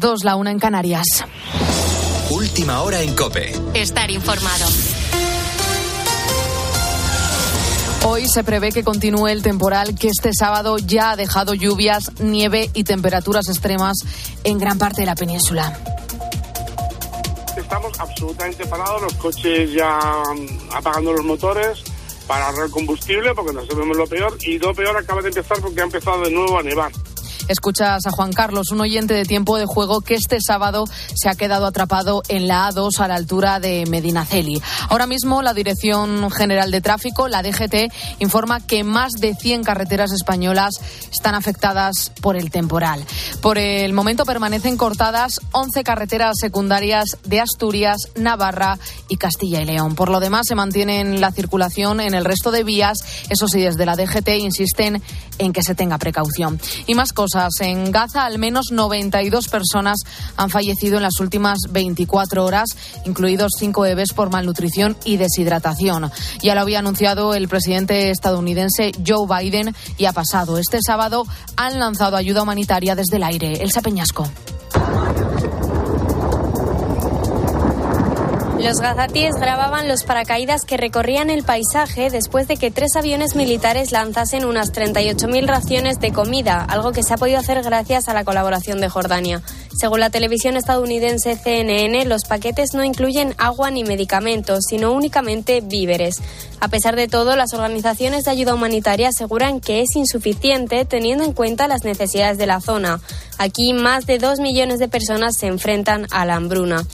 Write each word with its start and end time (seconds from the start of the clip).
dos, 0.00 0.24
la 0.24 0.34
una 0.34 0.50
en 0.50 0.58
Canarias. 0.58 1.06
Última 2.30 2.80
hora 2.80 3.02
en 3.02 3.14
Cope. 3.14 3.52
Estar 3.74 4.10
informado. 4.10 4.66
Hoy 8.06 8.26
se 8.26 8.42
prevé 8.42 8.72
que 8.72 8.82
continúe 8.82 9.28
el 9.28 9.42
temporal 9.42 9.94
que 9.94 10.08
este 10.08 10.32
sábado 10.32 10.78
ya 10.78 11.10
ha 11.10 11.16
dejado 11.16 11.52
lluvias, 11.52 12.12
nieve 12.18 12.70
y 12.72 12.84
temperaturas 12.84 13.48
extremas 13.48 13.98
en 14.42 14.58
gran 14.58 14.78
parte 14.78 15.02
de 15.02 15.06
la 15.06 15.14
península. 15.14 15.78
Estamos 17.56 18.00
absolutamente 18.00 18.64
parados, 18.66 19.02
los 19.02 19.14
coches 19.14 19.70
ya 19.72 19.98
mm, 20.34 20.74
apagando 20.74 21.12
los 21.12 21.26
motores 21.26 21.82
para 22.26 22.46
ahorrar 22.46 22.70
combustible 22.70 23.34
porque 23.34 23.52
nos 23.52 23.66
sabemos 23.66 23.96
lo 23.96 24.06
peor 24.06 24.38
y 24.40 24.58
lo 24.58 24.72
peor 24.72 24.96
acaba 24.96 25.20
de 25.20 25.28
empezar 25.28 25.60
porque 25.60 25.80
ha 25.82 25.84
empezado 25.84 26.22
de 26.22 26.30
nuevo 26.30 26.58
a 26.58 26.62
nevar. 26.62 26.90
Escuchas 27.50 28.06
a 28.06 28.12
Juan 28.12 28.32
Carlos, 28.32 28.70
un 28.70 28.80
oyente 28.80 29.12
de 29.12 29.24
tiempo 29.24 29.56
de 29.56 29.66
juego 29.66 30.02
que 30.02 30.14
este 30.14 30.38
sábado 30.40 30.84
se 31.16 31.28
ha 31.28 31.34
quedado 31.34 31.66
atrapado 31.66 32.22
en 32.28 32.46
la 32.46 32.70
A2 32.70 33.00
a 33.00 33.08
la 33.08 33.16
altura 33.16 33.58
de 33.58 33.86
Medinaceli. 33.86 34.62
Ahora 34.88 35.08
mismo 35.08 35.42
la 35.42 35.52
Dirección 35.52 36.30
General 36.30 36.70
de 36.70 36.80
Tráfico, 36.80 37.26
la 37.26 37.42
DGT, 37.42 37.92
informa 38.20 38.60
que 38.64 38.84
más 38.84 39.14
de 39.14 39.34
100 39.34 39.64
carreteras 39.64 40.12
españolas 40.12 40.74
están 41.10 41.34
afectadas 41.34 42.12
por 42.20 42.36
el 42.36 42.52
temporal. 42.52 43.04
Por 43.42 43.58
el 43.58 43.94
momento 43.94 44.24
permanecen 44.24 44.76
cortadas 44.76 45.40
11 45.50 45.82
carreteras 45.82 46.36
secundarias 46.40 47.18
de 47.24 47.40
Asturias, 47.40 47.96
Navarra 48.14 48.78
y 49.08 49.16
Castilla 49.16 49.60
y 49.60 49.64
León. 49.64 49.96
Por 49.96 50.08
lo 50.08 50.20
demás, 50.20 50.46
se 50.46 50.54
mantienen 50.54 51.20
la 51.20 51.32
circulación 51.32 52.00
en 52.00 52.14
el 52.14 52.24
resto 52.24 52.52
de 52.52 52.62
vías. 52.62 52.98
Eso 53.28 53.48
sí, 53.48 53.60
desde 53.60 53.86
la 53.86 53.96
DGT 53.96 54.28
insisten 54.38 55.02
en 55.38 55.52
que 55.52 55.64
se 55.64 55.74
tenga 55.74 55.98
precaución. 55.98 56.60
Y 56.86 56.94
más 56.94 57.12
cosas. 57.12 57.39
En 57.60 57.90
Gaza, 57.90 58.24
al 58.24 58.38
menos 58.38 58.66
92 58.70 59.48
personas 59.48 60.00
han 60.36 60.50
fallecido 60.50 60.96
en 60.96 61.02
las 61.02 61.20
últimas 61.20 61.58
24 61.70 62.44
horas, 62.44 62.68
incluidos 63.06 63.52
cinco 63.58 63.82
bebés 63.82 64.12
por 64.12 64.30
malnutrición 64.30 64.96
y 65.04 65.16
deshidratación. 65.16 66.10
Ya 66.42 66.54
lo 66.54 66.60
había 66.60 66.80
anunciado 66.80 67.34
el 67.34 67.48
presidente 67.48 68.10
estadounidense 68.10 68.92
Joe 69.06 69.26
Biden 69.26 69.74
y 69.96 70.04
ha 70.04 70.12
pasado. 70.12 70.58
Este 70.58 70.78
sábado 70.84 71.24
han 71.56 71.78
lanzado 71.78 72.16
ayuda 72.16 72.42
humanitaria 72.42 72.94
desde 72.94 73.16
el 73.16 73.24
aire. 73.24 73.62
Elsa 73.62 73.80
Peñasco. 73.80 74.28
Los 78.62 78.78
gazatíes 78.78 79.36
grababan 79.36 79.88
los 79.88 80.04
paracaídas 80.04 80.66
que 80.66 80.76
recorrían 80.76 81.30
el 81.30 81.44
paisaje 81.44 82.10
después 82.10 82.46
de 82.46 82.58
que 82.58 82.70
tres 82.70 82.94
aviones 82.94 83.34
militares 83.34 83.90
lanzasen 83.90 84.44
unas 84.44 84.70
38.000 84.74 85.46
raciones 85.46 85.98
de 85.98 86.12
comida, 86.12 86.62
algo 86.68 86.92
que 86.92 87.02
se 87.02 87.14
ha 87.14 87.16
podido 87.16 87.38
hacer 87.38 87.62
gracias 87.62 88.08
a 88.08 88.14
la 88.14 88.22
colaboración 88.22 88.78
de 88.82 88.90
Jordania. 88.90 89.40
Según 89.74 90.00
la 90.00 90.10
televisión 90.10 90.58
estadounidense 90.58 91.36
CNN, 91.36 92.04
los 92.04 92.24
paquetes 92.24 92.74
no 92.74 92.84
incluyen 92.84 93.34
agua 93.38 93.70
ni 93.70 93.82
medicamentos, 93.82 94.64
sino 94.68 94.92
únicamente 94.92 95.62
víveres. 95.62 96.16
A 96.60 96.68
pesar 96.68 96.96
de 96.96 97.08
todo, 97.08 97.36
las 97.36 97.54
organizaciones 97.54 98.24
de 98.24 98.32
ayuda 98.32 98.54
humanitaria 98.54 99.08
aseguran 99.08 99.60
que 99.60 99.80
es 99.80 99.96
insuficiente 99.96 100.84
teniendo 100.84 101.24
en 101.24 101.32
cuenta 101.32 101.66
las 101.66 101.84
necesidades 101.84 102.36
de 102.36 102.46
la 102.46 102.60
zona. 102.60 103.00
Aquí 103.38 103.72
más 103.72 104.04
de 104.04 104.18
dos 104.18 104.38
millones 104.38 104.80
de 104.80 104.88
personas 104.88 105.38
se 105.38 105.46
enfrentan 105.46 106.06
a 106.10 106.26
la 106.26 106.34
hambruna. 106.34 106.84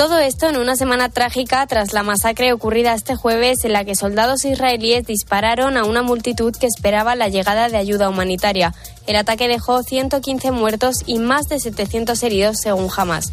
Todo 0.00 0.18
esto 0.18 0.48
en 0.48 0.56
una 0.56 0.76
semana 0.76 1.10
trágica 1.10 1.66
tras 1.66 1.92
la 1.92 2.02
masacre 2.02 2.54
ocurrida 2.54 2.94
este 2.94 3.16
jueves 3.16 3.66
en 3.66 3.74
la 3.74 3.84
que 3.84 3.94
soldados 3.94 4.46
israelíes 4.46 5.04
dispararon 5.04 5.76
a 5.76 5.84
una 5.84 6.00
multitud 6.00 6.56
que 6.56 6.66
esperaba 6.66 7.14
la 7.16 7.28
llegada 7.28 7.68
de 7.68 7.76
ayuda 7.76 8.08
humanitaria. 8.08 8.72
El 9.06 9.16
ataque 9.16 9.46
dejó 9.46 9.82
115 9.82 10.52
muertos 10.52 11.02
y 11.04 11.18
más 11.18 11.48
de 11.50 11.60
700 11.60 12.22
heridos 12.22 12.60
según 12.62 12.88
Hamas. 12.96 13.30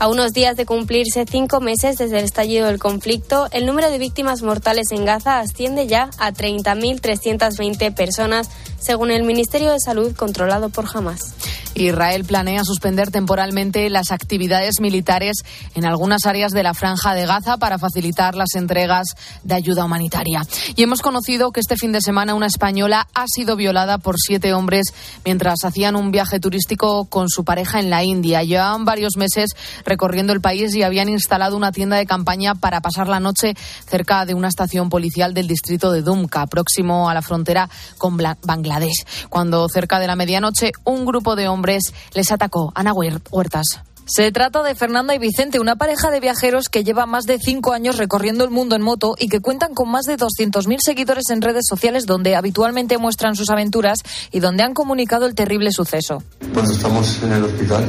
A 0.00 0.08
unos 0.08 0.32
días 0.32 0.56
de 0.56 0.64
cumplirse 0.64 1.26
cinco 1.30 1.60
meses 1.60 1.98
desde 1.98 2.20
el 2.20 2.24
estallido 2.24 2.68
del 2.68 2.78
conflicto, 2.78 3.48
el 3.52 3.66
número 3.66 3.90
de 3.90 3.98
víctimas 3.98 4.40
mortales 4.40 4.92
en 4.92 5.04
Gaza 5.04 5.40
asciende 5.40 5.86
ya 5.86 6.08
a 6.18 6.32
30.320 6.32 7.94
personas, 7.94 8.48
según 8.78 9.10
el 9.10 9.24
Ministerio 9.24 9.70
de 9.70 9.78
Salud 9.78 10.16
controlado 10.16 10.70
por 10.70 10.86
Hamas. 10.90 11.34
Israel 11.74 12.24
planea 12.24 12.64
suspender 12.64 13.10
temporalmente 13.10 13.88
las 13.90 14.10
actividades 14.10 14.80
militares 14.80 15.36
en 15.74 15.84
algunas 15.84 16.26
áreas 16.26 16.52
de 16.52 16.62
la 16.62 16.74
franja 16.74 17.14
de 17.14 17.26
Gaza 17.26 17.58
para 17.58 17.78
facilitar 17.78 18.34
las 18.34 18.54
entregas 18.54 19.14
de 19.44 19.54
ayuda 19.54 19.84
humanitaria. 19.84 20.42
Y 20.76 20.82
hemos 20.82 21.00
conocido 21.00 21.52
que 21.52 21.60
este 21.60 21.76
fin 21.76 21.92
de 21.92 22.00
semana 22.00 22.34
una 22.34 22.46
española 22.46 23.06
ha 23.14 23.24
sido 23.26 23.56
violada 23.56 23.98
por 23.98 24.16
siete 24.18 24.52
hombres 24.52 24.92
mientras 25.24 25.64
hacían 25.64 25.96
un 25.96 26.10
viaje 26.10 26.40
turístico 26.40 27.04
con 27.04 27.28
su 27.28 27.44
pareja 27.44 27.78
en 27.78 27.90
la 27.90 28.02
India. 28.02 28.42
Llevaban 28.42 28.84
varios 28.84 29.16
meses 29.16 29.50
recorriendo 29.90 30.32
el 30.32 30.40
país 30.40 30.72
y 30.76 30.84
habían 30.84 31.08
instalado 31.08 31.56
una 31.56 31.72
tienda 31.72 31.96
de 31.96 32.06
campaña 32.06 32.54
para 32.54 32.80
pasar 32.80 33.08
la 33.08 33.18
noche 33.18 33.54
cerca 33.88 34.24
de 34.24 34.34
una 34.34 34.46
estación 34.46 34.88
policial 34.88 35.34
del 35.34 35.48
distrito 35.48 35.90
de 35.90 36.02
Dumka, 36.02 36.46
próximo 36.46 37.10
a 37.10 37.14
la 37.14 37.22
frontera 37.22 37.68
con 37.98 38.16
Bangladesh. 38.16 39.04
Cuando 39.28 39.68
cerca 39.68 39.98
de 39.98 40.06
la 40.06 40.14
medianoche 40.14 40.70
un 40.84 41.04
grupo 41.04 41.34
de 41.34 41.48
hombres 41.48 41.92
les 42.14 42.30
atacó. 42.30 42.72
Ana 42.76 42.92
Huertas. 42.92 43.89
Se 44.12 44.32
trata 44.32 44.64
de 44.64 44.74
Fernanda 44.74 45.14
y 45.14 45.20
Vicente, 45.20 45.60
una 45.60 45.76
pareja 45.76 46.10
de 46.10 46.18
viajeros 46.18 46.68
que 46.68 46.82
lleva 46.82 47.06
más 47.06 47.26
de 47.26 47.38
cinco 47.38 47.72
años 47.72 47.96
recorriendo 47.96 48.42
el 48.42 48.50
mundo 48.50 48.74
en 48.74 48.82
moto 48.82 49.14
y 49.16 49.28
que 49.28 49.38
cuentan 49.38 49.72
con 49.72 49.88
más 49.88 50.04
de 50.04 50.16
200.000 50.16 50.78
seguidores 50.84 51.30
en 51.30 51.40
redes 51.40 51.64
sociales 51.68 52.06
donde 52.06 52.34
habitualmente 52.34 52.98
muestran 52.98 53.36
sus 53.36 53.50
aventuras 53.50 54.00
y 54.32 54.40
donde 54.40 54.64
han 54.64 54.74
comunicado 54.74 55.26
el 55.26 55.36
terrible 55.36 55.70
suceso. 55.70 56.24
Cuando 56.52 56.72
estamos 56.72 57.22
en 57.22 57.34
el 57.34 57.44
hospital. 57.44 57.84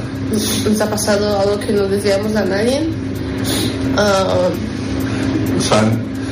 Nos 0.69 0.79
ha 0.81 0.89
pasado 0.91 1.39
algo 1.39 1.59
que 1.59 1.73
no 1.73 1.87
decíamos 1.87 2.35
a 2.35 2.45
nadie. 2.45 2.87
Uh, 3.97 4.51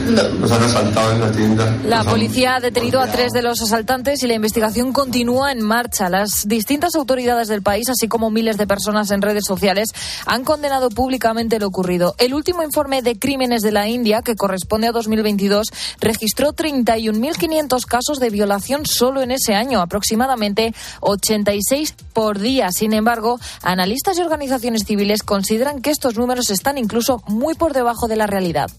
nos 0.07 0.51
han 0.51 0.63
asaltado 0.63 1.11
en 1.11 1.21
la 1.21 1.31
tienda. 1.31 1.77
La 1.85 2.03
policía 2.03 2.55
ha 2.55 2.59
detenido 2.59 2.99
a 2.99 3.07
tres 3.07 3.31
de 3.31 3.41
los 3.41 3.61
asaltantes 3.61 4.23
y 4.23 4.27
la 4.27 4.33
investigación 4.33 4.93
continúa 4.93 5.51
en 5.51 5.61
marcha. 5.61 6.09
Las 6.09 6.47
distintas 6.47 6.95
autoridades 6.95 7.47
del 7.47 7.61
país, 7.61 7.89
así 7.89 8.07
como 8.07 8.31
miles 8.31 8.57
de 8.57 8.67
personas 8.67 9.11
en 9.11 9.21
redes 9.21 9.43
sociales, 9.45 9.89
han 10.25 10.43
condenado 10.43 10.89
públicamente 10.89 11.59
lo 11.59 11.67
ocurrido. 11.67 12.15
El 12.17 12.33
último 12.33 12.63
informe 12.63 13.01
de 13.01 13.17
crímenes 13.17 13.61
de 13.61 13.71
la 13.71 13.87
India, 13.87 14.21
que 14.21 14.35
corresponde 14.35 14.87
a 14.87 14.91
2022, 14.91 15.67
registró 15.99 16.53
31.500 16.53 17.85
casos 17.85 18.19
de 18.19 18.29
violación 18.29 18.85
solo 18.85 19.21
en 19.21 19.31
ese 19.31 19.55
año, 19.55 19.81
aproximadamente 19.81 20.73
86 21.01 21.95
por 22.13 22.39
día. 22.39 22.71
Sin 22.71 22.93
embargo, 22.93 23.39
analistas 23.63 24.17
y 24.17 24.21
organizaciones 24.21 24.83
civiles 24.85 25.23
consideran 25.23 25.81
que 25.81 25.91
estos 25.91 26.15
números 26.15 26.49
están 26.49 26.77
incluso 26.77 27.21
muy 27.27 27.55
por 27.55 27.73
debajo 27.73 28.07
de 28.07 28.15
la 28.15 28.27
realidad. 28.27 28.69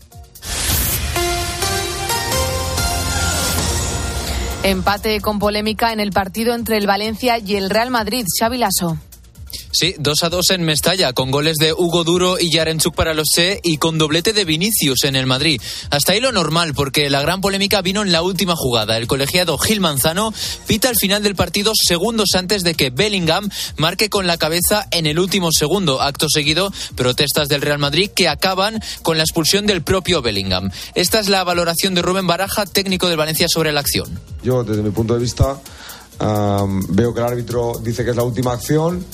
Empate 4.62 5.22
con 5.22 5.38
polémica 5.38 5.94
en 5.94 6.00
el 6.00 6.12
partido 6.12 6.54
entre 6.54 6.76
el 6.76 6.87
Valencia 6.87 7.38
y 7.38 7.56
el 7.56 7.71
Real 7.71 7.91
Madrid. 7.91 8.26
Xavi 8.38 8.59
Lasso. 8.59 8.98
Sí, 9.72 9.94
2 9.99 10.22
a 10.25 10.28
2 10.28 10.50
en 10.50 10.62
Mestalla, 10.65 11.12
con 11.12 11.31
goles 11.31 11.56
de 11.56 11.72
Hugo 11.72 12.05
Duro 12.05 12.38
y 12.41 12.53
Yarenchuk 12.53 12.94
para 12.94 13.15
los 13.15 13.28
C 13.34 13.61
y 13.62 13.77
con 13.78 13.99
doblete 13.99 14.33
de 14.33 14.44
Vinicius 14.44 15.05
en 15.05 15.16
el 15.16 15.27
Madrid. 15.27 15.61
Hasta 15.91 16.12
ahí 16.12 16.21
lo 16.21 16.33
normal, 16.33 16.75
porque 16.75 17.09
la 17.09 17.22
gran 17.22 17.41
polémica 17.41 17.81
vino 17.81 18.03
en 18.03 18.12
la 18.12 18.22
última 18.22 18.56
jugada. 18.56 18.97
El 18.97 19.06
colegiado 19.06 19.59
Gil 19.59 19.81
Manzano 19.81 20.33
pita 20.66 20.88
al 20.88 20.97
final 20.97 21.22
del 21.22 21.37
partido 21.37 21.72
segundos 21.75 22.31
antes 22.34 22.62
de 22.65 22.75
que 22.75 22.91
Bellingham 22.91 23.49
marque 23.77 24.09
con 24.09 24.27
la 24.27 24.38
cabeza 24.38 24.87
en 24.91 25.06
el 25.06 25.19
último 25.19 25.50
segundo. 25.53 26.03
Acto 26.03 26.27
seguido, 26.28 26.72
protestas 26.97 27.49
del 27.49 27.62
Real 27.62 27.78
Madrid 27.78 28.11
que 28.15 28.28
acaban 28.28 28.81
con 29.03 29.17
la 29.17 29.22
expulsión 29.22 29.67
del 29.67 29.82
propio 29.82 30.21
Bellingham. 30.22 30.71
Esta 30.94 31.21
es 31.21 31.28
la 31.28 31.44
valoración 31.44 31.94
de 31.94 32.03
Rubén 32.03 32.27
Baraja, 32.27 32.67
técnico 32.67 33.09
del 33.09 33.17
Valencia, 33.17 33.47
sobre 33.49 33.72
la 33.72 33.81
acción. 33.81 34.21
Yo, 34.43 34.65
desde 34.65 34.82
mi 34.82 34.91
punto 34.91 35.15
de 35.15 35.21
vista, 35.21 35.61
veo 36.19 37.15
que 37.15 37.21
el 37.21 37.27
árbitro 37.27 37.81
dice 37.82 38.05
que 38.05 38.11
es 38.11 38.17
la 38.17 38.25
última 38.25 38.53
acción 38.53 39.05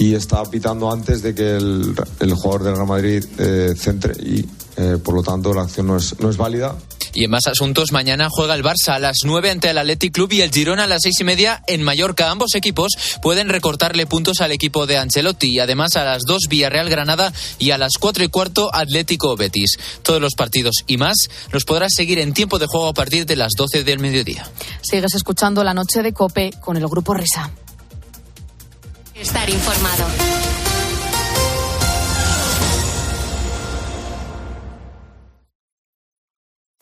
y 0.00 0.14
está 0.14 0.42
pitando 0.44 0.90
antes 0.90 1.22
de 1.22 1.34
que 1.34 1.56
el, 1.56 1.94
el 2.20 2.34
jugador 2.34 2.64
del 2.64 2.74
Real 2.74 2.86
Madrid 2.86 3.22
eh, 3.38 3.74
centre 3.76 4.14
y 4.18 4.46
eh, 4.78 4.96
por 4.96 5.14
lo 5.14 5.22
tanto 5.22 5.52
la 5.52 5.62
acción 5.62 5.88
no 5.88 5.98
es, 5.98 6.18
no 6.18 6.30
es 6.30 6.38
válida. 6.38 6.74
Y 7.12 7.24
en 7.24 7.30
más 7.30 7.46
asuntos, 7.46 7.92
mañana 7.92 8.28
juega 8.30 8.54
el 8.54 8.62
Barça 8.62 8.94
a 8.94 8.98
las 8.98 9.18
9 9.24 9.50
ante 9.50 9.68
el 9.68 9.76
Athletic 9.76 10.14
Club 10.14 10.32
y 10.32 10.40
el 10.40 10.50
Girona 10.50 10.84
a 10.84 10.86
las 10.86 11.02
seis 11.02 11.20
y 11.20 11.24
media 11.24 11.62
en 11.66 11.82
Mallorca. 11.82 12.30
Ambos 12.30 12.54
equipos 12.54 12.92
pueden 13.20 13.50
recortarle 13.50 14.06
puntos 14.06 14.40
al 14.40 14.52
equipo 14.52 14.86
de 14.86 14.96
Ancelotti 14.96 15.48
y 15.48 15.58
además 15.58 15.96
a 15.96 16.04
las 16.04 16.22
2 16.22 16.44
Villarreal 16.48 16.88
Granada 16.88 17.30
y 17.58 17.72
a 17.72 17.78
las 17.78 17.98
4 17.98 18.24
y 18.24 18.28
cuarto 18.28 18.74
Atlético 18.74 19.36
Betis. 19.36 19.76
Todos 20.02 20.20
los 20.20 20.34
partidos 20.34 20.76
y 20.86 20.96
más 20.96 21.16
los 21.50 21.66
podrás 21.66 21.92
seguir 21.94 22.20
en 22.20 22.32
tiempo 22.32 22.58
de 22.58 22.66
juego 22.66 22.88
a 22.88 22.94
partir 22.94 23.26
de 23.26 23.36
las 23.36 23.50
12 23.54 23.84
del 23.84 23.98
mediodía. 23.98 24.48
Sigues 24.80 25.14
escuchando 25.14 25.62
la 25.62 25.74
noche 25.74 26.02
de 26.02 26.14
Cope 26.14 26.52
con 26.60 26.78
el 26.78 26.86
grupo 26.86 27.12
Risa. 27.12 27.50
Estar 29.20 29.50
informado. 29.50 30.06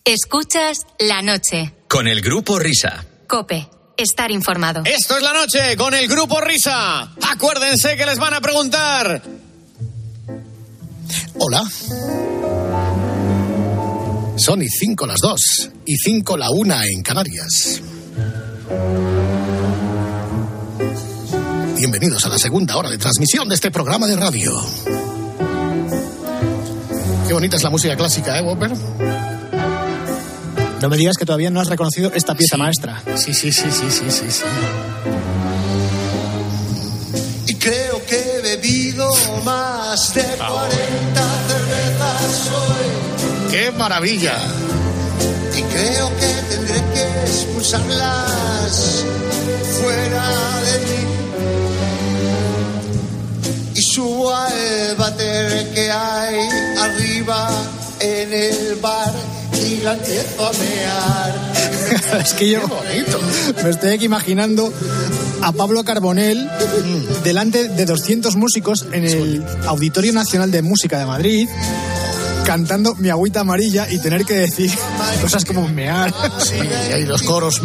Escuchas 0.04 0.78
la 1.00 1.20
noche. 1.22 1.74
Con 1.88 2.06
el 2.08 2.20
grupo 2.20 2.58
Risa. 2.58 3.04
Cope. 3.26 3.68
estar 3.96 4.30
informado. 4.30 4.82
Esto 4.84 5.16
es 5.16 5.22
la 5.22 5.32
noche 5.32 5.76
con 5.76 5.92
el 5.92 6.06
grupo 6.06 6.40
Risa. 6.40 7.12
Acuérdense 7.28 7.96
que 7.96 8.06
les 8.06 8.18
van 8.18 8.34
a 8.34 8.40
preguntar. 8.40 9.20
Hola. 11.40 11.62
Son 14.36 14.62
y 14.62 14.68
cinco 14.68 15.06
las 15.06 15.18
dos 15.18 15.70
y 15.84 15.96
cinco 15.96 16.36
la 16.36 16.48
una 16.50 16.86
en 16.86 17.02
Canarias. 17.02 17.82
Bienvenidos 21.78 22.26
a 22.26 22.28
la 22.28 22.38
segunda 22.38 22.76
hora 22.76 22.90
de 22.90 22.98
transmisión 22.98 23.48
de 23.48 23.54
este 23.54 23.70
programa 23.70 24.08
de 24.08 24.16
radio. 24.16 24.50
Qué 27.28 27.32
bonita 27.32 27.56
es 27.56 27.62
la 27.62 27.70
música 27.70 27.94
clásica, 27.94 28.36
¿eh, 28.36 28.42
Whopper? 28.42 28.72
No 30.82 30.88
me 30.88 30.96
digas 30.96 31.16
que 31.16 31.24
todavía 31.24 31.50
no 31.50 31.60
has 31.60 31.68
reconocido 31.68 32.10
esta 32.12 32.34
pieza 32.34 32.56
maestra. 32.56 33.00
Sí, 33.14 33.32
sí, 33.32 33.52
sí, 33.52 33.70
sí, 33.70 33.86
sí, 33.90 34.10
sí, 34.10 34.24
sí. 34.28 34.42
Y 37.46 37.54
creo 37.54 38.04
que 38.06 38.16
he 38.16 38.42
bebido 38.42 39.08
más 39.44 40.14
de 40.14 40.22
40 40.22 40.68
cervezas 41.46 42.50
hoy. 42.56 43.52
¡Qué 43.52 43.70
maravilla! 43.70 44.36
Y 45.56 45.62
creo 45.62 46.08
que 46.18 46.56
tendré 46.56 46.82
que 46.92 47.22
expulsarlas 47.22 48.27
que 55.78 55.92
hay 55.92 56.48
arriba 56.80 57.48
en 58.00 58.32
el 58.32 58.74
bar 58.82 59.14
y 59.64 59.76
la 59.76 59.92
empiezo 59.92 60.48
a 60.48 60.52
mear. 60.52 62.20
es 62.20 62.34
que 62.34 62.50
yo 62.50 62.60
me 63.62 63.70
estoy 63.70 63.92
aquí 63.92 64.06
imaginando 64.06 64.72
a 65.40 65.52
Pablo 65.52 65.84
Carbonell 65.84 66.50
delante 67.22 67.68
de 67.68 67.84
200 67.84 68.34
músicos 68.34 68.86
en 68.90 69.04
el 69.04 69.44
Auditorio 69.66 70.12
Nacional 70.12 70.50
de 70.50 70.62
Música 70.62 70.98
de 70.98 71.06
Madrid 71.06 71.48
cantando 72.44 72.96
mi 72.96 73.10
agüita 73.10 73.40
amarilla 73.40 73.86
y 73.88 73.98
tener 73.98 74.24
que 74.24 74.34
decir 74.34 74.72
cosas 75.20 75.44
como 75.44 75.68
mear. 75.68 76.12
Sí, 76.40 76.56
y 76.56 76.92
hay 76.92 77.04
los 77.04 77.22
coros. 77.22 77.62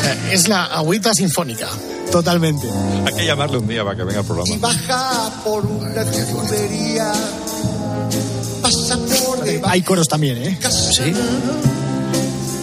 Sea, 0.00 0.16
es 0.32 0.48
la 0.48 0.64
agüita 0.66 1.14
sinfónica. 1.14 1.68
Totalmente. 2.10 2.68
Hay 3.06 3.14
que 3.14 3.24
llamarle 3.26 3.58
un 3.58 3.68
día 3.68 3.84
para 3.84 3.96
que 3.96 4.02
venga 4.04 4.20
al 4.20 4.24
Y 4.24 4.28
programa. 4.28 4.56
baja 4.60 5.30
por 5.44 5.64
una 5.66 6.04
tubería. 6.04 7.12
Pasa 8.62 8.96
por 8.96 9.44
debajo. 9.44 9.72
Hay 9.72 9.82
coros 9.82 10.08
también, 10.08 10.38
¿eh? 10.38 10.58
Sí. 10.60 11.14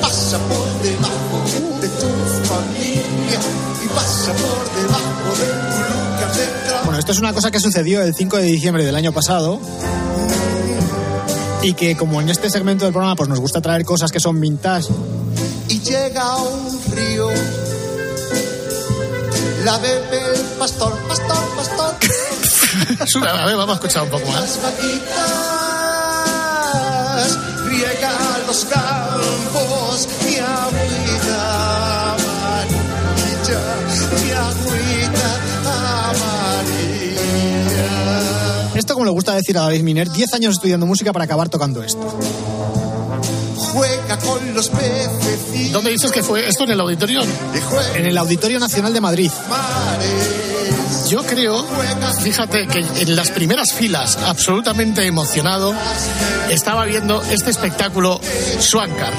Pasa 0.02 0.38
por 0.40 0.82
debajo 0.84 1.80
de 1.82 1.88
tu 1.88 2.08
familia. 2.48 3.40
Y 3.84 3.88
pasa 3.88 4.32
por 4.34 4.82
debajo 4.82 5.36
de 5.40 5.48
tu 5.48 5.78
lugar 5.94 6.34
de 6.36 6.46
trabajo. 6.68 6.86
Bueno, 6.86 7.00
esto 7.00 7.12
es 7.14 7.20
una 7.20 7.34
cosa 7.34 7.50
que 7.50 7.60
sucedió 7.60 8.02
el 8.02 8.14
5 8.14 8.38
de 8.38 8.44
diciembre 8.44 8.84
del 8.86 8.96
año 8.96 9.12
pasado. 9.14 9.60
Y 11.64 11.74
que 11.74 11.96
como 11.98 12.22
en 12.22 12.30
este 12.30 12.50
segmento 12.50 12.84
del 12.86 12.94
programa 12.94 13.16
pues 13.16 13.28
nos 13.30 13.40
gusta 13.40 13.62
traer 13.62 13.84
cosas 13.84 14.12
que 14.12 14.20
son 14.20 14.40
vintage, 14.40 14.88
y 15.70 15.80
llega 15.82 16.22
a 16.22 16.38
un 16.38 16.82
río. 16.92 17.30
La 19.64 19.78
bebe 19.80 20.20
el 20.36 20.42
pastor, 20.60 20.98
pastor, 21.08 21.56
pastor. 21.56 21.96
Sube, 23.08 23.28
a 23.28 23.46
ver, 23.46 23.56
vamos 23.56 23.72
a 23.72 23.74
escuchar 23.76 24.04
un 24.04 24.10
poco 24.10 24.26
más. 24.28 24.42
Las 24.42 24.62
vaquitas 24.62 25.58
riega 27.66 28.12
los 28.46 28.66
campos. 28.66 30.08
Mi 30.26 30.36
agüita 30.38 32.14
amarilla, 32.14 33.60
mi 34.24 34.32
agüita 34.32 35.30
amarilla. 36.06 37.88
esto 38.76 38.94
como 38.94 39.06
le 39.06 39.12
gusta 39.12 39.34
decir 39.34 39.58
a 39.58 39.62
David 39.62 39.84
Miner, 39.84 40.10
10 40.10 40.34
años 40.34 40.54
estudiando 40.56 40.86
música 40.86 41.12
para 41.12 41.26
acabar 41.26 41.50
tocando 41.50 41.84
esto. 41.84 42.18
Con 44.26 44.54
los 44.54 44.70
pececitos. 44.70 45.72
¿Dónde 45.72 45.92
dices 45.92 46.12
que 46.12 46.24
fue 46.24 46.48
esto 46.48 46.64
en 46.64 46.72
el 46.72 46.80
auditorio? 46.80 47.22
En 47.96 48.06
el 48.06 48.18
Auditorio 48.18 48.60
Nacional 48.60 48.94
de 48.94 49.02
Madrid. 49.02 49.32
Yo 51.10 51.24
creo, 51.24 51.66
fíjate 52.22 52.68
que 52.68 52.80
en 52.80 53.16
las 53.16 53.32
primeras 53.32 53.74
filas, 53.74 54.18
absolutamente 54.18 55.06
emocionado, 55.06 55.74
estaba 56.50 56.86
viendo 56.86 57.22
este 57.22 57.52
espectáculo 57.52 58.20
Swankar. 58.60 59.14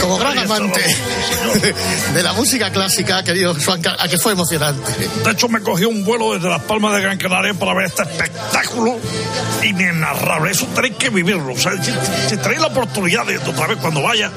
Como 0.00 0.18
gran 0.18 0.38
amante 0.38 0.80
de 2.14 2.22
la 2.22 2.32
música 2.32 2.70
clásica, 2.70 3.22
querido 3.22 3.58
Swankar, 3.58 3.96
a 3.98 4.08
que 4.08 4.18
fue 4.18 4.32
emocionante. 4.32 4.92
De 5.24 5.30
hecho, 5.30 5.48
me 5.48 5.60
cogí 5.60 5.84
un 5.84 6.04
vuelo 6.04 6.34
desde 6.34 6.48
Las 6.48 6.62
Palmas 6.62 6.94
de 6.94 7.02
Gran 7.02 7.18
Canaria 7.18 7.54
para 7.54 7.74
ver 7.74 7.86
este 7.86 8.02
espectáculo 8.02 8.98
inenarrable. 9.62 10.52
Eso 10.52 10.66
tenéis 10.74 10.96
que 10.96 11.10
vivirlo. 11.10 11.52
O 11.52 11.58
sea, 11.58 11.72
si, 11.82 11.92
si 12.28 12.36
tenéis 12.36 12.60
la 12.60 12.68
oportunidad 12.68 13.26
de 13.26 13.38
otra 13.38 13.66
vez 13.66 13.78
cuando 13.78 14.02
vaya 14.02 14.30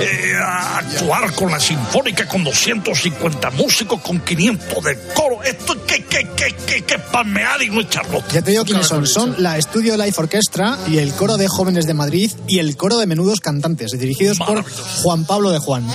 eh, 0.00 0.34
a 0.42 0.78
actuar 0.78 1.32
con 1.34 1.50
la 1.50 1.60
Sinfónica, 1.60 2.26
con 2.26 2.44
250 2.44 3.50
músicos, 3.50 4.00
con 4.00 4.20
500 4.20 4.84
de 4.84 4.98
coro, 5.14 5.42
esto 5.42 5.74
es 5.74 5.78
que, 5.80 6.04
que, 6.04 6.28
que, 6.36 6.54
que, 6.66 6.82
que 6.82 6.98
palmear 6.98 7.62
y 7.62 7.70
no 7.70 7.80
echar 7.80 8.06
Ya 8.32 8.42
te 8.42 8.50
digo 8.50 8.64
quiénes 8.64 8.86
son. 8.86 9.06
Son 9.06 9.34
la 9.38 9.58
Estudio 9.58 9.96
Life 9.96 10.20
Orchestra 10.20 10.78
y 10.88 10.98
el 10.98 11.12
Coro 11.12 11.36
de 11.36 11.48
Jóvenes 11.48 11.86
de 11.86 11.94
Madrid 11.94 12.30
y 12.48 12.58
el 12.58 12.76
Coro 12.76 12.98
de 12.98 13.06
Menudos 13.06 13.40
Cantantes, 13.40 13.92
dirigidos 13.92 14.38
por 14.38 14.64
Juan 15.00 15.24
Pablo 15.24 15.50
de 15.50 15.58
Juan. 15.58 15.86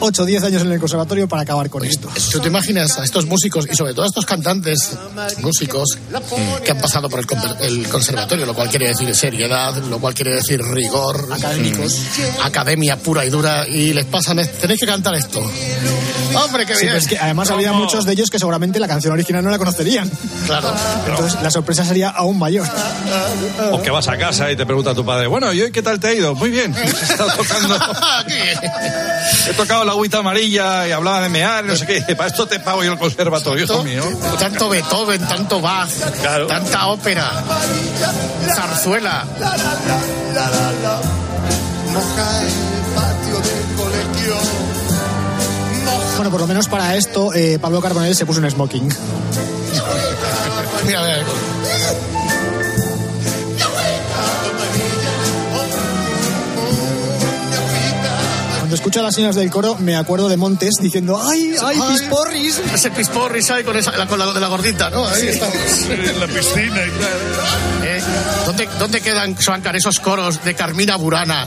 8 0.00 0.22
o 0.22 0.26
10 0.26 0.42
años 0.44 0.62
en 0.62 0.72
el 0.72 0.80
conservatorio 0.80 1.28
para 1.28 1.42
acabar 1.42 1.70
con 1.70 1.84
esto. 1.84 2.08
¿Tú 2.32 2.40
te 2.40 2.48
imaginas 2.48 2.98
a 2.98 3.04
estos 3.04 3.26
músicos 3.26 3.66
y 3.70 3.74
sobre 3.76 3.92
todo 3.94 4.04
a 4.04 4.08
estos 4.08 4.26
cantantes 4.26 4.90
músicos 5.38 5.96
que 6.64 6.70
han 6.72 6.78
pasado 6.78 7.08
por 7.08 7.20
el, 7.60 7.88
conservatorio, 7.88 8.46
lo 8.46 8.54
cual 8.54 8.68
quiere 8.68 8.88
decir 8.88 9.14
seriedad, 9.14 9.74
lo 9.76 9.98
cual 9.98 10.14
quiere 10.14 10.34
decir 10.34 10.60
rigor, 10.62 11.28
Académicos. 11.32 11.94
mm, 11.98 12.42
academia 12.42 12.96
pura 12.98 13.24
y 13.24 13.30
dura, 13.30 13.66
y 13.68 13.92
les 13.92 14.04
pasan, 14.06 14.40
tenéis 14.60 14.80
que 14.80 14.86
cantar 14.86 15.14
esto. 15.14 15.40
Hombre, 16.34 16.66
qué 16.66 16.74
Sí, 16.74 16.80
bien. 16.82 16.94
pero 16.94 16.98
es 16.98 17.06
que 17.08 17.18
además 17.18 17.50
había 17.50 17.72
muchos 17.72 18.04
de 18.04 18.12
ellos 18.12 18.28
que 18.30 18.38
seguramente 18.38 18.80
la 18.80 18.88
canción 18.88 19.12
original 19.12 19.44
no 19.44 19.50
la 19.50 19.58
conocerían. 19.58 20.10
Claro. 20.46 20.74
Entonces 21.08 21.40
la 21.40 21.50
sorpresa 21.50 21.84
sería 21.84 22.10
aún 22.10 22.38
mayor. 22.38 22.66
O 23.70 23.80
que 23.80 23.90
vas 23.90 24.08
a 24.08 24.16
casa 24.18 24.50
y 24.50 24.56
te 24.56 24.66
pregunta 24.66 24.94
tu 24.94 25.04
padre, 25.04 25.28
bueno, 25.28 25.52
¿y 25.52 25.62
hoy 25.62 25.70
qué 25.72 25.82
tal 25.82 26.00
te 26.00 26.08
ha 26.08 26.12
ido? 26.14 26.34
Muy 26.34 26.50
bien. 26.50 26.74
He 26.76 26.82
estado 26.88 27.30
tocando. 27.36 27.78
He 29.48 29.52
tocado 29.54 29.83
la 29.84 29.92
agüita 29.92 30.18
amarilla 30.18 30.86
y 30.88 30.92
hablaba 30.92 31.20
de 31.20 31.28
mear, 31.28 31.64
no 31.64 31.76
sé 31.76 31.86
qué. 31.86 32.00
Para 32.16 32.28
esto 32.28 32.46
te 32.46 32.60
pago 32.60 32.82
yo 32.84 32.92
el 32.92 32.98
conservatorio, 32.98 33.64
hijo 33.64 33.82
mío. 33.84 34.02
Tanto 34.38 34.68
Beethoven, 34.68 35.26
tanto 35.26 35.60
Bach, 35.60 35.88
Claro. 36.20 36.46
tanta 36.46 36.86
ópera, 36.88 37.30
zarzuela. 38.54 39.24
Moja 41.92 42.42
el 42.42 42.52
patio 42.94 43.40
del 43.40 43.76
colegio. 43.76 44.34
Bueno, 46.16 46.30
por 46.30 46.40
lo 46.40 46.46
menos 46.46 46.68
para 46.68 46.94
esto, 46.96 47.32
eh, 47.34 47.58
Pablo 47.60 47.80
Carbonell 47.80 48.14
se 48.14 48.24
puso 48.26 48.40
un 48.40 48.50
smoking. 48.50 48.88
Mira, 50.86 51.02
mira. 51.02 51.18
Cuando 58.74 58.82
escucho 58.82 58.98
a 58.98 59.02
las 59.04 59.14
señoras 59.14 59.36
del 59.36 59.52
coro, 59.52 59.76
me 59.76 59.94
acuerdo 59.94 60.28
de 60.28 60.36
Montes 60.36 60.74
diciendo, 60.80 61.16
¡ay, 61.22 61.54
ay, 61.62 61.78
pisporris! 61.92 62.60
Ese 62.74 62.90
pisporris 62.90 63.48
ahí 63.52 63.62
con, 63.62 63.76
esa, 63.76 63.96
la, 63.96 64.08
con 64.08 64.18
la 64.18 64.32
de 64.32 64.40
la 64.40 64.48
gordita, 64.48 64.90
¿no? 64.90 65.06
Ahí 65.06 65.28
estamos. 65.28 65.54
en 65.90 66.18
la 66.18 66.26
piscina 66.26 66.84
y 66.84 66.90
claro. 66.90 67.16
¿Eh? 67.84 68.02
¿Dónde, 68.44 68.68
¿Dónde 68.76 69.00
quedan, 69.00 69.40
Swankar, 69.40 69.76
esos 69.76 70.00
coros 70.00 70.42
de 70.42 70.54
Carmina 70.56 70.96
Burana? 70.96 71.46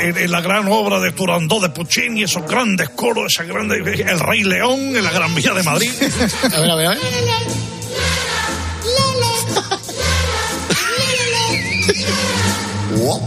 En, 0.00 0.16
en 0.18 0.32
la 0.32 0.40
gran 0.40 0.66
obra 0.66 0.98
de 0.98 1.12
Turandot 1.12 1.62
de 1.62 1.68
Puccini, 1.68 2.24
esos 2.24 2.44
grandes 2.48 2.88
coros, 2.88 3.32
esa 3.32 3.44
grande, 3.44 3.76
el 3.76 4.18
Rey 4.18 4.42
León 4.42 4.96
en 4.96 5.04
la 5.04 5.12
Gran 5.12 5.32
Vía 5.32 5.54
de 5.54 5.62
Madrid. 5.62 5.92
A 6.42 6.60
ver, 6.60 6.70
a 6.72 6.74
ver, 6.74 6.86
a 6.86 6.90
ver. 6.90 6.98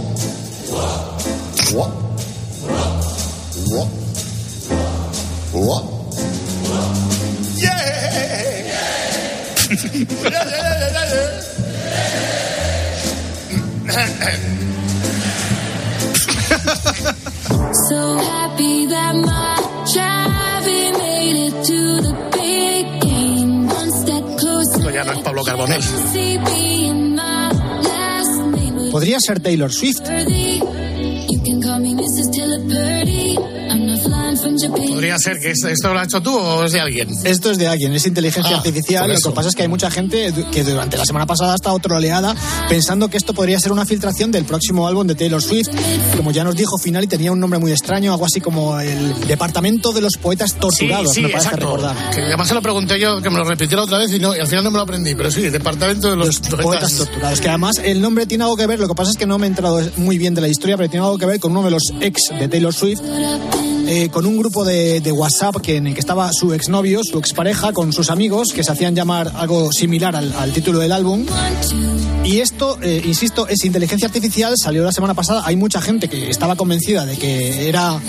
So 1.74 1.80
happy 18.20 18.86
that 18.86 19.16
my 19.16 19.58
Chevy 19.88 20.92
made 21.00 21.48
it 21.48 21.66
to 21.66 22.02
the 22.02 22.14
big 22.34 23.02
game. 23.02 23.68
One 23.68 23.92
step 23.92 24.24
closer. 24.38 24.94
Ya 24.94 25.04
no 25.06 25.14
es 25.14 25.20
Pablo 25.24 25.44
Carbonell. 25.44 25.82
Podría 28.92 29.18
ser 29.20 29.40
Taylor 29.40 29.74
Swift. 29.74 30.08
Podría 35.04 35.20
ser 35.20 35.38
que 35.38 35.52
esto, 35.52 35.68
esto 35.68 35.94
lo 35.94 36.00
has 36.00 36.08
hecho 36.08 36.22
tú 36.22 36.34
o 36.34 36.64
es 36.64 36.72
de 36.72 36.80
alguien. 36.80 37.10
Esto 37.26 37.52
es 37.52 37.58
de 37.58 37.68
alguien, 37.68 37.92
es 37.92 38.08
inteligencia 38.08 38.56
Ah, 38.56 38.60
artificial. 38.60 39.10
Lo 39.10 39.20
que 39.20 39.36
pasa 39.36 39.50
es 39.50 39.56
que 39.56 39.64
hay 39.64 39.68
mucha 39.68 39.92
gente 39.92 40.34
que 40.50 40.64
durante 40.64 40.96
la 40.96 41.04
semana 41.04 41.26
pasada 41.26 41.52
ha 41.52 41.56
estado 41.56 41.78
troleada 41.80 42.34
pensando 42.70 43.10
que 43.10 43.18
esto 43.18 43.34
podría 43.34 43.60
ser 43.60 43.74
una 43.74 43.86
filtración 43.86 44.32
del 44.32 44.46
próximo 44.46 44.88
álbum 44.88 45.06
de 45.06 45.16
Taylor 45.16 45.42
Swift. 45.42 45.68
Como 46.16 46.32
ya 46.32 46.46
nos 46.46 46.56
dijo 46.56 46.78
Final 46.78 47.04
y 47.04 47.08
tenía 47.08 47.34
un 47.34 47.42
nombre 47.42 47.60
muy 47.60 47.74
extraño, 47.74 48.14
algo 48.14 48.26
así 48.26 48.40
como 48.40 48.80
el 48.80 49.28
Departamento 49.28 49.92
de 49.92 50.00
los 50.00 50.16
Poetas 50.16 50.54
Torturados, 50.54 51.10
sí, 51.10 51.16
sí, 51.16 51.22
me 51.24 51.28
parece 51.28 51.50
exacto. 51.50 51.66
recordar. 51.66 52.12
Que 52.12 52.22
además 52.22 52.48
se 52.48 52.54
lo 52.54 52.62
pregunté 52.62 52.98
yo, 52.98 53.22
que 53.22 53.30
me 53.30 53.40
lo 53.40 53.44
repitiera 53.44 53.84
otra 53.84 53.98
vez 53.98 54.10
y, 54.14 54.20
no, 54.20 54.34
y 54.34 54.40
al 54.40 54.48
final 54.48 54.64
no 54.64 54.72
me 54.72 54.78
lo 54.78 54.84
aprendí. 54.84 55.16
Pero 55.16 55.30
sí, 55.32 55.50
departamento 55.50 56.12
de 56.12 56.16
los, 56.16 56.40
Poetas 56.40 56.94
torturados, 56.94 57.42
que 57.42 57.50
además 57.50 57.82
el 57.84 58.00
nombre 58.00 58.26
tiene 58.26 58.46
algo 58.46 58.56
que 58.56 58.68
ver, 58.68 58.80
lo 58.80 58.88
que 58.88 58.96
pasa 58.96 59.12
es 59.12 59.18
que 59.18 59.26
no 59.26 59.38
me 59.38 59.48
he 59.48 59.50
enterado 59.50 59.82
muy 59.98 60.18
bien 60.18 60.34
de 60.34 60.40
la 60.40 60.48
historia, 60.48 60.78
pero 60.78 60.90
tiene 60.90 61.06
algo 61.06 61.18
que 61.18 61.26
ver 61.26 61.42
con 61.42 61.52
uno 61.52 61.64
de 61.64 61.72
los 61.72 61.84
ex 62.00 62.22
de 62.40 62.48
Taylor 62.48 62.74
Swift, 62.74 63.02
eh, 63.88 64.10
con 64.10 64.26
un 64.26 64.38
grupo 64.38 64.64
de, 64.66 65.02
de 65.02 65.12
WhatsApp 65.12 65.58
que, 65.62 65.78
en 65.78 65.88
el 65.88 65.94
que 65.94 66.00
estaba 66.00 66.30
su 66.34 66.54
exnovio, 66.54 67.02
su 67.04 67.18
expareja, 67.20 67.72
con 67.74 67.94
sus 67.94 68.10
amigos, 68.10 68.50
que 68.54 68.64
se 68.64 68.72
hacían 68.72 68.96
llamar 68.96 69.32
algo 69.36 69.72
similar 69.72 70.16
al, 70.16 70.34
al 70.34 70.52
título 70.52 70.80
del 70.80 70.92
álbum. 70.92 71.26
Y 72.26 72.40
esto, 72.40 72.78
eh, 72.82 73.02
insisto, 73.06 73.48
es 73.50 73.66
inteligencia 73.66 74.08
artificial, 74.08 74.54
salió 74.58 74.84
la 74.84 74.94
semana 74.94 75.14
pasada, 75.14 75.42
hay 75.46 75.58
mucha 75.58 75.82
gente 75.82 76.08
que 76.08 76.30
estaba 76.30 76.56
convencida 76.56 77.06
de 77.06 77.18
que 77.18 77.68
era, 77.68 78.00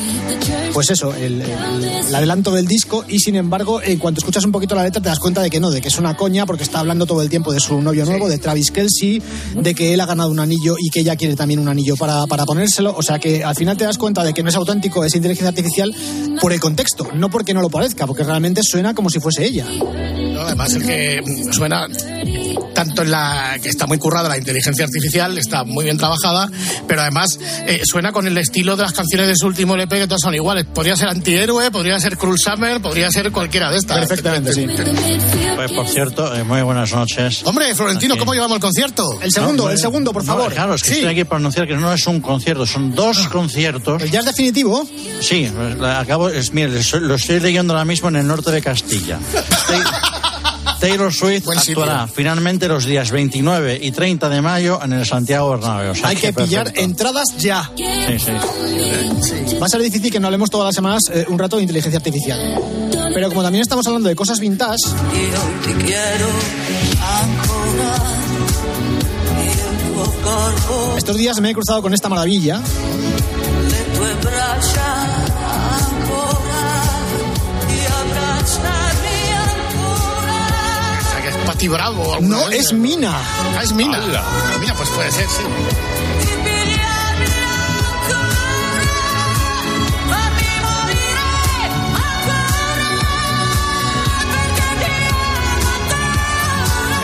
pues 0.73 0.91
eso, 0.91 1.13
el, 1.15 1.43
el- 1.43 1.85
el 2.07 2.15
adelanto 2.15 2.53
del 2.53 2.67
disco, 2.67 3.05
y 3.09 3.19
sin 3.19 3.35
embargo, 3.35 3.83
en 3.83 3.99
cuanto 3.99 4.21
escuchas 4.21 4.45
un 4.45 4.53
poquito 4.53 4.77
la 4.77 4.85
letra 4.85 5.03
te 5.03 5.09
das 5.09 5.19
cuenta 5.19 5.43
de 5.43 5.51
que 5.51 5.59
no, 5.59 5.71
de 5.71 5.81
que 5.81 5.89
es 5.89 5.99
una 5.99 6.17
coña, 6.17 6.47
porque 6.47 6.63
está 6.63 6.79
hablando 6.79 7.07
todo 7.07 7.23
el 7.23 7.29
tiempo 7.29 7.53
de 7.53 7.59
su 7.59 7.81
novio 7.83 8.05
nuevo, 8.05 8.29
de 8.29 8.39
Travis 8.39 8.71
Kelsey, 8.71 9.21
de 9.61 9.75
que 9.75 9.93
él 9.95 10.01
ha 10.01 10.07
ganado 10.07 10.31
un 10.31 10.39
anillo 10.39 10.77
y 10.79 10.91
que 10.91 11.01
ella 11.01 11.17
quiere 11.17 11.35
también 11.35 11.59
un 11.59 11.67
anillo 11.69 11.97
para, 11.97 12.25
para 12.29 12.45
ponérselo, 12.47 12.95
o 12.97 13.03
sea 13.03 13.19
que 13.19 13.43
al 13.43 13.57
final 13.57 13.77
te 13.77 13.83
das 13.85 13.99
cuenta 13.99 14.23
de 14.23 14.33
que 14.33 14.45
no 14.45 14.49
es 14.49 14.55
auténtico, 14.55 15.05
es 15.05 15.13
inteligencia 15.17 15.49
artificial 15.49 15.64
por 16.41 16.53
el 16.53 16.61
contexto, 16.61 17.09
no 17.15 17.31
porque 17.31 17.55
no 17.55 17.61
lo 17.61 17.71
parezca, 17.71 18.07
porque 18.07 18.25
realmente 18.25 18.61
suena 18.63 18.95
como 18.95 19.11
si 19.11 19.21
fuese 19.21 19.45
ella. 19.45 19.67
No, 19.67 20.41
además 20.41 20.75
el 20.75 20.85
que 20.85 21.23
suena 21.53 21.87
tanto 22.75 23.03
en 23.03 23.11
la 23.11 23.59
que 23.63 23.69
está 23.69 23.87
muy 23.87 23.99
currada 23.99 24.29
la 24.29 24.37
inteligencia 24.39 24.85
artificial, 24.85 25.37
está 25.39 25.65
muy 25.65 25.85
bien 25.85 25.97
trabajada, 25.99 26.51
pero 26.87 27.03
además 27.03 27.39
eh, 27.67 27.81
suena 27.85 28.13
con 28.13 28.27
el 28.27 28.37
estilo 28.39 28.77
de 28.77 28.83
las 28.83 28.93
canciones 28.93 29.29
de 29.29 29.37
su 29.37 29.47
último 29.47 29.75
LP 29.75 29.99
que 30.01 30.07
todas 30.07 30.21
son 30.23 30.35
iguales. 30.35 30.67
Podría 30.73 30.97
ser 30.97 31.09
antihéroe, 31.09 31.71
podría 31.71 31.99
ser 32.01 32.17
Cruel 32.17 32.39
Summer, 32.39 32.81
podría 32.81 33.11
ser 33.11 33.31
cualquiera 33.33 33.71
de 33.71 33.79
estas. 33.79 33.99
Perfectamente, 33.99 34.53
sí. 34.53 34.67
Pues 35.57 35.73
por 35.73 35.87
cierto, 35.89 36.35
eh, 36.35 36.45
muy 36.45 36.63
buenas 36.63 36.93
noches. 36.93 37.43
Hombre, 37.45 37.75
Florentino, 37.75 38.15
Aquí. 38.15 38.21
¿cómo 38.21 38.35
llevamos 38.35 38.57
el 38.57 38.61
concierto? 38.63 39.19
El 39.23 39.31
segundo, 39.33 39.65
No, 39.65 39.71
el 39.71 39.79
segundo, 39.79 40.13
por 40.13 40.25
no, 40.25 40.33
favor. 40.35 40.53
claro, 40.53 40.75
es 40.75 40.83
que 40.83 40.89
Sí. 40.89 40.95
estoy 40.97 41.11
aquí 41.11 41.25
para 41.25 41.39
anunciar 41.39 41.67
que 41.67 41.77
no 41.77 41.93
es 41.93 42.07
un 42.07 42.21
concierto, 42.21 42.67
son 42.67 42.95
dos 42.95 43.29
conciertos. 43.29 44.03
¿El 44.03 44.11
jazz 44.11 44.25
definitivo? 44.25 44.87
Sí, 45.21 45.51
acabo, 45.83 46.29
es, 46.29 46.53
mire, 46.53 46.69
lo- 46.93 47.01
lo 47.01 47.15
estoy 47.15 47.41
leyendo 47.41 47.73
ahora 47.75 47.85
mismo 47.85 48.09
en 48.09 48.17
el 48.17 48.27
norte 48.27 48.51
de 48.51 48.61
Castilla. 48.63 49.19
Taylor 50.85 51.15
Swift 51.15 51.49
actuará 51.49 52.07
finalmente 52.07 52.69
los 52.69 52.85
días 52.85 53.11
29 53.11 53.79
y 53.81 53.91
30 53.91 54.29
de 54.29 54.43
mayo 54.43 54.79
en 54.83 54.93
el 54.93 55.07
Santiago 55.07 55.53
Bernabéu. 55.53 55.93
O 55.93 55.95
sea 55.95 56.09
Hay 56.09 56.17
que 56.17 56.31
pillar 56.35 56.73
entradas 56.75 57.25
ya. 57.39 57.71
Sí, 57.75 58.19
sí. 58.19 59.57
Va 59.57 59.65
a 59.65 59.69
ser 59.71 59.81
difícil 59.81 60.13
que 60.13 60.21
no 60.21 60.27
hablemos 60.27 60.51
todas 60.51 60.67
las 60.67 60.75
semanas 60.75 61.05
eh, 61.11 61.25
un 61.29 61.39
rato 61.39 61.57
de 61.57 61.63
inteligencia 61.63 61.97
artificial. 61.97 62.39
Pero 63.15 63.31
como 63.31 63.43
también 63.43 63.63
estamos 63.63 63.87
hablando 63.87 64.11
de 64.11 64.15
cosas 64.15 64.39
vintage, 64.41 64.77
estos 70.99 71.17
días 71.17 71.41
me 71.41 71.49
he 71.49 71.55
cruzado 71.55 71.81
con 71.81 71.95
esta 71.95 72.11
maravilla. 72.11 72.61
Bravo. 81.69 82.19
No, 82.21 82.49
de 82.49 82.59
es. 82.59 82.73
Mina. 82.73 83.13
Ah, 83.15 83.63
es 83.63 83.73
Mina. 83.73 83.99
Ah, 83.99 84.57
Mina, 84.61 84.75
pues 84.75 84.89
puede 84.91 85.11
ser, 85.11 85.27
sí. 85.29 85.43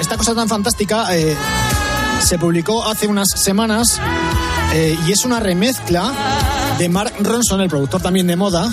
Esta 0.00 0.16
cosa 0.16 0.34
tan 0.34 0.48
fantástica 0.48 1.16
eh, 1.16 1.36
se 2.20 2.38
publicó 2.38 2.84
hace 2.84 3.06
unas 3.06 3.28
semanas 3.34 4.00
eh, 4.72 4.98
y 5.06 5.12
es 5.12 5.24
una 5.24 5.40
remezcla 5.40 6.12
de 6.78 6.88
Mark 6.88 7.14
Ronson, 7.20 7.60
el 7.60 7.68
productor 7.68 8.02
también 8.02 8.26
de 8.26 8.36
moda, 8.36 8.68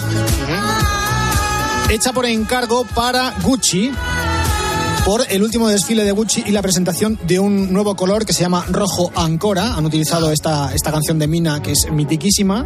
hecha 1.90 2.12
por 2.12 2.26
encargo 2.26 2.86
para 2.86 3.32
Gucci 3.42 3.92
por 5.08 5.26
el 5.30 5.42
último 5.42 5.70
desfile 5.70 6.04
de 6.04 6.12
Gucci 6.12 6.44
y 6.46 6.52
la 6.52 6.62
presentación 6.62 7.18
de 7.24 7.40
un 7.40 7.72
nuevo 7.72 7.96
color 7.96 8.26
que 8.26 8.34
se 8.34 8.42
llama 8.42 8.66
Rojo 8.68 9.10
Ancora. 9.16 9.76
Han 9.76 9.86
utilizado 9.86 10.34
esta, 10.34 10.74
esta 10.76 10.92
canción 10.92 11.18
de 11.18 11.28
Mina, 11.28 11.62
que 11.62 11.72
es 11.72 11.88
mitiquísima, 11.90 12.66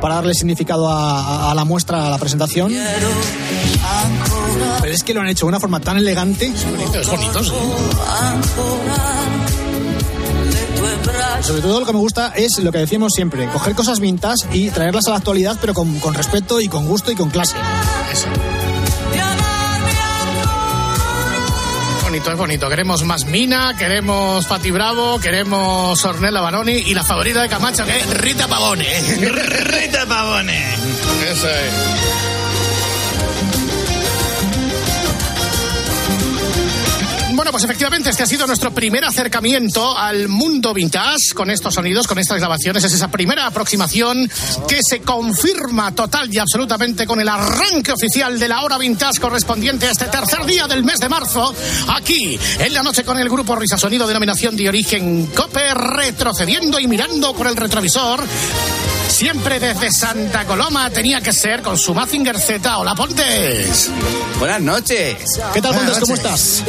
para 0.00 0.14
darle 0.14 0.34
significado 0.34 0.88
a, 0.88 1.20
a- 1.48 1.50
a 1.50 1.54
la 1.56 1.64
muestra, 1.64 2.06
a 2.06 2.10
la 2.10 2.18
presentación. 2.18 2.72
Pero 4.82 4.92
es 4.94 5.02
que 5.02 5.12
lo 5.14 5.20
han 5.20 5.26
hecho 5.26 5.46
de 5.46 5.48
una 5.48 5.58
forma 5.58 5.80
tan 5.80 5.96
elegante. 5.96 6.46
Es 6.46 6.64
bonito, 6.64 7.00
es 7.00 7.08
bonito, 7.08 7.42
sí. 7.42 7.50
Sobre 11.42 11.62
todo 11.62 11.80
lo 11.80 11.86
que 11.86 11.92
me 11.92 11.98
gusta 11.98 12.28
es 12.36 12.56
lo 12.60 12.70
que 12.70 12.78
decíamos 12.78 13.12
siempre, 13.16 13.48
coger 13.48 13.74
cosas 13.74 13.98
vintage 13.98 14.46
y 14.52 14.70
traerlas 14.70 15.08
a 15.08 15.10
la 15.10 15.16
actualidad, 15.16 15.56
pero 15.60 15.74
con, 15.74 15.98
con 15.98 16.14
respeto 16.14 16.60
y 16.60 16.68
con 16.68 16.86
gusto 16.86 17.10
y 17.10 17.16
con 17.16 17.30
clase. 17.30 17.56
Bonito, 22.08 22.30
es 22.32 22.38
bonito. 22.38 22.68
Queremos 22.70 23.04
más 23.04 23.26
Mina, 23.26 23.76
queremos 23.76 24.46
Pati 24.46 24.70
Bravo, 24.70 25.20
queremos 25.20 26.02
Ornella 26.06 26.40
Baroni 26.40 26.72
y 26.72 26.94
la 26.94 27.04
favorita 27.04 27.42
de 27.42 27.50
Camacho, 27.50 27.84
que 27.84 27.98
es 27.98 28.06
Rita 28.22 28.48
Pavone. 28.48 28.86
Rita 29.20 30.06
Pavone. 30.06 30.74
Eso 31.28 31.50
es. 31.50 32.27
Bueno, 37.38 37.52
pues 37.52 37.62
efectivamente 37.62 38.10
este 38.10 38.24
ha 38.24 38.26
sido 38.26 38.48
nuestro 38.48 38.72
primer 38.72 39.04
acercamiento 39.04 39.96
al 39.96 40.26
mundo 40.26 40.74
vintage 40.74 41.34
con 41.36 41.48
estos 41.50 41.72
sonidos, 41.72 42.08
con 42.08 42.18
estas 42.18 42.38
grabaciones. 42.38 42.82
Es 42.82 42.92
esa 42.92 43.12
primera 43.12 43.46
aproximación 43.46 44.28
que 44.66 44.80
se 44.82 45.02
confirma 45.02 45.94
total 45.94 46.34
y 46.34 46.38
absolutamente 46.38 47.06
con 47.06 47.20
el 47.20 47.28
arranque 47.28 47.92
oficial 47.92 48.40
de 48.40 48.48
la 48.48 48.64
hora 48.64 48.76
vintage 48.76 49.20
correspondiente 49.20 49.86
a 49.86 49.92
este 49.92 50.06
tercer 50.06 50.46
día 50.46 50.66
del 50.66 50.82
mes 50.82 50.98
de 50.98 51.08
marzo, 51.08 51.54
aquí 51.86 52.36
en 52.58 52.74
la 52.74 52.82
noche 52.82 53.04
con 53.04 53.16
el 53.16 53.28
grupo 53.28 53.54
Risa 53.54 53.78
Sonido, 53.78 54.08
denominación 54.08 54.56
de 54.56 54.68
origen 54.68 55.26
COPE, 55.26 55.74
retrocediendo 55.74 56.80
y 56.80 56.88
mirando 56.88 57.34
por 57.34 57.46
el 57.46 57.54
retrovisor. 57.54 58.24
Siempre 59.18 59.58
desde 59.58 59.90
Santa 59.90 60.44
Coloma 60.44 60.90
tenía 60.90 61.20
que 61.20 61.32
ser 61.32 61.60
con 61.60 61.76
su 61.76 61.92
Mazinger 61.92 62.38
Z. 62.38 62.78
Hola, 62.78 62.94
Pontes. 62.94 63.90
Buenas 64.38 64.60
noches. 64.60 65.16
¿Qué 65.52 65.60
tal, 65.60 65.74
Buenas 65.74 65.98
Pontes? 65.98 66.00
¿Cómo 66.00 66.14
estás? 66.14 66.62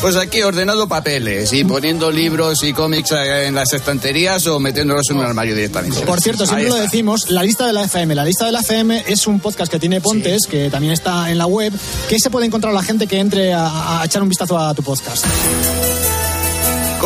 Pues 0.00 0.16
aquí 0.16 0.40
ordenando 0.40 0.88
papeles 0.88 1.52
y 1.52 1.64
poniendo 1.64 2.10
libros 2.10 2.62
y 2.62 2.72
cómics 2.72 3.12
en 3.12 3.54
las 3.54 3.74
estanterías 3.74 4.46
o 4.46 4.58
metiéndolos 4.58 5.10
en 5.10 5.18
un 5.18 5.26
armario 5.26 5.54
directamente. 5.54 6.00
Por 6.00 6.18
cierto, 6.18 6.46
siempre 6.46 6.70
lo 6.70 6.76
decimos, 6.76 7.28
la 7.28 7.42
lista 7.42 7.66
de 7.66 7.74
la 7.74 7.82
FM. 7.82 8.14
La 8.14 8.24
lista 8.24 8.46
de 8.46 8.52
la 8.52 8.60
FM 8.60 9.04
es 9.06 9.26
un 9.26 9.38
podcast 9.40 9.70
que 9.70 9.78
tiene 9.78 10.00
Pontes, 10.00 10.46
que 10.46 10.70
también 10.70 10.94
está 10.94 11.30
en 11.30 11.36
la 11.36 11.44
web. 11.44 11.74
¿Qué 12.08 12.18
se 12.18 12.30
puede 12.30 12.46
encontrar 12.46 12.72
la 12.72 12.82
gente 12.82 13.06
que 13.06 13.18
entre 13.18 13.52
a, 13.52 14.00
a 14.00 14.04
echar 14.06 14.22
un 14.22 14.30
vistazo 14.30 14.58
a 14.58 14.72
tu 14.72 14.82
podcast? 14.82 15.26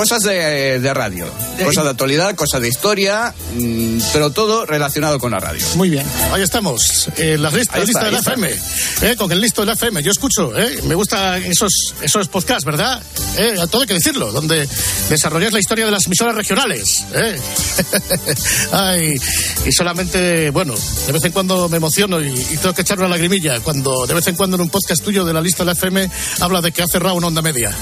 Cosas 0.01 0.23
de, 0.23 0.81
de 0.81 0.95
radio, 0.95 1.27
cosas 1.63 1.85
de 1.85 1.91
actualidad, 1.91 2.35
cosas 2.35 2.63
de 2.63 2.69
historia, 2.69 3.35
mm, 3.55 3.99
pero 4.15 4.31
todo 4.31 4.65
relacionado 4.65 5.19
con 5.19 5.31
la 5.33 5.41
radio. 5.41 5.63
Muy 5.75 5.91
bien. 5.91 6.07
Ahí 6.33 6.41
estamos, 6.41 7.11
en 7.19 7.43
la 7.43 7.51
lista, 7.51 7.75
Ahí 7.75 7.81
la 7.83 7.87
lista 7.87 8.01
está, 8.01 8.07
de 8.07 8.13
la. 8.13 8.19
FM, 8.21 8.51
eh, 9.03 9.17
con 9.17 9.31
el 9.31 9.43
listo 9.43 9.61
de 9.61 9.67
la 9.67 9.75
FM. 9.75 10.03
Yo 10.03 10.11
escucho, 10.11 10.59
eh, 10.59 10.81
me 10.85 10.95
gustan 10.95 11.43
esos, 11.43 11.93
esos 12.01 12.29
podcasts, 12.29 12.65
¿verdad? 12.65 13.03
Eh, 13.37 13.57
todo 13.71 13.83
hay 13.83 13.89
que 13.89 13.93
decirlo, 13.93 14.33
donde 14.33 14.67
desarrolláis 15.11 15.53
la 15.53 15.61
historia 15.61 15.85
de 15.85 15.91
las 15.91 16.07
emisoras 16.07 16.35
regionales. 16.35 17.05
eh. 17.15 17.39
Ay, 18.73 19.15
y 19.67 19.73
solamente, 19.73 20.49
bueno, 20.49 20.75
de 21.07 21.13
vez 21.13 21.25
en 21.25 21.33
cuando 21.33 21.69
me 21.69 21.77
emociono 21.77 22.23
y, 22.23 22.29
y 22.29 22.57
tengo 22.57 22.73
que 22.73 22.81
echar 22.81 22.99
una 22.99 23.09
lagrimilla 23.09 23.61
cuando 23.61 24.07
de 24.07 24.15
vez 24.15 24.27
en 24.29 24.37
cuando 24.37 24.57
en 24.57 24.63
un 24.63 24.71
podcast 24.71 25.05
tuyo 25.05 25.27
de 25.27 25.35
la 25.35 25.43
lista 25.43 25.63
de 25.63 25.67
la 25.67 25.73
FM 25.73 26.11
habla 26.41 26.63
de 26.63 26.73
que 26.73 26.81
ha 26.83 26.87
cerrado 26.87 27.17
una 27.17 27.27
onda 27.27 27.43
media. 27.43 27.77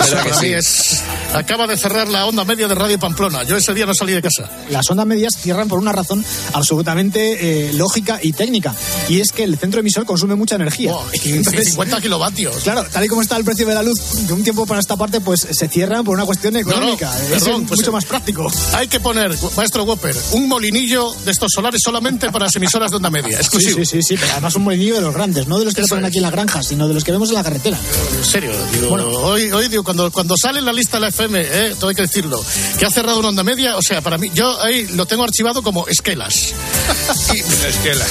Eso 0.00 0.16
que 0.22 0.28
para 0.30 0.34
sí. 0.40 0.46
mí 0.46 0.52
es... 0.52 1.02
Acaba 1.34 1.66
de 1.66 1.76
cerrar 1.78 2.08
la 2.08 2.26
onda 2.26 2.44
media 2.44 2.68
de 2.68 2.74
Radio 2.74 2.98
Pamplona. 2.98 3.42
Yo 3.44 3.56
ese 3.56 3.72
día 3.72 3.86
no 3.86 3.94
salí 3.94 4.12
de 4.12 4.20
casa. 4.20 4.50
Las 4.70 4.90
ondas 4.90 5.06
medias 5.06 5.34
cierran 5.38 5.66
por 5.68 5.78
una 5.78 5.92
razón 5.92 6.24
absolutamente 6.52 7.68
eh, 7.68 7.72
lógica 7.72 8.18
y 8.22 8.32
técnica. 8.32 8.74
Y 9.08 9.20
es 9.20 9.32
que 9.32 9.42
el 9.44 9.56
centro 9.58 9.80
emisor 9.80 10.04
consume 10.04 10.34
mucha 10.34 10.56
energía. 10.56 10.92
Wow, 10.92 11.04
50 11.12 12.00
kilovatios. 12.00 12.56
Claro, 12.62 12.84
tal 12.90 13.04
y 13.04 13.08
como 13.08 13.22
está 13.22 13.36
el 13.36 13.44
precio 13.44 13.66
de 13.66 13.74
la 13.74 13.82
luz 13.82 14.26
de 14.26 14.32
un 14.32 14.42
tiempo 14.42 14.66
para 14.66 14.80
esta 14.80 14.96
parte, 14.96 15.20
pues 15.20 15.40
se 15.50 15.68
cierran 15.68 16.04
por 16.04 16.14
una 16.14 16.26
cuestión 16.26 16.54
económica. 16.56 17.06
No, 17.06 17.12
no, 17.28 17.34
es 17.36 17.42
perdón, 17.42 17.66
pues, 17.66 17.80
mucho 17.80 17.92
más 17.92 18.04
práctico. 18.04 18.50
Hay 18.74 18.88
que 18.88 19.00
poner, 19.00 19.34
maestro 19.56 19.84
Whopper, 19.84 20.14
un 20.32 20.48
molinillo 20.48 21.12
de 21.24 21.30
estos 21.30 21.50
solares 21.54 21.80
solamente 21.82 22.30
para 22.30 22.46
las 22.46 22.56
emisoras 22.56 22.90
de 22.90 22.96
onda 22.98 23.10
media. 23.10 23.38
Sí, 23.38 23.42
Exclusivo. 23.42 23.78
sí, 23.78 23.86
sí, 23.86 24.02
sí, 24.02 24.16
pero 24.18 24.32
además 24.32 24.54
un 24.56 24.64
molinillo 24.64 24.96
de 24.96 25.00
los 25.00 25.14
grandes, 25.14 25.46
no 25.46 25.58
de 25.58 25.64
los 25.64 25.74
que 25.74 25.80
le 25.80 25.86
Eso 25.86 25.94
ponen 25.94 26.04
aquí 26.06 26.18
en 26.18 26.24
la 26.24 26.30
granja, 26.30 26.62
sino 26.62 26.88
de 26.88 26.94
los 26.94 27.04
que 27.04 27.12
vemos 27.12 27.30
en 27.30 27.36
la 27.36 27.42
carretera. 27.42 27.78
En 28.18 28.24
serio, 28.24 28.52
digo, 28.72 28.94
hoy, 28.94 29.50
hoy 29.50 29.68
digo, 29.68 29.81
cuando, 29.82 30.10
cuando 30.10 30.34
sale 30.36 30.58
en 30.58 30.64
la 30.64 30.72
lista 30.72 30.96
de 30.96 31.00
la 31.02 31.08
FM, 31.08 31.40
eh, 31.40 31.74
todo 31.78 31.90
hay 31.90 31.96
que 31.96 32.02
decirlo, 32.02 32.42
que 32.78 32.86
ha 32.86 32.90
cerrado 32.90 33.18
una 33.18 33.28
onda 33.28 33.42
media, 33.42 33.76
o 33.76 33.82
sea, 33.82 34.00
para 34.00 34.18
mí, 34.18 34.30
yo 34.34 34.60
ahí 34.62 34.86
lo 34.88 35.06
tengo 35.06 35.24
archivado 35.24 35.62
como 35.62 35.86
esquelas. 35.88 36.54
Esquela. 37.66 38.04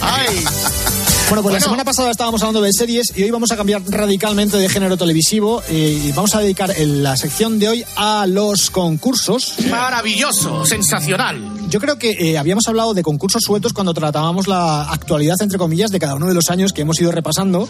Ay, 0.00 0.44
Bueno, 1.28 1.42
pues 1.42 1.54
la 1.54 1.60
semana 1.60 1.84
pasada 1.84 2.10
estábamos 2.10 2.40
hablando 2.42 2.62
de 2.62 2.72
series 2.72 3.12
y 3.16 3.24
hoy 3.24 3.30
vamos 3.30 3.50
a 3.50 3.56
cambiar 3.56 3.82
radicalmente 3.84 4.56
de 4.58 4.68
género 4.68 4.96
televisivo 4.96 5.62
y 5.68 6.12
vamos 6.12 6.34
a 6.34 6.40
dedicar 6.40 6.72
la 6.78 7.16
sección 7.16 7.58
de 7.58 7.68
hoy 7.68 7.84
a 7.96 8.26
los 8.26 8.70
concursos. 8.70 9.54
maravilloso, 9.68 10.64
sensacional. 10.64 11.55
Yo 11.68 11.80
creo 11.80 11.98
que 11.98 12.10
eh, 12.12 12.38
habíamos 12.38 12.66
hablado 12.68 12.94
de 12.94 13.02
concursos 13.02 13.42
sueltos 13.44 13.72
cuando 13.72 13.92
tratábamos 13.92 14.46
la 14.46 14.82
actualidad, 14.90 15.36
entre 15.40 15.58
comillas, 15.58 15.90
de 15.90 15.98
cada 15.98 16.14
uno 16.14 16.26
de 16.28 16.34
los 16.34 16.48
años 16.50 16.72
que 16.72 16.82
hemos 16.82 17.00
ido 17.00 17.10
repasando. 17.12 17.68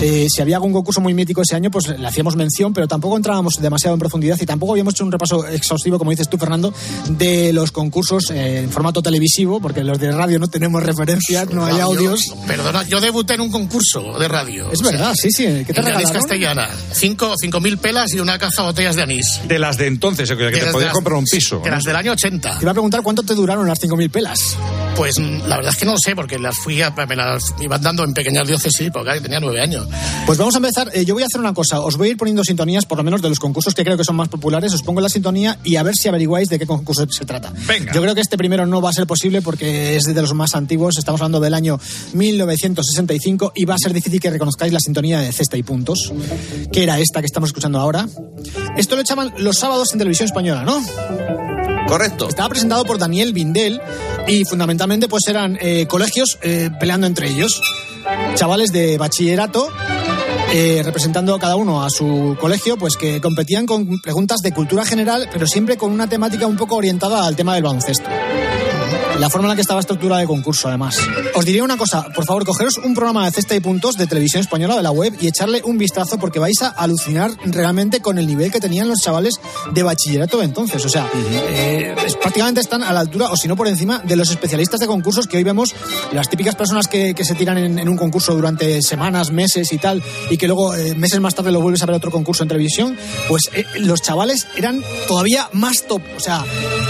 Eh, 0.00 0.26
si 0.30 0.40
había 0.42 0.56
algún 0.56 0.72
concurso 0.72 1.00
muy 1.00 1.14
mítico 1.14 1.42
ese 1.42 1.56
año, 1.56 1.70
pues 1.70 1.88
le 1.88 2.06
hacíamos 2.06 2.36
mención, 2.36 2.72
pero 2.72 2.86
tampoco 2.86 3.16
entrábamos 3.16 3.54
demasiado 3.60 3.94
en 3.94 4.00
profundidad 4.00 4.38
y 4.40 4.46
tampoco 4.46 4.72
habíamos 4.72 4.94
hecho 4.94 5.04
un 5.04 5.12
repaso 5.12 5.46
exhaustivo, 5.46 5.98
como 5.98 6.10
dices 6.10 6.28
tú, 6.28 6.38
Fernando, 6.38 6.72
de 7.08 7.52
los 7.52 7.72
concursos 7.72 8.30
eh, 8.30 8.60
en 8.60 8.70
formato 8.70 9.02
televisivo, 9.02 9.60
porque 9.60 9.84
los 9.84 9.98
de 9.98 10.12
radio 10.12 10.38
no 10.38 10.48
tenemos 10.48 10.82
referencias, 10.82 11.50
no 11.50 11.64
hay 11.64 11.72
Radio, 11.72 11.84
audios. 11.84 12.20
Perdona, 12.46 12.82
yo 12.84 13.00
debuté 13.00 13.34
en 13.34 13.40
un 13.42 13.50
concurso 13.50 14.18
de 14.18 14.28
radio. 14.28 14.70
Es 14.70 14.82
verdad, 14.82 15.12
sí, 15.14 15.30
sí. 15.30 15.44
¿Qué 15.66 15.72
te 15.72 15.82
regalaron? 15.82 16.12
castellana. 16.12 16.68
Cinco, 16.92 17.34
cinco 17.40 17.60
mil 17.60 17.78
pelas 17.78 18.12
y 18.14 18.20
una 18.20 18.38
caja 18.38 18.62
de 18.62 18.68
botellas 18.68 18.96
de 18.96 19.02
anís. 19.02 19.40
De 19.48 19.58
las 19.58 19.76
de 19.76 19.86
entonces, 19.86 20.28
que 20.28 20.34
De 20.36 20.50
te 20.52 20.66
podías 20.66 20.86
las- 20.88 20.94
comprar 20.94 21.16
un 21.18 21.24
piso. 21.24 21.60
De 21.64 21.70
las 21.70 21.84
del 21.84 21.96
año 21.96 22.12
80. 22.12 22.58
Te 22.58 22.64
iba 22.64 22.70
a 22.70 22.74
preguntar 22.74 23.02
cuánto 23.02 23.22
te 23.30 23.36
duraron 23.36 23.68
las 23.68 23.80
5.000 23.80 24.10
pelas. 24.10 24.56
Pues 24.96 25.18
mm, 25.20 25.46
la 25.46 25.56
verdad 25.56 25.72
es 25.72 25.78
que 25.78 25.84
no 25.86 25.92
lo 25.92 25.98
sé, 25.98 26.16
porque 26.16 26.36
las 26.36 26.56
fui 26.58 26.82
a, 26.82 26.90
me 26.90 27.14
las 27.14 27.54
iban 27.60 27.80
dando 27.80 28.02
en 28.02 28.12
pequeñas 28.12 28.46
diócesis, 28.48 28.90
porque 28.92 29.20
tenía 29.20 29.38
nueve 29.38 29.60
años. 29.60 29.86
Pues 30.26 30.36
vamos 30.36 30.54
a 30.54 30.58
empezar. 30.58 30.90
eh, 30.92 31.04
yo 31.04 31.14
voy 31.14 31.22
a 31.22 31.26
hacer 31.26 31.40
una 31.40 31.54
cosa. 31.54 31.80
Os 31.80 31.96
voy 31.96 32.08
a 32.08 32.10
ir 32.10 32.16
poniendo 32.16 32.42
sintonías, 32.42 32.86
por 32.86 32.98
lo 32.98 33.04
menos 33.04 33.22
de 33.22 33.28
los 33.28 33.38
concursos 33.38 33.72
que 33.72 33.84
creo 33.84 33.96
que 33.96 34.02
son 34.02 34.16
más 34.16 34.28
populares. 34.28 34.74
Os 34.74 34.82
pongo 34.82 35.00
la 35.00 35.08
sintonía 35.08 35.58
y 35.62 35.76
a 35.76 35.84
ver 35.84 35.94
si 35.94 36.08
averiguáis 36.08 36.48
de 36.48 36.58
qué 36.58 36.66
concurso 36.66 37.06
se 37.08 37.24
trata. 37.24 37.52
Venga. 37.68 37.92
Yo 37.92 38.02
creo 38.02 38.16
que 38.16 38.20
este 38.20 38.36
primero 38.36 38.66
no 38.66 38.82
va 38.82 38.90
a 38.90 38.92
ser 38.92 39.06
posible 39.06 39.42
porque 39.42 39.94
es 39.94 40.02
de 40.02 40.20
los 40.20 40.34
más 40.34 40.56
antiguos. 40.56 40.98
Estamos 40.98 41.20
hablando 41.20 41.38
del 41.38 41.54
año 41.54 41.78
1965 42.14 43.52
y 43.54 43.64
va 43.64 43.74
a 43.74 43.78
ser 43.78 43.92
difícil 43.92 44.20
que 44.20 44.30
reconozcáis 44.30 44.72
la 44.72 44.80
sintonía 44.80 45.20
de 45.20 45.32
Cesta 45.32 45.56
y 45.56 45.62
Puntos, 45.62 46.12
que 46.72 46.82
era 46.82 46.98
esta 46.98 47.20
que 47.20 47.26
estamos 47.26 47.50
escuchando 47.50 47.78
ahora. 47.78 48.08
Esto 48.76 48.96
lo 48.96 49.02
echaban 49.02 49.32
los 49.38 49.56
sábados 49.56 49.92
en 49.92 49.98
televisión 49.98 50.26
española, 50.26 50.64
¿no? 50.64 50.82
Correcto. 51.90 52.28
Estaba 52.28 52.48
presentado 52.48 52.84
por 52.84 52.98
Daniel 52.98 53.19
Vindel 53.32 53.80
y 54.26 54.44
fundamentalmente 54.44 55.08
pues 55.08 55.26
eran 55.28 55.58
eh, 55.60 55.86
colegios 55.86 56.38
eh, 56.42 56.70
peleando 56.78 57.06
entre 57.06 57.28
ellos. 57.28 57.60
Chavales 58.34 58.72
de 58.72 58.98
bachillerato 58.98 59.68
eh, 60.52 60.82
representando 60.84 61.38
cada 61.38 61.54
uno 61.54 61.84
a 61.84 61.90
su 61.90 62.36
colegio, 62.40 62.76
pues 62.76 62.96
que 62.96 63.20
competían 63.20 63.66
con 63.66 64.00
preguntas 64.00 64.38
de 64.42 64.52
cultura 64.52 64.84
general, 64.84 65.28
pero 65.32 65.46
siempre 65.46 65.76
con 65.76 65.92
una 65.92 66.08
temática 66.08 66.46
un 66.46 66.56
poco 66.56 66.74
orientada 66.74 67.24
al 67.24 67.36
tema 67.36 67.54
del 67.54 67.62
baloncesto. 67.62 68.08
La 69.20 69.28
forma 69.28 69.46
en 69.46 69.50
la 69.50 69.54
que 69.54 69.60
estaba 69.60 69.80
estructurada 69.80 70.20
de 70.22 70.26
concurso, 70.26 70.66
además. 70.68 70.96
Os 71.34 71.44
diría 71.44 71.62
una 71.62 71.76
cosa, 71.76 72.04
por 72.14 72.24
favor, 72.24 72.44
cogeros 72.46 72.78
un 72.78 72.94
programa 72.94 73.26
de 73.26 73.30
cesta 73.32 73.54
y 73.54 73.60
puntos 73.60 73.96
de 73.96 74.06
televisión 74.06 74.40
española 74.40 74.76
de 74.76 74.82
la 74.82 74.90
web 74.92 75.14
y 75.20 75.26
echarle 75.28 75.60
un 75.62 75.76
vistazo 75.76 76.18
porque 76.18 76.38
vais 76.38 76.62
a 76.62 76.68
alucinar 76.68 77.30
realmente 77.44 78.00
con 78.00 78.18
el 78.18 78.26
nivel 78.26 78.50
que 78.50 78.60
tenían 78.60 78.88
los 78.88 79.00
chavales 79.00 79.34
de 79.72 79.82
bachillerato 79.82 80.38
de 80.38 80.44
entonces. 80.46 80.82
O 80.86 80.88
sea, 80.88 81.06
eh, 81.14 81.94
es- 82.06 82.16
prácticamente 82.16 82.62
están 82.62 82.82
a 82.82 82.92
la 82.94 83.00
altura, 83.00 83.26
o 83.30 83.36
si 83.36 83.46
no 83.46 83.56
por 83.56 83.68
encima, 83.68 83.98
de 83.98 84.16
los 84.16 84.30
especialistas 84.30 84.80
de 84.80 84.86
concursos 84.86 85.26
que 85.26 85.36
hoy 85.36 85.44
vemos, 85.44 85.74
las 86.12 86.30
típicas 86.30 86.56
personas 86.56 86.88
que, 86.88 87.12
que 87.14 87.24
se 87.24 87.34
tiran 87.34 87.58
en, 87.58 87.78
en 87.78 87.88
un 87.90 87.98
concurso 87.98 88.34
durante 88.34 88.80
semanas, 88.80 89.30
meses 89.30 89.70
y 89.72 89.76
tal, 89.78 90.02
y 90.30 90.38
que 90.38 90.46
luego 90.46 90.74
eh, 90.74 90.94
meses 90.94 91.20
más 91.20 91.34
tarde 91.34 91.52
lo 91.52 91.60
vuelves 91.60 91.82
a 91.82 91.86
ver 91.86 91.96
otro 91.96 92.10
concurso 92.10 92.42
en 92.42 92.48
televisión, 92.48 92.96
pues 93.28 93.42
eh, 93.52 93.64
los 93.80 94.00
chavales 94.00 94.46
eran 94.56 94.82
todavía 95.06 95.48
más 95.52 95.82
top. 95.86 96.00
O 96.16 96.20
sea, 96.20 96.42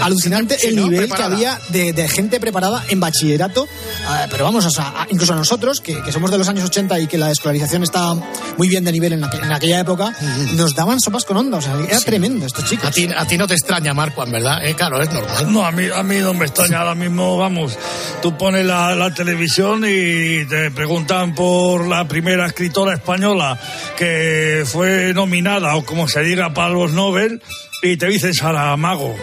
alucinante 0.03 0.57
Sí, 0.59 0.69
el 0.69 0.77
¿no? 0.77 0.83
nivel 0.85 1.01
Preparada. 1.09 1.29
que 1.29 1.35
había 1.35 1.61
de, 1.71 1.93
de 1.93 2.09
gente 2.09 2.20
preparada 2.29 2.85
en 2.89 3.01
bachillerato, 3.01 3.67
ah, 4.07 4.27
pero 4.31 4.45
vamos, 4.45 4.65
o 4.67 4.71
sea, 4.71 5.07
incluso 5.11 5.33
a 5.33 5.37
nosotros, 5.37 5.81
que, 5.81 6.03
que 6.03 6.13
somos 6.13 6.31
de 6.31 6.39
los 6.39 6.49
años 6.49 6.65
80 6.67 6.99
y 7.01 7.07
que 7.07 7.17
la 7.19 7.31
escolarización 7.31 7.83
está 7.83 8.15
muy 8.59 8.69
bien 8.69 8.85
de 8.85 8.93
nivel 8.93 9.13
en, 9.15 9.23
aqu- 9.23 9.43
en 9.43 9.53
aquella 9.53 9.81
época, 9.81 10.13
nos 10.55 10.75
daban 10.75 11.01
sopas 11.01 11.25
con 11.25 11.37
onda, 11.39 11.59
o 11.59 11.63
sea, 11.63 11.75
era 11.89 12.01
tremendo 12.01 12.45
estos 12.47 12.65
chicos. 12.67 12.87
A 12.89 12.91
ti, 12.91 13.09
a 13.17 13.25
ti 13.27 13.39
no 13.39 13.47
te 13.47 13.55
extraña, 13.55 13.95
Marcuan, 13.95 14.31
¿verdad? 14.31 14.65
Eh, 14.65 14.75
claro, 14.75 15.01
es 15.01 15.11
normal. 15.13 15.53
No, 15.53 15.65
a 15.65 15.73
mí, 15.73 15.85
a 15.95 16.03
mí 16.03 16.17
no 16.19 16.35
me 16.35 16.47
extraña 16.47 16.81
ahora 16.81 16.95
mismo, 16.95 17.37
vamos, 17.39 17.77
tú 18.21 18.37
pones 18.37 18.67
la, 18.67 18.95
la 18.95 19.15
televisión 19.15 19.85
y 19.87 20.45
te 20.47 20.71
preguntan 20.71 21.35
por 21.35 21.87
la 21.87 22.07
primera 22.07 22.47
escritora 22.47 22.95
española 22.95 23.59
que 23.97 24.65
fue 24.67 25.13
nominada 25.15 25.77
o 25.77 25.85
como 25.85 26.09
se 26.09 26.21
diga 26.23 26.53
para 26.53 26.71
los 26.71 26.93
Nobel 26.93 27.43
y 27.83 27.97
te 27.97 28.07
dicen 28.07 28.35
Saramago. 28.35 29.17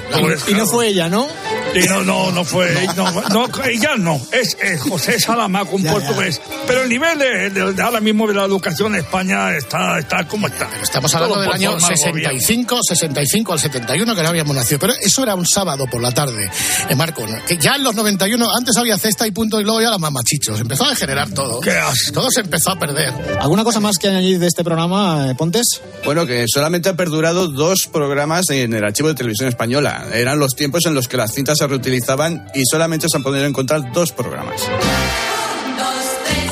Y 0.48 0.54
no 0.54 0.66
fue 0.66 0.88
ella, 0.88 1.10
¿no? 1.10 1.28
Y 1.76 1.86
no, 1.88 2.04
no, 2.04 2.32
no 2.32 2.44
fue, 2.44 2.74
no, 2.96 3.12
no, 3.30 3.48
ella 3.66 3.96
no, 3.98 4.20
es, 4.32 4.58
es 4.62 4.82
José 4.82 5.20
Saramago, 5.20 5.76
un 5.76 5.84
Ya, 5.84 5.94
ya. 5.94 6.00
portugués. 6.00 6.42
Pero 6.66 6.84
el 6.84 6.90
nivel 6.90 7.20
de, 7.20 7.50
de- 7.50 7.74
de 7.74 7.82
ahora 7.84 8.00
mismo 8.00 8.26
de 8.28 8.34
la 8.34 8.46
educación 8.46 8.96
en 8.96 9.02
España 9.02 9.56
está, 9.56 10.00
está 10.00 10.28
como 10.28 10.48
está. 10.48 10.68
Estamos 10.82 11.14
hablando 11.14 11.36
Todo 11.36 11.44
del 11.44 11.54
año 11.54 11.72
forma 11.74 11.88
del 11.90 11.98
gobierno. 12.12 12.40
65, 12.40 12.80
65 12.84 13.54
al 13.54 13.60
71 13.60 14.16
que 14.16 14.24
no 14.24 14.30
habíamos 14.30 14.56
nacido. 14.56 14.80
Pero 14.80 14.94
eso 15.02 15.24
era 15.24 15.36
un 15.36 15.46
sábado 15.46 15.86
por 15.92 16.02
la 16.02 16.12
tarde, 16.12 16.50
en 16.90 16.98
Marco. 16.98 17.28
¿no? 17.28 17.36
Que 17.46 17.58
ya 17.58 17.76
en 17.76 17.84
los 17.84 17.94
91, 17.96 18.48
antes 18.58 18.76
había 18.78 18.98
cesta 18.98 19.28
y 19.28 19.32
punto 19.32 19.60
y 19.62 19.64
luego 19.64 19.82
ya 19.82 19.90
la 19.92 19.98
mamachichos. 19.98 20.60
Empezó 20.60 20.86
a 20.86 20.90
degenerar 20.92 21.30
todo. 21.32 21.60
Qué 21.60 21.72
asco. 21.72 22.14
Todo 22.14 22.32
se 22.32 22.42
empezó 22.42 22.72
a 22.72 22.80
perder. 22.80 23.14
¿Alguna 23.40 23.64
cosa 23.64 23.80
más 23.80 23.98
que 23.98 24.08
añadir 24.08 24.40
de 24.40 24.48
este 24.48 24.64
programa, 24.64 25.28
eh, 25.30 25.36
Pontes? 25.36 25.82
Bueno, 26.06 26.26
que 26.26 26.46
solamente 26.48 26.90
han 26.90 26.96
perdurado 26.98 27.48
dos 27.50 27.88
programas 27.92 28.47
en 28.50 28.74
el 28.74 28.84
archivo 28.84 29.10
de 29.10 29.16
televisión 29.16 29.50
española. 29.50 30.08
Eran 30.14 30.40
los 30.40 30.56
tiempos 30.56 30.86
en 30.86 30.94
los 30.94 31.08
que 31.08 31.18
las 31.18 31.34
cintas 31.34 31.58
se 31.58 31.68
reutilizaban 31.68 32.48
y 32.54 32.64
solamente 32.66 33.08
se 33.10 33.18
han 33.18 33.24
podido 33.24 33.46
encontrar 33.46 33.92
dos 33.94 34.12
programas. 34.12 34.62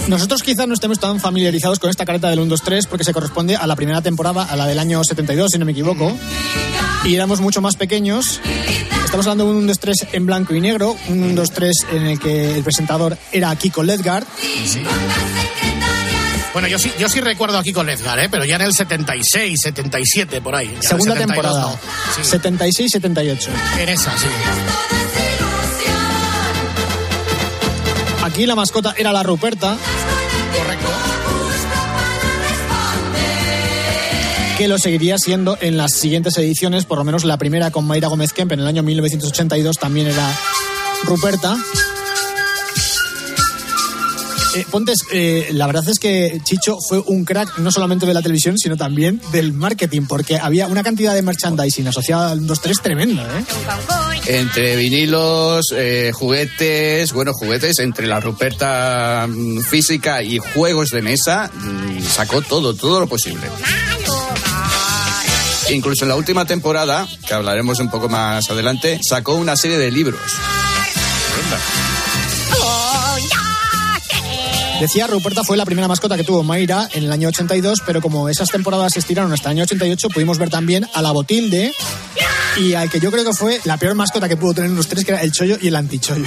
Nosotros 0.08 0.43
quizás 0.43 0.67
no 0.67 0.75
estemos 0.75 0.99
tan 0.99 1.19
familiarizados 1.19 1.79
con 1.79 1.89
esta 1.89 2.05
careta 2.05 2.29
del 2.29 2.39
1, 2.39 2.49
2, 2.49 2.62
3 2.62 2.88
porque 2.88 3.03
se 3.03 3.13
corresponde 3.13 3.55
a 3.55 3.65
la 3.65 3.75
primera 3.75 4.01
temporada, 4.01 4.43
a 4.43 4.55
la 4.55 4.67
del 4.67 4.77
año 4.77 5.03
72, 5.03 5.49
si 5.51 5.58
no 5.58 5.65
me 5.65 5.71
equivoco. 5.71 6.15
Y 7.05 7.15
éramos 7.15 7.41
mucho 7.41 7.60
más 7.62 7.75
pequeños. 7.75 8.39
Estamos 9.03 9.25
hablando 9.25 9.45
de 9.45 9.51
un 9.51 9.58
1, 9.58 9.67
2, 9.67 9.79
3 9.79 10.08
en 10.13 10.25
blanco 10.25 10.53
y 10.53 10.62
negro, 10.62 10.95
un 11.10 11.23
1, 11.23 11.36
2, 11.36 11.51
3 11.51 11.71
en 11.93 12.05
el 12.05 12.19
que 12.19 12.55
el 12.55 12.63
presentador 12.63 13.17
era 13.31 13.55
Kiko 13.55 13.81
Ledgard. 13.81 14.25
Bueno, 16.56 16.70
yo 16.70 16.80
sí, 16.80 16.89
yo 16.98 17.10
sí 17.10 17.20
recuerdo 17.20 17.58
aquí 17.58 17.74
con 17.74 17.89
Edgar, 17.89 18.18
¿eh? 18.18 18.30
pero 18.32 18.46
ya 18.46 18.56
en 18.56 18.62
el 18.62 18.74
76, 18.74 19.60
77, 19.62 20.39
por 20.39 20.56
ahí. 20.56 20.74
Ya 20.82 20.88
Segunda 20.88 21.15
72 21.15 21.28
temporada, 21.28 21.62
no. 21.62 22.24
Sí, 22.24 22.38
76-78. 22.38 23.50
en 23.82 23.89
esa, 23.89 24.18
sí. 24.18 24.26
Aquí 28.24 28.46
la 28.46 28.56
mascota 28.56 28.96
era 28.98 29.12
la 29.12 29.22
Ruperta, 29.22 29.76
Correcto. 30.58 30.88
que 34.58 34.70
lo 34.70 34.80
seguiría 34.80 35.18
siendo 35.18 35.58
en 35.60 35.76
las 35.76 35.91
siguientes 35.91 36.38
ediciones, 36.38 36.86
por 36.86 36.98
lo 37.00 37.04
menos 37.04 37.26
la 37.26 37.36
primera 37.36 37.70
con 37.72 37.86
Mayra 37.86 38.08
Gómez 38.08 38.32
Kemp 38.32 38.54
en 38.54 38.62
el 38.62 38.68
año 38.68 38.82
1982 38.82 39.76
también 39.76 40.08
era 40.08 40.26
Ruperta. 41.04 41.58
Eh, 44.56 44.65
Pontes, 44.72 45.00
eh, 45.12 45.50
la 45.52 45.68
verdad 45.68 45.84
es 45.89 46.00
que 46.00 46.39
Chicho 46.44 46.78
fue 46.88 47.00
un 47.08 47.26
crack 47.26 47.58
no 47.58 47.72
solamente 47.72 48.06
de 48.06 48.13
la 48.13 48.22
televisión, 48.22 48.58
sino 48.58 48.78
también 48.78 49.22
del 49.34 49.52
marketing, 49.52 50.04
porque 50.08 50.38
había 50.38 50.68
una 50.68 50.82
cantidad 50.82 51.13
de 51.13 51.22
merchandising 51.22 51.88
asociada 51.88 52.32
al 52.32 52.48
2-3 52.48 52.82
tremenda, 52.82 53.24
¿eh? 53.38 53.44
Entre 54.28 54.78
vinilos, 54.78 55.65
eh, 55.76 56.12
juguetes, 56.13 57.12
bueno, 57.12 57.34
juguetes, 57.34 57.80
entre 57.80 58.08
la 58.08 58.22
Ruperta 58.22 59.28
mm, 59.28 59.60
física 59.60 60.24
y 60.24 60.38
juegos 60.38 60.89
de 60.89 61.02
mesa, 61.02 61.52
mm, 61.54 62.02
sacó 62.04 62.41
todo, 62.41 62.74
todo 62.74 63.02
lo 63.02 63.08
posible. 63.08 63.48
Incluso 65.70 66.06
en 66.06 66.10
la 66.10 66.15
última 66.15 66.46
temporada, 66.46 67.06
que 67.28 67.34
hablaremos 67.34 67.80
un 67.80 67.89
poco 67.89 68.08
más 68.08 68.50
adelante, 68.50 69.02
sacó 69.04 69.34
una 69.36 69.58
serie 69.58 69.78
de 69.78 69.91
libros. 69.91 70.22
Decía, 74.80 75.08
Ruperta 75.08 75.44
fue 75.44 75.56
la 75.58 75.66
primera 75.66 75.88
mascota 75.88 76.18
que 76.18 76.24
tuvo 76.24 76.44
Mayra 76.44 76.90
en 76.94 77.06
el 77.06 77.12
año 77.12 77.30
82, 77.30 77.80
pero 77.86 78.02
como 78.02 78.28
esas 78.28 78.50
temporadas 78.50 78.94
se 78.94 79.00
estiraron 79.00 79.32
hasta 79.32 79.50
el 79.50 79.58
año 79.58 79.64
88, 79.64 80.10
pudimos 80.10 80.38
ver 80.38 80.50
también 80.50 80.86
a 80.94 81.02
la 81.02 81.12
Botilde 81.12 81.74
y 82.58 82.74
al 82.74 82.90
que 82.90 83.00
yo 83.00 83.12
creo 83.12 83.24
que 83.24 83.34
fue 83.34 83.60
la 83.66 83.78
peor 83.78 83.96
mascota 83.96 84.28
que 84.28 84.38
pudo 84.38 84.54
tener 84.54 84.72
los 84.72 84.88
tres, 84.88 85.06
que 85.06 85.12
era 85.12 85.22
el 85.22 85.32
chollo 85.32 85.58
y 85.62 85.68
el 85.68 85.76
antichollo. 85.76 86.26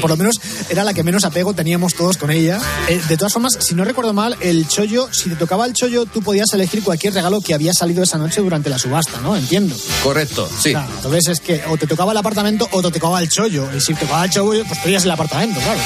Por 0.00 0.10
lo 0.10 0.16
menos 0.16 0.36
era 0.68 0.84
la 0.84 0.94
que 0.94 1.02
menos 1.02 1.24
apego 1.24 1.54
teníamos 1.54 1.94
todos 1.94 2.16
con 2.16 2.30
ella. 2.30 2.60
Eh, 2.88 3.00
de 3.08 3.16
todas 3.16 3.32
formas, 3.32 3.56
si 3.60 3.74
no 3.74 3.84
recuerdo 3.84 4.12
mal, 4.12 4.36
el 4.40 4.68
chollo, 4.68 5.08
si 5.12 5.30
te 5.30 5.36
tocaba 5.36 5.66
el 5.66 5.72
chollo, 5.72 6.06
tú 6.06 6.22
podías 6.22 6.52
elegir 6.52 6.82
cualquier 6.82 7.14
regalo 7.14 7.40
que 7.40 7.54
había 7.54 7.72
salido 7.72 8.02
esa 8.02 8.18
noche 8.18 8.40
durante 8.40 8.70
la 8.70 8.78
subasta, 8.78 9.20
¿no? 9.20 9.36
Entiendo. 9.36 9.74
Correcto, 10.02 10.48
sí. 10.60 10.70
Claro, 10.70 10.92
entonces 10.96 11.28
es 11.28 11.40
que 11.40 11.62
o 11.68 11.76
te 11.76 11.86
tocaba 11.86 12.12
el 12.12 12.18
apartamento 12.18 12.68
o 12.72 12.82
te 12.82 12.90
tocaba 12.90 13.20
el 13.20 13.28
chollo. 13.28 13.68
Y 13.74 13.80
si 13.80 13.94
te 13.94 14.00
tocaba 14.00 14.24
el 14.24 14.30
chollo, 14.30 14.64
pues 14.64 14.80
pedías 14.80 15.04
el 15.04 15.10
apartamento, 15.10 15.60
claro. 15.60 15.80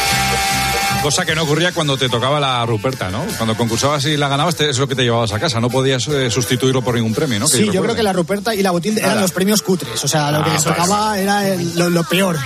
Cosa 1.03 1.25
que 1.25 1.35
no 1.35 1.45
ocurría 1.45 1.73
cuando 1.73 1.97
te 1.97 2.09
tocaba 2.11 2.39
la 2.39 2.65
Ruperta, 2.67 3.11
¿no? 3.11 3.25
Cuando 3.39 3.57
concursabas 3.57 4.05
y 4.05 4.19
la 4.19 4.29
ganabas, 4.29 4.55
te- 4.57 4.69
es 4.69 4.79
lo 4.79 4.87
que 4.87 4.95
te 4.95 5.03
llevabas 5.03 5.33
a 5.33 5.39
casa. 5.41 5.59
No 5.59 5.71
podías 5.71 6.07
eh, 6.09 6.31
sustituirlo 6.31 6.83
por 6.83 6.95
ningún 6.95 7.15
premio, 7.15 7.39
¿no? 7.41 7.49
Que 7.49 7.57
Sí, 7.57 7.71
yo 7.73 7.83
creo 7.83 7.95
que 7.95 8.03
la 8.03 8.13
Ruperta 8.13 8.55
y 8.55 8.63
la 8.63 8.71
Botilde 8.71 9.01
eran 9.01 9.13
Nada. 9.13 9.23
los 9.23 9.33
premios 9.33 9.63
cutres. 9.63 10.05
O 10.05 10.09
sea, 10.09 10.31
lo 10.31 10.45
que 10.45 10.51
Ah, 10.51 10.53
les 10.55 10.63
pues. 10.63 10.77
tocaba 10.77 11.19
era 11.19 11.49
el- 11.49 11.75
lo, 11.75 11.89
lo 11.89 12.05
peor. 12.05 12.39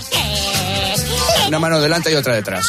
Una 1.48 1.58
mano 1.58 1.80
delante 1.80 2.12
y 2.12 2.14
otra 2.14 2.34
detrás. 2.34 2.64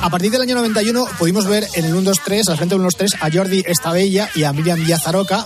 A 0.00 0.10
partir 0.10 0.30
del 0.30 0.40
año 0.42 0.54
91 0.54 1.06
pudimos 1.18 1.46
ver 1.46 1.66
en 1.74 1.86
el 1.86 1.94
1-2-3, 1.94 2.48
al 2.50 2.56
frente 2.56 2.76
del 2.76 2.84
1-2-3, 2.84 3.16
a 3.20 3.30
Jordi 3.32 3.64
Estabella 3.66 4.30
y 4.34 4.44
a 4.44 4.52
Miriam 4.52 4.78
Villazaroca 4.78 5.44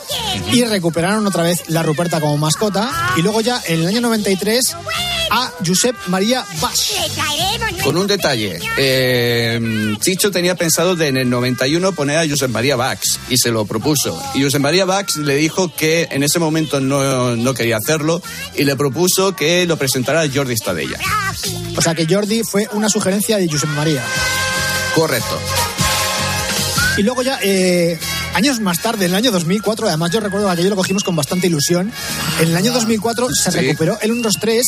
y 0.53 0.63
recuperaron 0.65 1.27
otra 1.27 1.45
vez 1.45 1.63
la 1.69 1.83
Ruperta 1.83 2.21
como 2.21 2.37
mascota. 2.37 2.91
Y 3.17 3.23
luego 3.23 3.41
ya 3.41 3.61
en 3.67 3.81
el 3.81 3.87
año 3.87 4.01
93 4.03 4.77
a 5.31 5.53
Josep 5.65 5.95
María 6.07 6.45
Bas. 6.61 6.93
Con 7.83 7.97
un 7.97 8.07
detalle, 8.07 8.59
eh, 8.77 9.97
Chicho 10.01 10.31
tenía 10.31 10.55
pensado 10.55 10.97
de 10.97 11.09
en 11.09 11.17
el 11.17 11.31
91 11.31 11.93
poner 11.93 12.19
a 12.19 12.29
Josep 12.29 12.51
María 12.51 12.77
Bax 12.77 13.19
y 13.29 13.39
se 13.39 13.51
lo 13.51 13.65
propuso. 13.65 14.21
Y 14.35 14.43
Josep 14.43 14.61
María 14.61 14.85
Bax 14.85 15.17
le 15.17 15.37
dijo 15.37 15.75
que 15.75 16.09
en 16.11 16.23
ese 16.23 16.39
momento 16.39 16.81
no, 16.81 17.37
no 17.37 17.55
quería 17.55 17.77
hacerlo 17.77 18.23
y 18.57 18.65
le 18.65 18.77
propuso 18.77 19.35
que 19.35 19.67
lo 19.67 19.77
presentara 19.77 20.29
Jordi 20.33 20.57
Stadella. 20.57 20.99
O 21.77 21.83
sea 21.83 21.95
que 21.95 22.07
Jordi 22.07 22.43
fue 22.43 22.69
una 22.73 22.89
sugerencia 22.89 23.39
de 23.39 23.49
Josep 23.49 23.71
María. 23.71 24.03
Correcto. 24.95 25.39
Y 26.99 27.05
luego 27.05 27.23
ya, 27.23 27.39
eh, 27.43 27.97
años 28.35 28.59
más 28.59 28.83
tarde, 28.83 29.05
en 29.05 29.13
el 29.13 29.17
año 29.17 29.31
2004, 29.31 29.87
además 29.87 30.11
yo 30.11 30.19
recuerdo 30.19 30.47
que 30.47 30.53
aquello 30.55 30.71
lo 30.71 30.77
cogimos 30.77 31.05
con 31.05 31.15
bastante 31.15 31.47
ilusión, 31.47 31.93
en 32.41 32.49
el 32.49 32.57
año 32.57 32.73
2004 32.73 33.29
se 33.35 33.51
Sí. 33.51 33.59
recuperó 33.59 33.99
el 34.01 34.13
1-2-3 34.13 34.63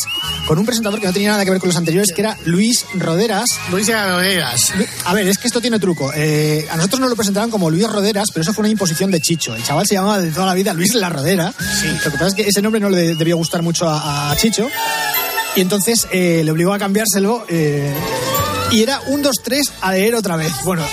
con 0.46 0.59
un 0.59 0.66
presentador 0.66 0.98
que 1.00 1.06
no 1.06 1.12
tenía 1.12 1.30
nada 1.30 1.44
que 1.44 1.50
ver 1.50 1.61
con 1.61 1.68
los 1.68 1.76
anteriores, 1.76 2.12
que 2.14 2.20
era 2.22 2.37
Luis 2.44 2.85
Roderas. 2.94 3.48
Luis 3.70 3.87
Roderas. 3.88 4.72
A 5.04 5.14
ver, 5.14 5.28
es 5.28 5.38
que 5.38 5.46
esto 5.46 5.61
tiene 5.61 5.78
truco. 5.78 6.11
Eh, 6.14 6.66
a 6.70 6.76
nosotros 6.76 7.00
nos 7.00 7.11
lo 7.11 7.16
presentaban 7.16 7.50
como 7.50 7.70
Luis 7.70 7.87
Roderas, 7.88 8.30
pero 8.33 8.42
eso 8.42 8.52
fue 8.52 8.62
una 8.62 8.70
imposición 8.70 9.11
de 9.11 9.20
Chicho. 9.20 9.54
El 9.54 9.62
chaval 9.62 9.87
se 9.87 9.94
llamaba 9.94 10.20
de 10.20 10.30
toda 10.30 10.46
la 10.46 10.54
vida 10.54 10.72
Luis 10.74 10.94
La 10.94 11.09
Rodera. 11.11 11.52
Lo 12.04 12.11
que 12.11 12.18
pasa 12.18 12.26
es 12.28 12.35
que 12.35 12.42
ese 12.48 12.62
nombre 12.62 12.80
no 12.80 12.90
le 12.90 13.14
debió 13.14 13.37
gustar 13.37 13.62
mucho 13.62 13.88
a, 13.88 14.30
a 14.30 14.37
Chicho. 14.37 14.68
Y 15.56 15.61
entonces 15.61 16.06
eh, 16.12 16.42
le 16.44 16.50
obligó 16.50 16.72
a 16.72 16.78
cambiárselo. 16.78 17.44
eh, 17.48 17.92
y 18.72 18.83
era 18.85 19.00
un 19.09 19.20
2-3 19.24 19.68
a 19.80 19.90
leer 19.92 20.14
otra 20.14 20.37
vez. 20.37 20.52
Bueno, 20.64 20.85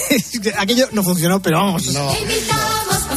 aquello 0.58 0.88
no 0.92 1.02
funcionó, 1.02 1.42
pero 1.42 1.58
vamos. 1.58 1.84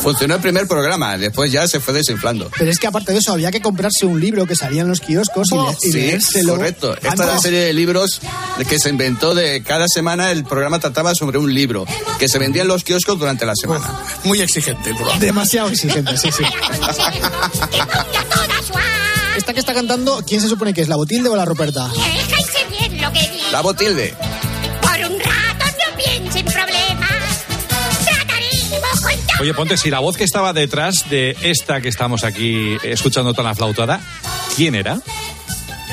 Funcionó 0.03 0.35
el 0.35 0.41
primer 0.41 0.67
programa, 0.67 1.17
después 1.17 1.49
ya 1.51 1.65
se 1.67 1.79
fue 1.79 1.93
desinflando. 1.93 2.51
Pero 2.57 2.69
es 2.69 2.77
que 2.77 2.87
aparte 2.87 3.13
de 3.13 3.19
eso, 3.19 3.31
había 3.31 3.51
que 3.51 3.61
comprarse 3.61 4.05
un 4.05 4.19
libro 4.19 4.45
que 4.45 4.53
salía 4.55 4.81
en 4.81 4.89
los 4.89 4.99
kioscos 4.99 5.47
y, 5.51 5.55
le- 5.55 5.61
y 5.71 5.91
Sí, 5.91 5.93
leérselo. 5.93 6.55
correcto. 6.57 6.93
Esta 6.97 7.13
es 7.13 7.19
la 7.19 7.39
serie 7.39 7.59
de 7.61 7.71
libros 7.73 8.19
que 8.67 8.79
se 8.79 8.89
inventó 8.89 9.33
de 9.33 9.63
cada 9.63 9.87
semana. 9.87 10.29
El 10.31 10.43
programa 10.43 10.79
trataba 10.79 11.15
sobre 11.15 11.37
un 11.37 11.53
libro 11.53 11.85
que 12.19 12.27
se 12.27 12.37
vendía 12.37 12.63
en 12.63 12.67
los 12.67 12.83
kioscos 12.83 13.17
durante 13.17 13.45
la 13.45 13.55
semana. 13.55 13.89
Muy 14.25 14.41
exigente 14.41 14.89
el 14.89 14.95
programa. 14.97 15.19
Demasiado 15.21 15.69
exigente, 15.69 16.17
sí, 16.17 16.29
sí. 16.31 16.43
Esta 19.37 19.53
que 19.53 19.59
está 19.61 19.73
cantando, 19.73 20.21
¿quién 20.27 20.41
se 20.41 20.47
supone 20.49 20.73
que 20.73 20.81
es? 20.81 20.87
¿La 20.89 20.95
Botilde 20.95 21.29
o 21.29 21.35
la 21.35 21.45
Ruperta? 21.45 21.89
La 23.51 23.61
Botilde. 23.61 24.13
Oye, 29.43 29.53
ponte, 29.53 29.75
si 29.75 29.89
la 29.89 29.99
voz 29.99 30.15
que 30.15 30.23
estaba 30.23 30.53
detrás 30.53 31.10
de 31.10 31.36
esta 31.41 31.82
que 31.82 31.89
estamos 31.89 32.23
aquí 32.23 32.77
escuchando 32.82 33.34
tan 33.34 33.45
aflautada, 33.45 33.99
¿quién 34.56 34.73
era? 34.73 35.01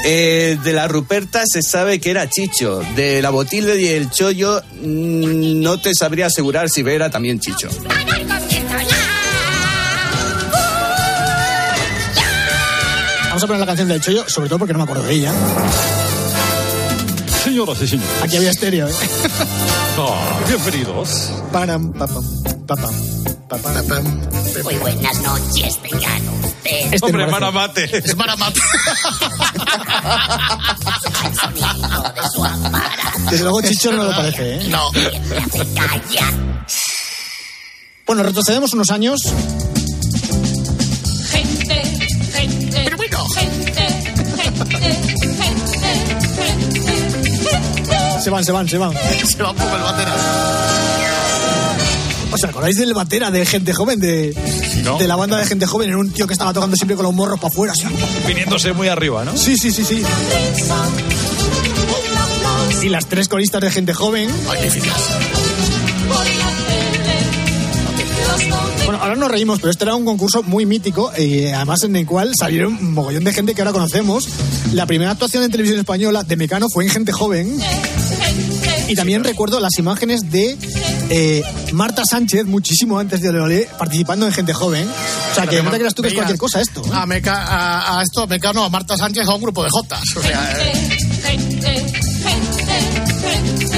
Eh, 0.05 0.57
de 0.63 0.73
la 0.73 0.87
Ruperta 0.87 1.43
se 1.53 1.61
sabe 1.61 1.99
que 1.99 2.13
era 2.13 2.31
Chicho. 2.31 2.81
De 2.95 3.21
la 3.21 3.31
Botilde 3.31 3.83
y 3.83 3.89
el 3.89 4.09
Chollo 4.09 4.63
mm, 4.63 5.63
no 5.63 5.81
te 5.81 5.97
sabría 5.97 6.27
asegurar 6.27 6.71
si 6.71 6.83
era 6.83 7.11
también 7.11 7.41
Chicho. 7.41 7.69
Vamos 13.31 13.43
a 13.43 13.47
poner 13.49 13.59
la 13.59 13.67
canción 13.67 13.89
del 13.89 14.01
Chollo, 14.01 14.29
sobre 14.29 14.49
todo 14.49 14.61
porque 14.61 14.75
no 14.75 14.79
me 14.79 14.85
acuerdo 14.85 15.03
de 15.03 15.13
ella. 15.13 15.33
Señoras 17.43 17.83
y 17.83 17.89
señores. 17.89 18.11
Aquí 18.23 18.37
había 18.37 18.51
estéreo, 18.51 18.87
¿eh? 18.87 18.93
Ah, 19.99 20.41
bienvenidos. 20.47 21.33
Param, 21.53 21.93
papam, 21.93 22.25
papam, 22.43 22.67
papam. 22.67 23.40
Muy 23.51 24.75
buenas 24.77 25.21
noches, 25.23 25.77
tengan 25.83 26.29
ustedes. 26.45 26.93
Este 26.93 27.07
Hombre. 27.07 27.27
Maramate. 27.27 27.99
Es 27.99 28.15
Maramate. 28.17 28.61
El 31.25 31.35
sonido 31.41 32.13
de 32.15 32.23
su 32.33 32.45
aparato. 32.45 33.19
Desde 33.31 33.43
luego 33.43 33.61
Chicho 33.63 33.91
no 33.91 34.05
lo 34.05 34.11
parece, 34.13 34.55
¿eh? 34.55 34.69
No. 34.69 34.93
Me 34.93 35.01
hace 35.39 35.75
callar. 35.75 36.33
Bueno, 38.07 38.23
retrocedemos 38.23 38.73
unos 38.73 38.89
años. 38.91 39.21
Gente, 41.33 41.83
gente, 42.33 42.83
Pero 42.85 42.97
bueno. 42.97 43.25
gente, 43.35 43.73
gente, 43.73 44.77
gente, 44.77 44.77
gente, 45.37 45.81
gente. 46.81 48.21
Se 48.23 48.31
van, 48.31 48.45
se 48.45 48.53
van, 48.53 48.69
se 48.69 48.79
van. 48.79 48.93
Se 49.27 49.43
va 49.43 49.51
un 49.51 49.57
poco 49.57 49.75
el 49.77 49.83
bandera. 49.83 50.15
¿Os 52.33 52.45
acordáis 52.45 52.77
del 52.77 52.95
batera 52.95 53.31
de 53.31 53.45
gente 53.45 53.73
joven? 53.73 53.99
De, 54.01 54.35
no. 54.85 54.99
de 54.99 55.07
la 55.07 55.17
banda 55.17 55.37
de 55.39 55.47
gente 55.47 55.67
joven. 55.67 55.89
Era 55.89 55.99
un 55.99 56.11
tío 56.11 56.27
que 56.27 56.33
estaba 56.33 56.53
tocando 56.53 56.77
siempre 56.77 56.97
con 56.97 57.05
los 57.05 57.15
morros 57.15 57.39
para 57.41 57.49
afuera. 57.49 57.73
así. 57.73 57.85
Viniéndose 58.27 58.73
muy 58.73 58.89
arriba, 58.89 59.25
¿no? 59.25 59.37
Sí, 59.37 59.57
sí, 59.57 59.71
sí, 59.73 59.85
sí. 59.85 60.03
Y 62.83 62.89
las 62.89 63.07
tres 63.07 63.29
coristas 63.29 63.61
de 63.61 63.71
gente 63.71 63.93
joven. 63.93 64.31
Magníficas. 64.47 64.97
Bueno, 68.85 69.03
ahora 69.03 69.17
nos 69.17 69.31
reímos, 69.31 69.59
pero 69.61 69.71
este 69.71 69.85
era 69.85 69.95
un 69.95 70.05
concurso 70.05 70.43
muy 70.43 70.67
mítico 70.67 71.13
y 71.17 71.47
además 71.47 71.83
en 71.85 71.97
el 71.97 72.07
cual 72.07 72.33
salieron 72.39 72.75
un 72.75 72.93
mogollón 72.95 73.25
de 73.25 73.33
gente 73.33 73.55
que 73.55 73.61
ahora 73.61 73.73
conocemos. 73.73 74.29
La 74.73 74.87
primera 74.87 75.11
actuación 75.11 75.43
en 75.45 75.51
televisión 75.51 75.81
española 75.81 76.23
de 76.23 76.37
Mecano 76.37 76.67
fue 76.73 76.85
en 76.85 76.91
Gente 76.91 77.13
Joven. 77.13 77.59
Y 78.91 78.95
también 78.97 79.23
recuerdo 79.25 79.61
las 79.61 79.79
imágenes 79.79 80.31
de 80.31 80.59
eh, 81.11 81.43
Marta 81.73 82.03
Sánchez, 82.09 82.47
muchísimo 82.47 82.99
antes 82.99 83.21
de 83.21 83.29
Oleolé, 83.29 83.69
participando 83.79 84.27
en 84.27 84.33
Gente 84.33 84.53
Joven. 84.53 84.89
O 85.31 85.35
sea, 85.35 85.47
que 85.47 85.63
no 85.63 85.71
te 85.71 85.79
creas 85.79 85.95
tú 85.95 86.03
que 86.03 86.09
es 86.09 86.15
cualquier 86.15 86.39
cosa 86.39 86.61
esto. 86.61 86.83
¿eh? 86.85 86.91
A, 86.93 87.07
Meca, 87.07 87.45
a, 87.45 87.99
a 87.99 88.03
esto, 88.03 88.23
a 88.23 88.27
Mecano, 88.27 88.65
a 88.65 88.69
Marta 88.69 88.97
Sánchez, 88.97 89.27
a 89.29 89.35
un 89.35 89.43
grupo 89.43 89.63
de 89.63 89.71
Jotas. 89.71 90.03
O 90.17 90.23
sea, 90.23 90.57
eh, 90.61 90.99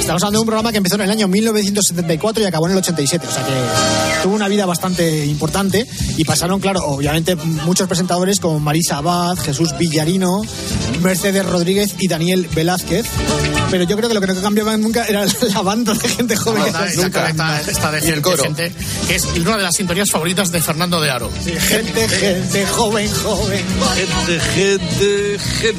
Estamos 0.03 0.21
hablando 0.25 0.39
de 0.39 0.41
un 0.41 0.47
programa 0.47 0.73
que 0.73 0.79
empezó 0.79 0.97
en 0.97 1.03
el 1.03 1.11
año 1.13 1.29
1974 1.29 2.43
y 2.43 2.47
acabó 2.47 2.67
en 2.67 2.73
el 2.73 2.79
87. 2.79 3.25
O 3.25 3.31
sea 3.31 3.45
que 3.47 3.53
tuvo 4.25 4.35
una 4.35 4.49
vida 4.49 4.67
bastante 4.67 5.25
importante 5.27 5.87
y 6.17 6.25
pasaron, 6.25 6.59
claro, 6.59 6.81
obviamente 6.85 7.37
muchos 7.37 7.87
presentadores 7.87 8.41
como 8.41 8.59
Marisa 8.59 8.97
Abad, 8.97 9.39
Jesús 9.39 9.79
Villarino, 9.79 10.43
Mercedes 11.03 11.47
Rodríguez 11.47 11.95
y 12.01 12.09
Daniel 12.09 12.49
Velázquez. 12.53 13.07
Pero 13.71 13.85
yo 13.85 13.97
creo 13.97 14.09
que 14.09 14.15
lo 14.17 14.21
que 14.21 14.27
no 14.27 14.43
cambiaba 14.43 14.77
nunca 14.77 15.05
era 15.05 15.25
la 15.55 15.63
banda 15.63 15.95
de 15.95 16.09
gente 16.09 16.35
joven. 16.35 16.65
esta, 16.67 16.87
esta, 16.87 17.29
esta, 17.29 17.61
esta 17.61 17.91
de 17.93 17.99
Y 17.99 18.03
el 18.03 18.15
gente, 18.15 18.23
coro. 18.23 18.43
gente, 18.43 18.73
que 19.07 19.15
es 19.15 19.25
una 19.25 19.57
de 19.57 19.63
las 19.63 19.77
sintonías 19.77 20.11
favoritas 20.11 20.51
de 20.51 20.61
Fernando 20.61 21.01
de 21.01 21.11
Aro. 21.11 21.31
Gente, 21.45 22.09
gente, 22.09 22.67
joven, 22.67 23.09
joven. 23.23 23.65
Gente, 23.95 24.41
gente, 24.41 25.39
gente, 25.39 25.79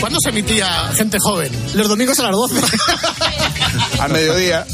¿Cuándo 0.00 0.18
se 0.22 0.30
emitía 0.30 0.66
gente 0.94 1.18
joven? 1.20 1.52
Los 1.74 1.88
domingos 1.88 2.18
a 2.20 2.24
las 2.24 2.32
12. 2.32 2.60
Al 4.00 4.12
mediodía. 4.12 4.66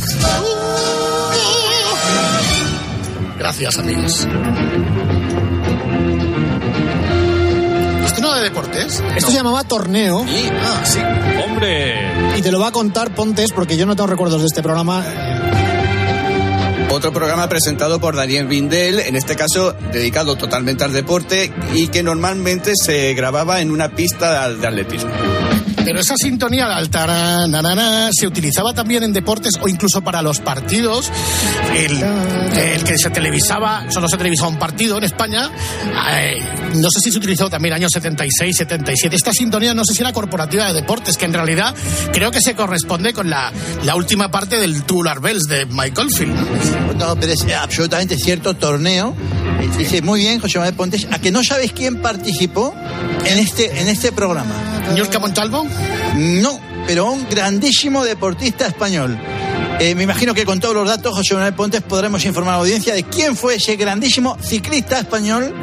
Gracias, 3.39 3.79
amigos. 3.79 4.27
¿Esto 8.07 8.21
no 8.21 8.35
de 8.35 8.43
deportes? 8.43 9.03
Esto 9.17 9.31
se 9.31 9.37
llamaba 9.37 9.65
Torneo 9.65 10.25
Ah, 10.25 10.83
sí. 10.85 11.01
Hombre. 11.45 12.39
y 12.39 12.43
te 12.43 12.51
lo 12.53 12.61
va 12.61 12.69
a 12.69 12.73
contar 12.73 13.15
Pontes 13.15 13.53
porque 13.53 13.77
yo 13.77 13.85
no 13.87 13.95
tengo 13.97 14.07
recuerdos 14.07 14.41
de 14.41 14.47
este 14.47 14.63
programa. 14.63 15.05
Otro 16.91 17.13
programa 17.13 17.49
presentado 17.49 18.01
por 18.01 18.17
Daniel 18.17 18.47
Vindel, 18.47 19.01
en 19.01 19.17
este 19.17 19.37
caso 19.37 19.75
dedicado 19.93 20.37
totalmente 20.37 20.85
al 20.85 20.93
deporte 20.93 21.53
y 21.75 21.89
que 21.89 22.03
normalmente 22.03 22.73
se 22.75 23.13
grababa 23.15 23.61
en 23.61 23.71
una 23.71 23.91
pista 23.91 24.49
de 24.49 24.67
atletismo. 24.67 25.11
Pero 25.87 26.01
esa 26.01 26.17
sintonía 26.17 26.67
del 26.69 26.91
taranana 26.91 28.11
se 28.13 28.27
utilizaba 28.27 28.75
también 28.75 29.05
en 29.05 29.13
deportes 29.13 29.53
o 29.61 29.69
incluso 29.69 30.03
para 30.03 30.21
los 30.21 30.41
partidos. 30.41 31.13
El, 31.77 32.03
el 32.59 32.83
que 32.83 32.99
se 32.99 33.09
televisaba, 33.11 33.89
solo 33.89 34.09
se 34.09 34.17
televisaba 34.17 34.49
un 34.49 34.59
partido 34.59 34.99
en 34.99 35.05
España. 35.05 35.49
eh, 36.11 36.43
no 36.75 36.91
sé 36.91 36.99
si 36.99 37.13
se 37.13 37.19
utilizó 37.19 37.49
también 37.49 37.73
años 37.73 37.93
76, 37.93 38.57
77. 38.57 39.15
Esta 39.15 39.33
sintonía 39.33 39.75
no 39.75 39.85
sé 39.85 39.95
si 39.95 40.03
era 40.03 40.13
corporativa 40.13 40.67
de 40.67 40.75
deportes, 40.75 41.17
que 41.17 41.25
en 41.25 41.35
realidad 41.35 41.73
creo 42.13 42.33
que 42.33 42.41
se 42.41 42.57
corresponde 42.57 43.13
con 43.13 43.31
la, 43.31 43.53
la 43.85 43.95
última 43.95 44.29
parte 44.29 44.59
del 44.59 44.83
Tubular 44.83 45.21
Bells 45.21 45.45
de 45.45 45.67
Michael 45.67 46.11
Field. 46.11 46.97
No, 46.97 47.15
pero 47.15 47.33
es 47.33 47.47
absolutamente 47.55 48.19
cierto 48.19 48.55
torneo. 48.55 49.15
Dice 49.79 50.03
muy 50.03 50.21
bien 50.21 50.41
José 50.41 50.59
Manuel 50.59 50.75
Pontes, 50.75 51.07
a 51.11 51.19
que 51.19 51.31
no 51.31 51.45
sabes 51.45 51.73
quién 51.73 52.01
participó 52.01 52.75
en 53.25 53.39
este, 53.39 53.81
en 53.81 53.89
este 53.89 54.13
programa. 54.13 54.55
¿Ñurka 54.95 55.19
Montalvo? 55.19 55.67
No, 56.17 56.61
pero 56.87 57.11
un 57.11 57.29
grandísimo 57.29 58.05
deportista 58.05 58.67
español. 58.67 59.19
Eh, 59.79 59.95
me 59.95 60.05
imagino 60.05 60.33
que 60.33 60.47
con 60.47 60.59
todos 60.59 60.75
los 60.75 60.89
datos, 60.89 61.15
José 61.15 61.35
Manuel 61.35 61.55
Pontes, 61.55 61.83
podremos 61.83 62.25
informar 62.25 62.55
a 62.55 62.57
la 62.57 62.63
audiencia 62.63 62.95
de 62.95 63.03
quién 63.03 63.37
fue 63.37 63.57
ese 63.57 63.77
grandísimo 63.77 64.39
ciclista 64.41 64.99
español 64.99 65.55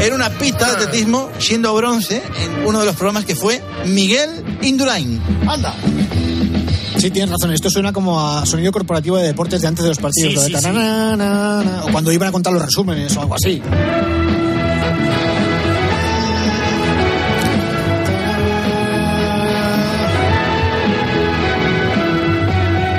en 0.00 0.14
una 0.14 0.30
pista 0.30 0.66
de 0.66 0.72
atletismo, 0.72 1.30
siendo 1.38 1.74
bronce 1.74 2.22
en 2.40 2.66
uno 2.66 2.80
de 2.80 2.86
los 2.86 2.94
programas 2.94 3.24
que 3.24 3.34
fue 3.34 3.60
Miguel 3.86 4.30
Indurain. 4.62 5.20
Anda. 5.48 5.74
Sí, 6.96 7.10
tienes 7.10 7.30
razón. 7.30 7.52
Esto 7.52 7.70
suena 7.70 7.92
como 7.92 8.20
a 8.20 8.44
sonido 8.46 8.72
corporativo 8.72 9.16
de 9.16 9.26
deportes 9.28 9.60
de 9.60 9.68
antes 9.68 9.82
de 9.82 9.90
los 9.90 9.98
partidos. 9.98 10.30
Sí, 10.30 10.34
lo 10.34 10.40
de 10.42 10.46
sí, 10.48 10.54
sí. 10.54 10.62
tananana, 10.62 11.84
O 11.84 11.92
cuando 11.92 12.10
iban 12.12 12.28
a 12.28 12.32
contar 12.32 12.52
los 12.52 12.62
resúmenes 12.62 13.16
o 13.16 13.20
algo 13.20 13.34
así. 13.34 13.62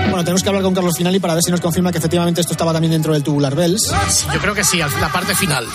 Bueno, 0.10 0.24
tenemos 0.24 0.42
que 0.42 0.50
hablar 0.50 0.64
con 0.64 0.74
Carlos 0.74 0.98
Finali 0.98 1.20
para 1.20 1.36
ver 1.36 1.44
si 1.44 1.52
nos 1.52 1.62
confirma 1.62 1.92
que 1.92 2.00
efectivamente 2.00 2.42
esto 2.42 2.54
estaba 2.54 2.74
también 2.74 2.92
dentro 2.92 3.14
del 3.14 3.24
Tubular 3.24 3.54
Bells. 3.56 3.94
Yo 4.34 4.40
creo 4.40 4.56
que 4.56 4.64
sí, 4.64 4.78
la 4.78 5.12
parte 5.12 5.36
final. 5.36 5.66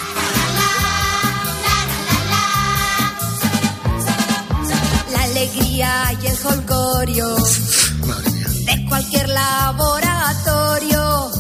La 5.13 5.23
alegría 5.23 6.19
y 6.23 6.27
el 6.27 6.37
jolgorio 6.39 7.37
de 7.37 7.43
cualquier 9.03 9.29
laboratorio. 9.31 11.31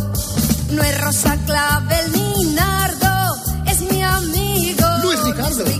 No 0.71 0.83
es 0.83 1.01
rosa 1.01 1.37
clavel 1.47 2.13
ni 2.13 2.45
nardo, 2.55 3.37
es 3.67 3.81
mi 3.83 4.03
amigo 4.03 4.87
Luis 5.03 5.21
Ricardo. 5.25 5.65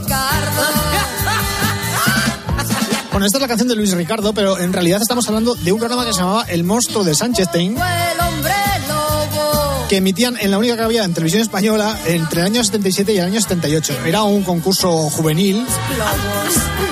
Bueno, 3.11 3.27
esta 3.27 3.37
es 3.37 3.43
la 3.43 3.49
canción 3.49 3.69
de 3.69 3.77
Luis 3.77 3.93
Ricardo, 3.93 4.33
pero 4.33 4.59
en 4.59 4.73
realidad 4.73 5.03
estamos 5.03 5.29
hablando 5.29 5.55
de 5.55 5.71
un 5.71 5.79
programa 5.79 6.07
que 6.07 6.15
se 6.15 6.21
llamaba 6.21 6.45
El 6.49 6.65
monstruo 6.65 7.05
de 7.05 7.13
hombre 7.13 8.55
lobo. 8.89 9.87
que 9.91 9.99
emitían 9.99 10.39
en 10.41 10.51
la 10.51 10.57
única 10.57 10.77
que 10.77 10.83
había 10.83 11.05
en 11.05 11.13
televisión 11.13 11.43
española 11.43 11.95
entre 12.07 12.41
el 12.41 12.47
año 12.47 12.65
77 12.65 13.13
y 13.13 13.19
el 13.19 13.27
año 13.27 13.39
78. 13.39 13.99
Era 14.07 14.23
un 14.23 14.43
concurso 14.45 15.11
juvenil 15.11 15.67
Globos. 15.95 16.92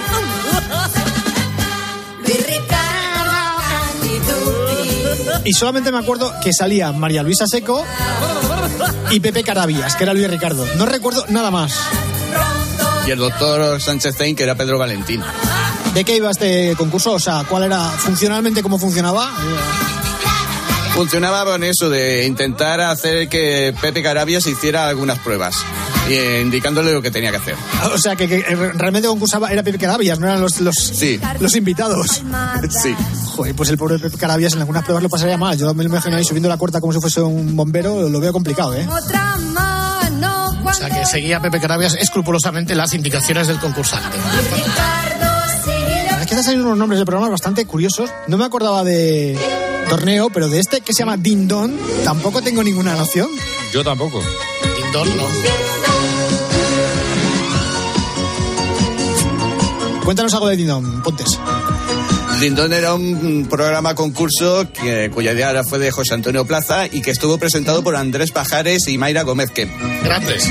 Y 5.44 5.52
solamente 5.52 5.90
me 5.92 5.98
acuerdo 5.98 6.32
que 6.42 6.52
salía 6.52 6.92
María 6.92 7.22
Luisa 7.22 7.46
Seco 7.46 7.84
y 9.10 9.20
Pepe 9.20 9.42
Carabias, 9.42 9.94
que 9.96 10.04
era 10.04 10.14
Luis 10.14 10.28
Ricardo. 10.30 10.66
No 10.76 10.86
recuerdo 10.86 11.24
nada 11.28 11.50
más. 11.50 11.74
Y 13.06 13.10
el 13.10 13.18
doctor 13.18 13.80
Sánchez 13.80 14.14
Stein, 14.14 14.36
que 14.36 14.42
era 14.44 14.54
Pedro 14.54 14.78
Valentín. 14.78 15.22
¿De 15.94 16.04
qué 16.04 16.16
iba 16.16 16.30
este 16.30 16.74
concurso? 16.76 17.12
O 17.12 17.18
sea, 17.18 17.44
¿cuál 17.48 17.64
era 17.64 17.80
funcionalmente 17.90 18.62
cómo 18.62 18.78
funcionaba? 18.78 19.30
Funcionaba 20.94 21.44
con 21.44 21.64
eso 21.64 21.88
de 21.88 22.26
intentar 22.26 22.80
hacer 22.80 23.28
que 23.28 23.74
Pepe 23.80 24.02
Carabias 24.02 24.46
hiciera 24.46 24.88
algunas 24.88 25.18
pruebas, 25.20 25.54
y, 26.08 26.14
eh, 26.14 26.40
indicándole 26.42 26.92
lo 26.92 27.00
que 27.00 27.10
tenía 27.10 27.30
que 27.30 27.36
hacer. 27.38 27.54
O 27.94 27.98
sea, 27.98 28.16
que, 28.16 28.28
que 28.28 28.42
realmente 28.74 29.08
concursaba 29.08 29.50
era 29.50 29.62
Pepe 29.62 29.78
Carabias, 29.78 30.18
no 30.18 30.26
eran 30.26 30.40
los, 30.40 30.60
los, 30.60 30.74
Sí. 30.76 31.18
los 31.38 31.54
invitados. 31.56 32.22
Sí. 32.82 32.94
Joder, 33.40 33.56
pues 33.56 33.70
el 33.70 33.78
pobre 33.78 33.98
Pepe 33.98 34.18
Carabias 34.18 34.52
en 34.52 34.60
algunas 34.60 34.82
pruebas 34.84 35.02
lo 35.02 35.08
pasaría 35.08 35.38
mal. 35.38 35.56
Yo 35.56 35.72
me 35.72 35.82
lo 35.82 35.88
imagino 35.88 36.14
ahí 36.14 36.24
subiendo 36.24 36.46
la 36.46 36.58
cuerda 36.58 36.78
como 36.78 36.92
si 36.92 37.00
fuese 37.00 37.22
un 37.22 37.56
bombero, 37.56 38.06
lo 38.06 38.20
veo 38.20 38.34
complicado, 38.34 38.74
¿eh? 38.74 38.86
Otra 38.86 39.34
mano 39.38 40.60
O 40.62 40.74
sea, 40.74 40.90
que 40.90 41.06
seguía 41.06 41.40
Pepe 41.40 41.58
Carabias 41.58 41.94
escrupulosamente 41.94 42.74
las 42.74 42.92
indicaciones 42.92 43.48
del 43.48 43.58
concursante. 43.58 44.18
Es 46.10 46.16
que 46.18 46.34
están 46.34 46.44
saliendo 46.44 46.66
unos 46.66 46.76
nombres 46.76 46.98
de 46.98 47.06
programas 47.06 47.30
bastante 47.30 47.64
curiosos. 47.64 48.10
No 48.26 48.36
me 48.36 48.44
acordaba 48.44 48.84
de 48.84 49.38
torneo, 49.88 50.28
pero 50.28 50.50
de 50.50 50.58
este 50.58 50.82
que 50.82 50.92
se 50.92 50.98
llama 50.98 51.16
Din 51.16 51.48
Don 51.48 51.74
tampoco 52.04 52.42
tengo 52.42 52.62
ninguna 52.62 52.94
noción. 52.94 53.30
Yo 53.72 53.82
tampoco. 53.82 54.20
Dindón, 54.76 55.16
no. 55.16 55.24
Cuéntanos 60.04 60.34
algo 60.34 60.48
de 60.48 60.56
Din 60.58 60.66
Don, 60.66 61.02
Pontes. 61.02 61.38
Lindón 62.40 62.72
era 62.72 62.94
un 62.94 63.46
programa 63.50 63.94
concurso 63.94 64.66
que, 64.72 65.10
cuya 65.12 65.32
idea 65.32 65.62
fue 65.62 65.78
de 65.78 65.90
José 65.90 66.14
Antonio 66.14 66.46
Plaza 66.46 66.86
y 66.86 67.02
que 67.02 67.10
estuvo 67.10 67.36
presentado 67.38 67.82
por 67.82 67.96
Andrés 67.96 68.30
Pajares 68.32 68.88
y 68.88 68.96
Mayra 68.96 69.22
Gómez 69.24 69.50
Kemp. 69.50 69.70
Grandes. 70.02 70.48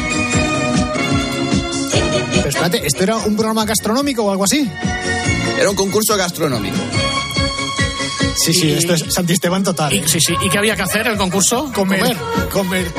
Pero 2.35 2.49
espérate, 2.49 2.85
¿esto 2.85 3.03
era 3.03 3.17
un 3.17 3.35
programa 3.35 3.65
gastronómico 3.65 4.23
o 4.23 4.31
algo 4.31 4.43
así? 4.43 4.69
Era 5.59 5.69
un 5.69 5.75
concurso 5.75 6.15
gastronómico. 6.15 6.77
Sí, 8.35 8.53
sí, 8.53 8.67
Y- 8.67 8.73
esto 8.73 8.93
es 8.93 9.05
Santisteban 9.13 9.63
total. 9.63 9.91
Y, 9.91 10.07
sí, 10.07 10.19
sí. 10.21 10.33
¿Y 10.43 10.49
qué 10.49 10.59
había 10.59 10.75
que 10.75 10.83
hacer 10.83 11.07
el 11.07 11.17
concurso? 11.17 11.71
Comer, 11.73 12.15
comer. 12.51 12.91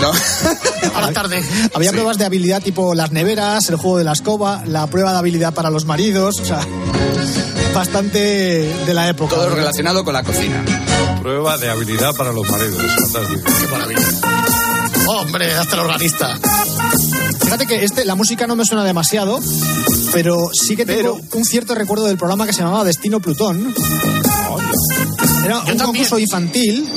No. 0.00 0.12
A 0.94 1.00
la 1.00 1.12
tarde. 1.12 1.42
Había 1.74 1.90
Sí. 1.90 1.94
pruebas 1.94 2.18
de 2.18 2.24
habilidad 2.26 2.62
tipo 2.62 2.94
las 2.94 3.10
neveras, 3.10 3.68
el 3.70 3.76
juego 3.76 3.98
de 3.98 4.04
la 4.04 4.12
escoba, 4.12 4.62
la 4.66 4.86
prueba 4.86 5.12
de 5.12 5.18
habilidad 5.18 5.52
para 5.54 5.70
los 5.70 5.86
maridos, 5.86 6.38
o 6.40 6.44
sea, 6.44 6.60
bastante 7.78 8.18
de 8.18 8.92
la 8.92 9.08
época. 9.08 9.36
Todo 9.36 9.50
relacionado 9.54 10.02
con 10.02 10.12
la 10.12 10.24
cocina. 10.24 10.64
Prueba 11.22 11.56
de 11.58 11.70
habilidad 11.70 12.12
para 12.16 12.32
los 12.32 12.48
maridos. 12.50 12.82
Fantástico. 13.12 13.42
Qué 13.60 13.68
maravilla. 13.68 14.00
Hombre, 15.06 15.52
hasta 15.54 15.76
el 15.76 15.80
organista. 15.82 16.38
Fíjate 17.40 17.66
que 17.66 17.84
este, 17.84 18.04
la 18.04 18.16
música 18.16 18.48
no 18.48 18.56
me 18.56 18.64
suena 18.64 18.82
demasiado, 18.82 19.38
pero 20.12 20.50
sí 20.52 20.74
que 20.74 20.84
tengo 20.84 21.20
un 21.34 21.44
cierto 21.44 21.76
recuerdo 21.76 22.06
del 22.06 22.18
programa 22.18 22.46
que 22.46 22.52
se 22.52 22.62
llamaba 22.62 22.82
Destino 22.82 23.20
Plutón. 23.20 23.72
Era 25.44 25.54
Yo 25.54 25.60
un 25.60 25.64
también. 25.66 25.86
concurso 25.86 26.18
infantil 26.18 26.88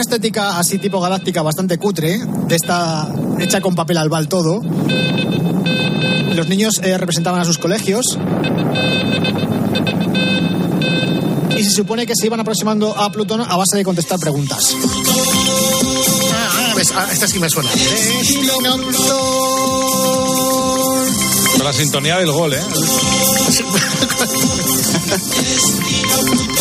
una 0.00 0.16
estética 0.16 0.58
así 0.58 0.78
tipo 0.78 0.98
galáctica 0.98 1.42
bastante 1.42 1.76
cutre, 1.76 2.18
de 2.48 2.56
esta 2.56 3.06
hecha 3.38 3.60
con 3.60 3.74
papel 3.74 3.98
albal 3.98 4.28
todo. 4.28 4.62
Los 6.34 6.48
niños 6.48 6.80
eh, 6.82 6.96
representaban 6.96 7.38
a 7.38 7.44
sus 7.44 7.58
colegios. 7.58 8.16
Y 11.54 11.64
se 11.64 11.70
supone 11.70 12.06
que 12.06 12.16
se 12.16 12.24
iban 12.24 12.40
aproximando 12.40 12.96
a 12.96 13.12
Plutón 13.12 13.42
a 13.42 13.56
base 13.56 13.76
de 13.76 13.84
contestar 13.84 14.18
preguntas. 14.18 14.74
Ah, 16.32 16.72
ves, 16.74 16.94
ah, 16.96 17.06
este 17.12 17.28
sí 17.28 17.38
me 17.38 17.50
suena. 17.50 17.68
Con 21.56 21.64
la 21.64 21.72
sintonía 21.74 22.16
del 22.16 22.32
gol, 22.32 22.54
¿eh? 22.54 22.62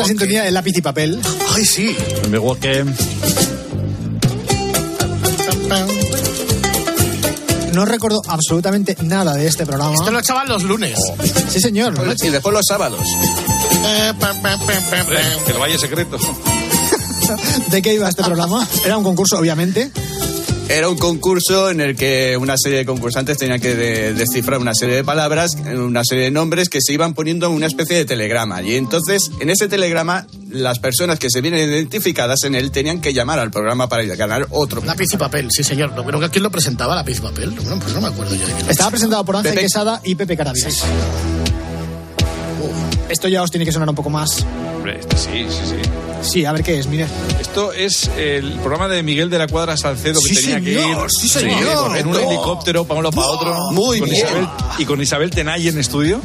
la 0.00 0.06
sintonía 0.06 0.42
de 0.42 0.50
lápiz 0.50 0.76
y 0.76 0.80
papel. 0.80 1.20
¡Ay, 1.54 1.64
sí! 1.64 1.96
Me 2.30 2.38
que 2.60 2.84
No 7.72 7.84
recuerdo 7.84 8.20
absolutamente 8.26 8.96
nada 9.02 9.34
de 9.34 9.46
este 9.46 9.64
programa. 9.64 9.94
Esto 9.94 10.10
lo 10.10 10.18
echaban 10.18 10.48
los 10.48 10.64
lunes. 10.64 10.98
Sí, 11.48 11.60
señor. 11.60 11.94
Y 12.22 12.28
después 12.28 12.52
los 12.52 12.64
sábados. 12.66 13.00
Eh. 13.84 14.12
El 15.46 15.58
Valle 15.58 15.78
Secreto. 15.78 16.18
¿De 17.68 17.82
qué 17.82 17.94
iba 17.94 18.08
este 18.08 18.24
programa? 18.24 18.66
Era 18.84 18.96
un 18.96 19.04
concurso, 19.04 19.38
obviamente. 19.38 19.90
Era 20.70 20.88
un 20.88 20.96
concurso 20.96 21.68
en 21.68 21.80
el 21.80 21.96
que 21.96 22.36
una 22.36 22.54
serie 22.56 22.78
de 22.78 22.86
concursantes 22.86 23.36
tenían 23.38 23.60
que 23.60 23.74
de- 23.74 24.14
descifrar 24.14 24.60
una 24.60 24.72
serie 24.72 24.94
de 24.94 25.02
palabras, 25.04 25.56
una 25.56 26.02
serie 26.04 26.24
de 26.24 26.30
nombres 26.30 26.68
que 26.68 26.78
se 26.80 26.92
iban 26.92 27.12
poniendo 27.12 27.46
en 27.48 27.52
una 27.54 27.66
especie 27.66 27.96
de 27.96 28.04
telegrama. 28.04 28.62
Y 28.62 28.76
entonces, 28.76 29.32
en 29.40 29.50
ese 29.50 29.66
telegrama, 29.66 30.28
las 30.48 30.78
personas 30.78 31.18
que 31.18 31.28
se 31.28 31.40
vienen 31.40 31.68
identificadas 31.68 32.44
en 32.44 32.54
él 32.54 32.70
tenían 32.70 33.00
que 33.00 33.12
llamar 33.12 33.40
al 33.40 33.50
programa 33.50 33.88
para 33.88 34.04
ganar 34.04 34.46
otro. 34.50 34.80
Lápiz 34.84 35.08
y 35.12 35.16
papel, 35.16 35.48
sí 35.50 35.64
señor. 35.64 35.92
No, 35.96 36.04
pero 36.06 36.20
¿quién 36.30 36.44
lo 36.44 36.50
presentaba, 36.52 36.94
lápiz 36.94 37.18
y 37.18 37.20
papel? 37.20 37.50
Bueno, 37.50 37.78
pues 37.80 37.92
no 37.92 38.00
me 38.00 38.06
acuerdo 38.08 38.34
yo 38.36 38.46
de 38.46 38.52
quién 38.52 38.66
lo 38.66 38.70
Estaba 38.70 38.90
presentado 38.90 39.24
por 39.24 39.36
Ángel 39.36 39.52
Pepe- 39.52 39.62
Quesada 39.62 40.00
y 40.04 40.14
Pepe 40.14 40.36
Carabias. 40.36 40.84
Esto 43.08 43.26
ya 43.26 43.42
os 43.42 43.50
tiene 43.50 43.64
que 43.66 43.72
sonar 43.72 43.88
un 43.88 43.96
poco 43.96 44.08
más. 44.10 44.46
Hombre, 44.76 45.00
este 45.00 45.16
sí, 45.16 45.46
sí, 45.48 45.62
sí. 45.68 45.90
Sí, 46.22 46.44
a 46.44 46.52
ver 46.52 46.62
qué 46.62 46.78
es, 46.78 46.86
mire. 46.86 47.06
Esto 47.40 47.72
es 47.72 48.10
el 48.16 48.52
programa 48.60 48.88
de 48.88 49.02
Miguel 49.02 49.30
de 49.30 49.38
la 49.38 49.48
Cuadra 49.48 49.76
Salcedo 49.76 50.20
que 50.20 50.34
Sí, 50.34 50.42
tenía 50.42 50.60
que 50.60 50.74
señor, 50.82 51.04
ir 51.06 51.10
sí, 51.10 51.28
señor. 51.28 51.96
en 51.96 52.06
un 52.06 52.16
helicóptero 52.16 52.84
para 52.84 53.00
uno 53.00 53.10
para 53.10 53.26
otro. 53.28 53.56
Muy 53.72 54.00
con 54.00 54.08
bien. 54.10 54.24
Isabel, 54.26 54.48
y 54.78 54.84
con 54.84 55.00
Isabel 55.00 55.30
Tenay 55.30 55.68
en 55.68 55.78
estudio. 55.78 56.20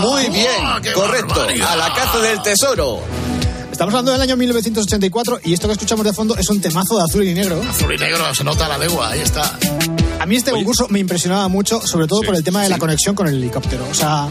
Muy 0.00 0.28
bien, 0.30 0.92
correcto. 0.94 1.42
A 1.68 1.76
la 1.76 1.92
caza 1.92 2.18
del 2.20 2.40
tesoro. 2.42 3.00
Estamos 3.70 3.92
hablando 3.92 4.12
del 4.12 4.20
año 4.22 4.36
1984 4.38 5.40
y 5.44 5.52
esto 5.52 5.66
que 5.66 5.72
escuchamos 5.74 6.06
de 6.06 6.14
fondo 6.14 6.34
es 6.38 6.48
un 6.48 6.60
temazo 6.62 6.96
de 6.96 7.04
azul 7.04 7.24
y 7.24 7.34
negro. 7.34 7.60
Azul 7.68 7.92
y 7.94 7.98
negro, 7.98 8.34
se 8.34 8.42
nota 8.42 8.66
la 8.68 8.78
legua, 8.78 9.10
ahí 9.10 9.20
está. 9.20 9.58
A 10.18 10.24
mí 10.24 10.36
este 10.36 10.50
concurso 10.50 10.86
me 10.88 10.98
impresionaba 10.98 11.46
mucho, 11.48 11.86
sobre 11.86 12.06
todo 12.06 12.22
por 12.22 12.34
el 12.36 12.42
tema 12.42 12.62
de 12.62 12.70
la 12.70 12.78
conexión 12.78 13.14
con 13.14 13.26
el 13.26 13.34
helicóptero. 13.34 13.86
O 13.90 13.94
sea, 13.94 14.28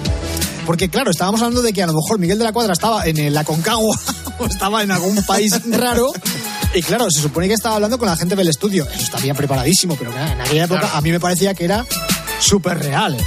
porque 0.66 0.90
claro, 0.90 1.12
estábamos 1.12 1.42
hablando 1.42 1.62
de 1.62 1.74
que 1.74 1.84
a 1.84 1.86
lo 1.86 1.94
mejor 1.94 2.18
Miguel 2.18 2.40
de 2.40 2.44
la 2.46 2.54
Cuadra 2.54 2.74
estaba 2.74 3.06
en 3.06 3.18
el 3.18 3.38
Aconcagua 3.38 3.96
o 4.40 4.46
estaba 4.50 4.84
en 4.84 4.92
algún 4.92 5.24
país 5.26 5.54
raro. 5.70 6.12
Y 6.74 6.82
claro, 6.82 7.10
se 7.10 7.22
supone 7.22 7.48
que 7.48 7.54
estaba 7.54 7.76
hablando 7.76 7.98
con 7.98 8.08
la 8.08 8.18
gente 8.18 8.36
del 8.36 8.50
estudio. 8.50 8.88
Eso 8.94 9.04
está 9.04 9.20
bien 9.20 9.36
preparadísimo, 9.36 9.96
pero 9.96 10.12
en 10.12 10.42
aquella 10.42 10.66
época 10.66 10.90
a 10.94 11.02
mí 11.02 11.12
me 11.12 11.20
parecía 11.20 11.54
que 11.54 11.66
era 11.66 11.86
súper 12.40 12.80
real. 12.80 13.18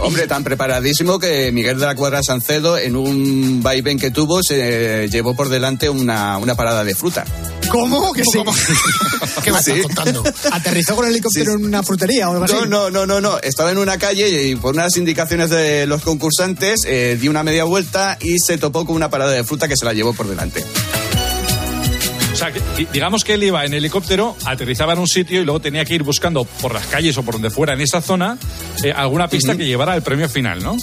Hombre, 0.00 0.26
tan 0.26 0.44
preparadísimo 0.44 1.18
que 1.18 1.50
Miguel 1.52 1.78
de 1.78 1.86
la 1.86 1.94
Cuadra 1.94 2.22
Sancedo, 2.22 2.76
en 2.76 2.96
un 2.96 3.62
vaivén 3.62 3.98
que 3.98 4.10
tuvo, 4.10 4.42
se 4.42 5.08
llevó 5.08 5.34
por 5.34 5.48
delante 5.48 5.88
una, 5.88 6.36
una 6.36 6.54
parada 6.54 6.84
de 6.84 6.94
fruta. 6.94 7.24
¿Cómo? 7.70 8.12
¿Que 8.12 8.22
sí? 8.24 8.38
¿Qué 9.44 9.52
me 9.52 9.58
estás 9.58 9.74
Sí. 9.76 9.82
contando? 9.82 10.22
¿Aterrizó 10.52 10.94
con 10.96 11.04
el 11.06 11.12
helicóptero 11.12 11.52
en 11.54 11.64
una 11.64 11.82
frutería 11.82 12.28
o 12.28 12.32
algo 12.32 12.44
así? 12.44 12.54
No, 12.54 12.66
no, 12.66 12.90
no, 12.90 13.06
no, 13.06 13.20
no. 13.20 13.38
Estaba 13.40 13.70
en 13.70 13.78
una 13.78 13.98
calle 13.98 14.44
y 14.48 14.56
por 14.56 14.74
unas 14.74 14.96
indicaciones 14.96 15.50
de 15.50 15.86
los 15.86 16.02
concursantes 16.02 16.80
eh, 16.86 17.16
dio 17.20 17.30
una 17.30 17.42
media 17.42 17.64
vuelta 17.64 18.16
y 18.20 18.38
se 18.38 18.58
topó 18.58 18.84
con 18.86 18.94
una 18.96 19.10
parada 19.10 19.32
de 19.32 19.44
fruta 19.44 19.68
que 19.68 19.76
se 19.76 19.84
la 19.84 19.92
llevó 19.92 20.12
por 20.14 20.28
delante. 20.28 20.64
O 22.32 22.36
sea, 22.38 22.52
que, 22.52 22.60
di- 22.76 22.86
digamos 22.92 23.24
que 23.24 23.34
él 23.34 23.44
iba 23.44 23.64
en 23.64 23.72
helicóptero, 23.72 24.36
aterrizaba 24.44 24.92
en 24.92 24.98
un 24.98 25.08
sitio 25.08 25.40
y 25.40 25.44
luego 25.44 25.60
tenía 25.60 25.84
que 25.86 25.94
ir 25.94 26.02
buscando 26.02 26.44
por 26.44 26.74
las 26.74 26.86
calles 26.86 27.16
o 27.16 27.22
por 27.22 27.34
donde 27.34 27.50
fuera 27.50 27.72
en 27.72 27.80
esa 27.80 28.02
zona 28.02 28.36
eh, 28.84 28.92
alguna 28.94 29.26
pista 29.28 29.56
que 29.56 29.64
llevara 29.64 29.94
al 29.94 30.02
premio 30.02 30.28
final, 30.28 30.62
¿no? 30.62 30.76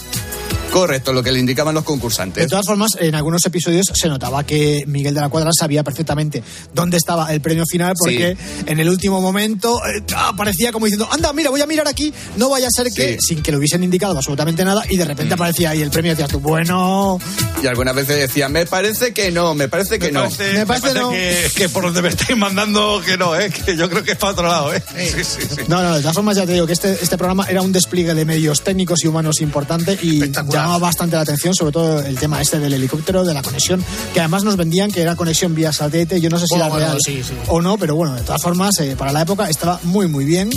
Correcto, 0.74 1.14
lo 1.14 1.22
que 1.22 1.32
le 1.32 1.40
indicaban 1.40 1.76
los 1.76 1.84
De 1.84 1.88
concursantes. 1.88 2.48
todas 2.48 2.66
formas, 2.66 2.90
en 3.00 3.14
algunos 3.14 3.46
episodios 3.46 3.86
se 3.94 4.08
notaba 4.08 4.44
que 4.44 4.84
Miguel 4.88 5.14
de 5.14 5.22
la 5.22 5.30
Cuadra 5.30 5.52
sabía 5.58 5.84
perfectamente 5.84 6.42
dónde 6.74 6.98
estaba 6.98 7.32
el 7.32 7.42
premio 7.42 7.64
final 7.68 7.94
porque 7.98 8.36
en 8.66 8.80
el 8.80 8.90
último 8.90 9.22
momento 9.22 9.80
eh, 9.86 10.04
aparecía 10.16 10.72
como 10.72 10.88
diciendo, 10.88 11.08
anda, 11.12 11.32
mira, 11.32 11.52
voy 11.52 11.62
a 11.62 11.68
mirar 11.68 11.88
aquí, 11.88 12.12
no 12.38 12.50
vaya 12.50 12.68
a 12.68 12.72
ser 12.72 12.92
que, 12.92 13.18
sin 13.22 13.44
que 13.44 13.52
le 13.52 13.58
hubiesen 13.60 13.84
indicado 13.84 14.16
absolutamente 14.18 14.66
nada, 14.66 14.84
y 14.90 14.98
de 14.98 15.06
repente 15.06 15.36
aparecía 15.36 15.70
ahí 15.70 15.82
el 15.84 15.92
premio 15.92 16.12
y 16.12 16.16
decías 16.16 16.32
tú, 16.32 16.40
bueno, 16.40 17.20
Y 17.62 17.68
algunas 17.68 17.94
veces 17.96 18.18
decían, 18.18 18.52
me 18.52 18.66
parece 18.66 19.14
que 19.14 19.32
no, 19.32 19.54
me 19.54 19.68
parece 19.70 20.00
que 20.00 20.12
no. 20.12 20.22
parece, 20.22 20.54
Me 20.54 20.66
parece 20.66 20.94
no. 20.96 21.12
que, 21.12 21.52
que 21.56 21.70
por 21.70 21.84
donde 21.84 22.02
me 22.02 22.10
estáis 22.10 22.36
mandando 22.38 23.00
que 23.06 23.16
no, 23.16 23.36
¿eh? 23.40 23.52
que 23.52 23.78
yo 23.78 23.90
creo 23.90 24.04
que 24.04 24.14
es 24.14 24.18
para 24.18 24.32
otro 24.34 24.48
lado. 24.48 24.74
¿eh? 24.74 24.84
Sí, 24.96 25.24
sí, 25.24 25.42
sí. 25.48 25.62
no, 25.68 25.84
no, 25.84 25.94
de 25.96 26.02
todas 26.02 26.16
formas 26.16 26.36
ya 26.36 26.46
te 26.48 26.54
digo 26.54 26.66
que 26.66 26.74
este, 26.74 26.94
este 27.00 27.18
programa 27.18 27.46
era 27.48 27.62
un 27.62 27.72
despliegue 27.72 28.14
de 28.16 28.26
medios 28.26 28.64
técnicos 28.64 29.04
y 29.04 29.08
humanos 29.08 29.40
importante 29.42 29.98
y 30.02 30.22
llamaba 30.64 30.80
bastante 30.80 31.16
la 31.16 31.24
atención, 31.24 31.54
sobre 31.54 31.72
todo 31.74 32.00
el 32.02 32.18
tema 32.18 32.42
este 32.42 32.60
del 32.60 32.74
helicóptero, 32.74 33.26
de 33.26 33.34
la 33.34 33.42
conexión, 33.42 33.84
que 34.14 34.20
además 34.20 34.44
nos 34.44 34.56
vendían 34.56 34.92
que 34.92 35.02
era 35.02 35.16
conexión 35.16 35.54
vía 35.54 35.74
satélite, 35.74 36.22
yo 36.22 36.30
no 36.30 36.40
sé 36.40 36.46
si 36.48 36.56
Bueno, 36.56 36.66
era 36.66 36.74
bueno, 36.74 36.88
real 36.88 36.98
sí, 37.06 37.22
sí. 37.24 37.34
o 37.48 37.62
no, 37.62 37.78
pero 37.78 37.96
bueno, 37.96 38.16
de 38.16 38.22
todas 38.22 38.42
formas, 38.42 38.80
eh, 38.80 38.96
para 38.98 39.12
la 39.12 39.22
época 39.22 39.50
estaba 39.50 39.80
muy, 39.84 40.08
muy 40.08 40.24
bien. 40.26 40.50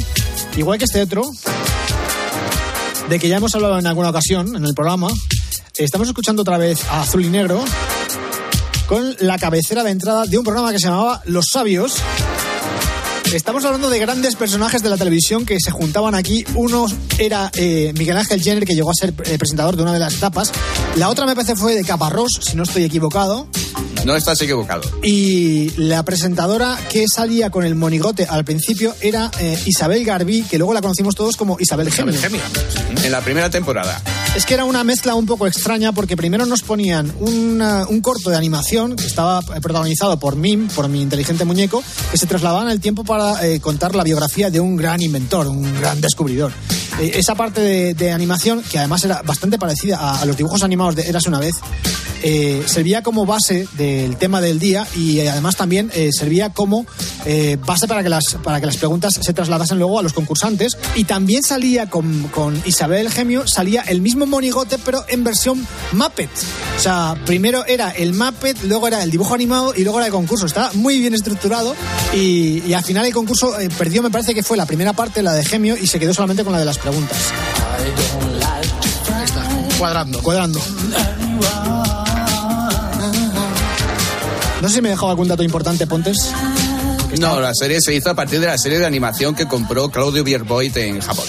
Igual 0.57 0.79
que 0.79 0.85
este 0.85 1.03
otro, 1.03 1.23
de 3.09 3.19
que 3.19 3.29
ya 3.29 3.37
hemos 3.39 3.55
hablado 3.55 3.79
en 3.79 3.87
alguna 3.87 4.11
ocasión 4.11 4.55
en 4.55 4.65
el 4.65 4.75
programa, 4.75 5.09
estamos 5.77 6.07
escuchando 6.09 6.43
otra 6.43 6.57
vez 6.57 6.85
a 6.89 7.03
Azul 7.03 7.25
y 7.25 7.29
Negro 7.29 7.65
con 8.87 9.17
la 9.21 9.39
cabecera 9.39 9.83
de 9.83 9.91
entrada 9.91 10.25
de 10.27 10.39
un 10.39 10.45
programa 10.45 10.71
que 10.71 10.79
se 10.79 10.87
llamaba 10.87 11.21
Los 11.25 11.47
Sabios. 11.53 11.97
Estamos 13.37 13.67
hablando 13.67 13.91
de 13.91 13.99
grandes 13.99 14.35
personajes 14.35 14.83
de 14.83 14.89
la 14.89 14.97
televisión 14.97 15.45
que 15.45 15.59
se 15.61 15.71
juntaban 15.71 16.15
aquí. 16.15 16.43
Uno 16.55 16.87
era 17.19 17.51
eh, 17.53 17.93
Miguel 17.95 18.17
Ángel 18.17 18.41
Jenner, 18.41 18.65
que 18.65 18.75
llegó 18.75 18.89
a 18.89 18.95
ser 18.99 19.13
eh, 19.27 19.37
presentador 19.37 19.77
de 19.77 19.83
una 19.83 19.93
de 19.93 19.99
las 19.99 20.15
etapas. 20.15 20.53
La 20.97 21.11
otra 21.11 21.27
me 21.27 21.35
fue 21.55 21.75
de 21.75 21.85
Caparrós, 21.85 22.41
si 22.41 22.57
no 22.57 22.63
estoy 22.63 22.85
equivocado. 22.85 23.47
No 24.05 24.15
estás 24.15 24.41
equivocado. 24.41 24.83
Y 25.03 25.71
la 25.77 26.05
presentadora 26.05 26.79
que 26.91 27.07
salía 27.09 27.51
con 27.51 27.65
el 27.65 27.75
monigote 27.75 28.25
al 28.25 28.45
principio 28.45 28.95
era 29.01 29.31
eh, 29.41 29.59
Isabel 29.67 30.05
Garbí, 30.05 30.43
que 30.43 30.59
luego 30.59 30.73
la 30.75 30.81
conocimos 30.81 31.15
todos 31.15 31.37
como 31.37 31.57
Isabel 31.59 31.91
Gemio. 31.91 32.15
En 33.05 33.13
la 33.13 33.21
primera 33.21 33.51
temporada. 33.51 34.01
Es 34.37 34.45
que 34.47 34.55
era 34.55 34.65
una 34.65 34.85
mezcla 34.85 35.15
un 35.15 35.27
poco 35.27 35.47
extraña 35.47 35.93
porque 35.93 36.17
primero 36.17 36.47
nos 36.47 36.63
ponían 36.63 37.13
una- 37.19 37.87
un 37.89 38.01
corto 38.01 38.31
de 38.31 38.37
animación 38.37 38.95
que 38.97 39.07
estaba 39.07 39.41
eh, 39.41 39.61
protagonizado 39.61 40.19
por 40.19 40.37
Mim, 40.37 40.69
por 40.69 40.89
mi 40.89 41.03
inteligente 41.03 41.45
muñeco, 41.45 41.83
que 42.13 42.19
se 42.19 42.27
trasladaba 42.27 42.63
en 42.63 42.69
el 42.71 42.81
tiempo 42.81 43.03
para 43.05 43.45
eh, 43.47 43.61
contar 43.61 43.95
la 43.97 44.05
biografía 44.05 44.51
de 44.51 44.61
un 44.61 44.77
gran 44.77 45.03
inventor, 45.03 45.47
un 45.49 45.81
gran 45.81 46.01
descubridor. 46.01 46.53
Eh, 47.01 47.13
esa 47.15 47.35
parte 47.35 47.61
de, 47.61 47.95
de 47.95 48.13
animación, 48.13 48.63
que 48.63 48.79
además 48.79 49.05
era 49.05 49.23
bastante 49.23 49.59
parecida 49.59 49.99
a, 49.99 50.21
a 50.21 50.25
los 50.25 50.37
dibujos 50.37 50.63
animados 50.63 50.97
de 50.97 51.09
Érase 51.09 51.29
una 51.29 51.41
vez, 51.41 51.55
eh, 52.23 52.65
servía 52.67 53.03
como 53.03 53.27
base 53.27 53.69
del 53.77 54.17
tema 54.17 54.41
del 54.41 54.59
día 54.59 54.87
y 54.97 55.21
además 55.21 55.57
también 55.57 55.91
eh, 55.95 56.11
servía 56.13 56.51
como 56.51 56.87
eh, 57.25 57.59
base 57.65 57.87
para 57.87 58.03
que, 58.03 58.09
las, 58.09 58.37
para 58.43 58.59
que 58.59 58.67
las 58.67 58.79
preguntas 58.79 59.15
se 59.21 59.33
trasladasen 59.33 59.79
luego 59.79 59.99
a 59.99 60.03
los 60.03 60.13
concursantes. 60.13 60.77
Y 60.95 61.05
también 61.05 61.43
salía 61.43 61.89
con, 61.89 62.25
con 62.29 62.61
Isabel 62.65 63.11
Gemio, 63.11 63.47
salía 63.47 63.83
el 63.83 64.01
mismo 64.01 64.27
monigote, 64.27 64.79
pero 64.79 65.05
en 65.09 65.25
versión 65.25 65.67
Muppet. 65.93 66.31
O 66.77 66.81
sea, 66.81 67.17
primero 67.27 67.65
era 67.67 67.91
el 67.91 68.15
Muppet, 68.15 68.63
luego 68.65 68.89
era 68.89 69.03
el 69.03 69.11
dibujo 69.11 69.35
animado 69.35 69.75
y 69.77 69.85
luego 69.85 69.99
era 69.99 70.07
el 70.07 70.13
concurso. 70.13 70.47
Estaba 70.47 70.73
muy 70.73 70.99
bien 70.99 71.15
estructurado 71.15 71.77
y, 72.15 72.63
y 72.67 72.73
al 72.73 72.83
final 72.83 73.05
el 73.05 73.13
concurso 73.13 73.61
eh, 73.61 73.69
perdió, 73.77 74.03
me 74.03 74.11
parece 74.11 74.35
que 74.35 74.43
fue 74.43 74.57
la 74.57 74.67
primera 74.67 74.95
parte, 74.95 75.23
la 75.23 75.35
de 75.35 75.45
Gemio, 75.45 75.77
y 75.77 75.87
se 75.87 75.99
quedó 76.01 76.15
solamente 76.15 76.45
con 76.45 76.53
la 76.53 76.59
de 76.59 76.65
las 76.65 76.79
preguntas. 76.87 77.19
Cuadrando. 79.79 80.23
Cuadrando. 80.23 80.61
No 84.63 84.69
sé 84.69 84.75
si 84.77 84.83
me 84.83 84.89
he 84.89 84.93
dejado 84.93 85.11
algún 85.11 85.29
dato 85.29 85.43
importante, 85.43 85.87
Pontes. 85.87 86.33
No, 87.19 87.41
la 87.41 87.53
serie 87.55 87.81
se 87.81 87.95
hizo 87.95 88.11
a 88.11 88.15
partir 88.15 88.41
de 88.41 88.47
la 88.47 88.59
serie 88.59 88.79
de 88.79 88.87
animación 88.87 89.35
que 89.35 89.47
compró 89.47 89.91
Claudio 89.91 90.23
Bierboit 90.23 90.77
en 90.77 91.01
Japón. 91.01 91.27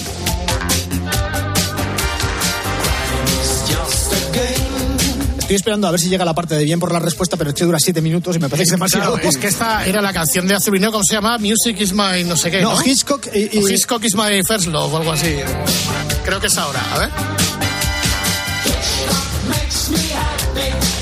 Estoy 5.48 5.56
esperando 5.56 5.88
a 5.88 5.90
ver 5.92 5.98
si 5.98 6.10
llega 6.10 6.26
la 6.26 6.34
parte 6.34 6.56
de 6.56 6.64
bien 6.64 6.78
por 6.78 6.92
la 6.92 6.98
respuesta, 6.98 7.38
pero 7.38 7.48
es 7.48 7.56
que 7.56 7.64
dura 7.64 7.78
siete 7.80 8.02
minutos 8.02 8.36
y 8.36 8.38
me 8.38 8.50
parece 8.50 8.72
demasiado. 8.72 9.14
Claro, 9.14 9.28
es 9.30 9.38
que 9.38 9.46
esta 9.46 9.86
era 9.86 10.02
la 10.02 10.12
canción 10.12 10.46
de 10.46 10.54
Azul 10.54 10.76
y 10.76 10.78
Negro, 10.78 10.92
¿cómo 10.92 11.04
se 11.04 11.14
llama? 11.14 11.38
Music 11.38 11.74
is 11.80 11.94
my 11.94 12.22
no 12.26 12.36
sé 12.36 12.50
qué. 12.50 12.60
No, 12.60 12.74
No, 12.74 12.82
Hitchcock 12.84 13.26
y- 13.34 13.48
Hitchcock 13.58 14.04
is 14.04 14.14
my 14.14 14.42
first 14.46 14.66
love 14.66 14.92
o 14.92 14.98
algo 14.98 15.10
así. 15.12 15.36
Creo 16.22 16.38
que 16.38 16.48
es 16.48 16.58
ahora. 16.58 16.82
A 16.92 16.98
ver. 16.98 17.08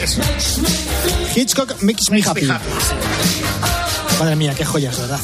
Eso. 0.04 0.20
Hitchcock 1.34 1.82
Makes 1.82 2.12
Me 2.12 2.22
Happy. 2.22 2.46
Madre 4.20 4.36
mía, 4.36 4.54
qué 4.56 4.64
joyas, 4.64 4.96
¿verdad? 4.96 5.18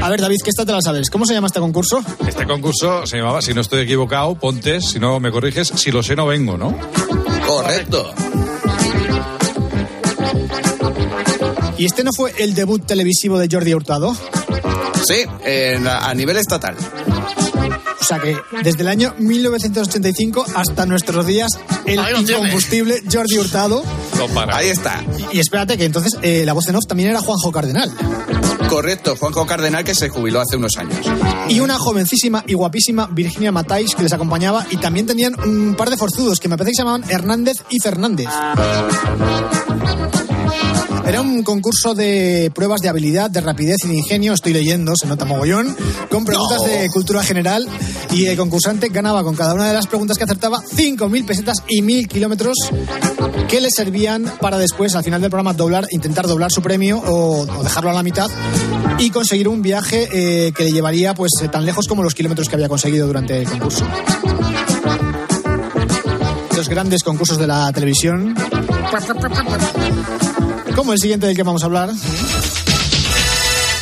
A 0.00 0.08
ver, 0.08 0.20
David, 0.20 0.38
que 0.42 0.50
esta 0.50 0.64
te 0.64 0.72
la 0.72 0.80
sabes. 0.80 1.10
¿Cómo 1.10 1.26
se 1.26 1.34
llama 1.34 1.46
este 1.46 1.60
concurso? 1.60 2.02
Este 2.26 2.46
concurso 2.46 3.06
se 3.06 3.18
llamaba, 3.18 3.40
si 3.42 3.54
no 3.54 3.60
estoy 3.60 3.82
equivocado, 3.82 4.34
Pontes, 4.34 4.90
si 4.90 4.98
no 4.98 5.20
me 5.20 5.30
corriges, 5.30 5.68
si 5.76 5.90
lo 5.90 6.02
sé 6.02 6.16
no 6.16 6.26
vengo, 6.26 6.56
¿no? 6.56 6.76
Correcto. 7.46 8.12
¿Y 11.78 11.84
este 11.86 12.04
no 12.04 12.12
fue 12.12 12.32
el 12.38 12.54
debut 12.54 12.84
televisivo 12.84 13.38
de 13.38 13.48
Jordi 13.50 13.74
Hurtado? 13.74 14.14
Sí, 15.06 15.24
en 15.44 15.84
la- 15.84 15.98
a 16.08 16.14
nivel 16.14 16.36
estatal. 16.36 16.76
O 18.00 18.04
sea 18.04 18.18
que 18.18 18.36
desde 18.62 18.82
el 18.82 18.88
año 18.88 19.14
1985 19.18 20.44
hasta 20.54 20.86
nuestros 20.86 21.24
días, 21.26 21.50
el 21.86 22.00
tiene. 22.04 22.20
incombustible 22.20 23.02
Jordi 23.10 23.38
Hurtado. 23.38 23.82
Ahí 24.52 24.68
está. 24.68 25.02
Y, 25.32 25.36
y 25.38 25.40
espérate, 25.40 25.76
que 25.78 25.84
entonces 25.84 26.16
eh, 26.22 26.42
la 26.44 26.52
voz 26.52 26.68
en 26.68 26.76
off 26.76 26.86
también 26.86 27.10
era 27.10 27.20
Juanjo 27.20 27.50
Cardenal. 27.52 27.90
Correcto, 28.72 29.16
Juanjo 29.16 29.46
Cardenal 29.46 29.84
que 29.84 29.94
se 29.94 30.08
jubiló 30.08 30.40
hace 30.40 30.56
unos 30.56 30.78
años. 30.78 30.96
Y 31.50 31.60
una 31.60 31.78
jovencísima 31.78 32.42
y 32.46 32.54
guapísima 32.54 33.06
Virginia 33.12 33.52
Matáis 33.52 33.94
que 33.94 34.02
les 34.02 34.14
acompañaba. 34.14 34.66
Y 34.70 34.78
también 34.78 35.04
tenían 35.04 35.38
un 35.44 35.74
par 35.76 35.90
de 35.90 35.98
forzudos 35.98 36.40
que 36.40 36.48
me 36.48 36.56
parece 36.56 36.70
que 36.70 36.76
se 36.76 36.82
llamaban 36.82 37.04
Hernández 37.10 37.58
y 37.68 37.80
Fernández. 37.80 38.28
Era 41.06 41.20
un 41.20 41.42
concurso 41.42 41.94
de 41.94 42.50
pruebas 42.54 42.80
de 42.80 42.88
habilidad, 42.88 43.30
de 43.30 43.40
rapidez 43.40 43.78
y 43.84 43.88
de 43.88 43.96
ingenio, 43.96 44.32
estoy 44.32 44.52
leyendo, 44.52 44.92
se 44.96 45.06
nota 45.06 45.24
mogollón, 45.24 45.76
con 46.08 46.24
preguntas 46.24 46.64
de 46.64 46.88
cultura 46.90 47.22
general 47.22 47.68
y 48.12 48.26
el 48.26 48.36
concursante 48.36 48.88
ganaba 48.88 49.24
con 49.24 49.34
cada 49.34 49.54
una 49.54 49.68
de 49.68 49.74
las 49.74 49.86
preguntas 49.86 50.16
que 50.16 50.24
acertaba 50.24 50.58
5.000 50.62 51.26
pesetas 51.26 51.62
y 51.68 51.82
1.000 51.82 52.08
kilómetros 52.08 52.56
que 53.48 53.60
le 53.60 53.70
servían 53.70 54.24
para 54.40 54.58
después, 54.58 54.94
al 54.94 55.04
final 55.04 55.20
del 55.20 55.30
programa, 55.30 55.54
doblar, 55.54 55.86
intentar 55.90 56.26
doblar 56.26 56.50
su 56.50 56.62
premio 56.62 56.98
o, 56.98 57.40
o 57.42 57.62
dejarlo 57.62 57.90
a 57.90 57.94
la 57.94 58.02
mitad 58.02 58.30
y 58.98 59.10
conseguir 59.10 59.48
un 59.48 59.62
viaje 59.62 60.08
eh, 60.12 60.52
que 60.52 60.64
le 60.64 60.72
llevaría 60.72 61.14
pues 61.14 61.32
eh, 61.42 61.48
tan 61.48 61.66
lejos 61.66 61.86
como 61.88 62.02
los 62.02 62.14
kilómetros 62.14 62.48
que 62.48 62.54
había 62.54 62.68
conseguido 62.68 63.06
durante 63.06 63.38
el 63.40 63.48
concurso. 63.48 63.84
Los 66.56 66.68
grandes 66.68 67.02
concursos 67.02 67.38
de 67.38 67.46
la 67.46 67.72
televisión. 67.72 68.34
Como 70.74 70.92
el 70.92 70.98
siguiente 70.98 71.26
del 71.26 71.36
que 71.36 71.42
vamos 71.42 71.62
a 71.62 71.66
hablar. 71.66 71.90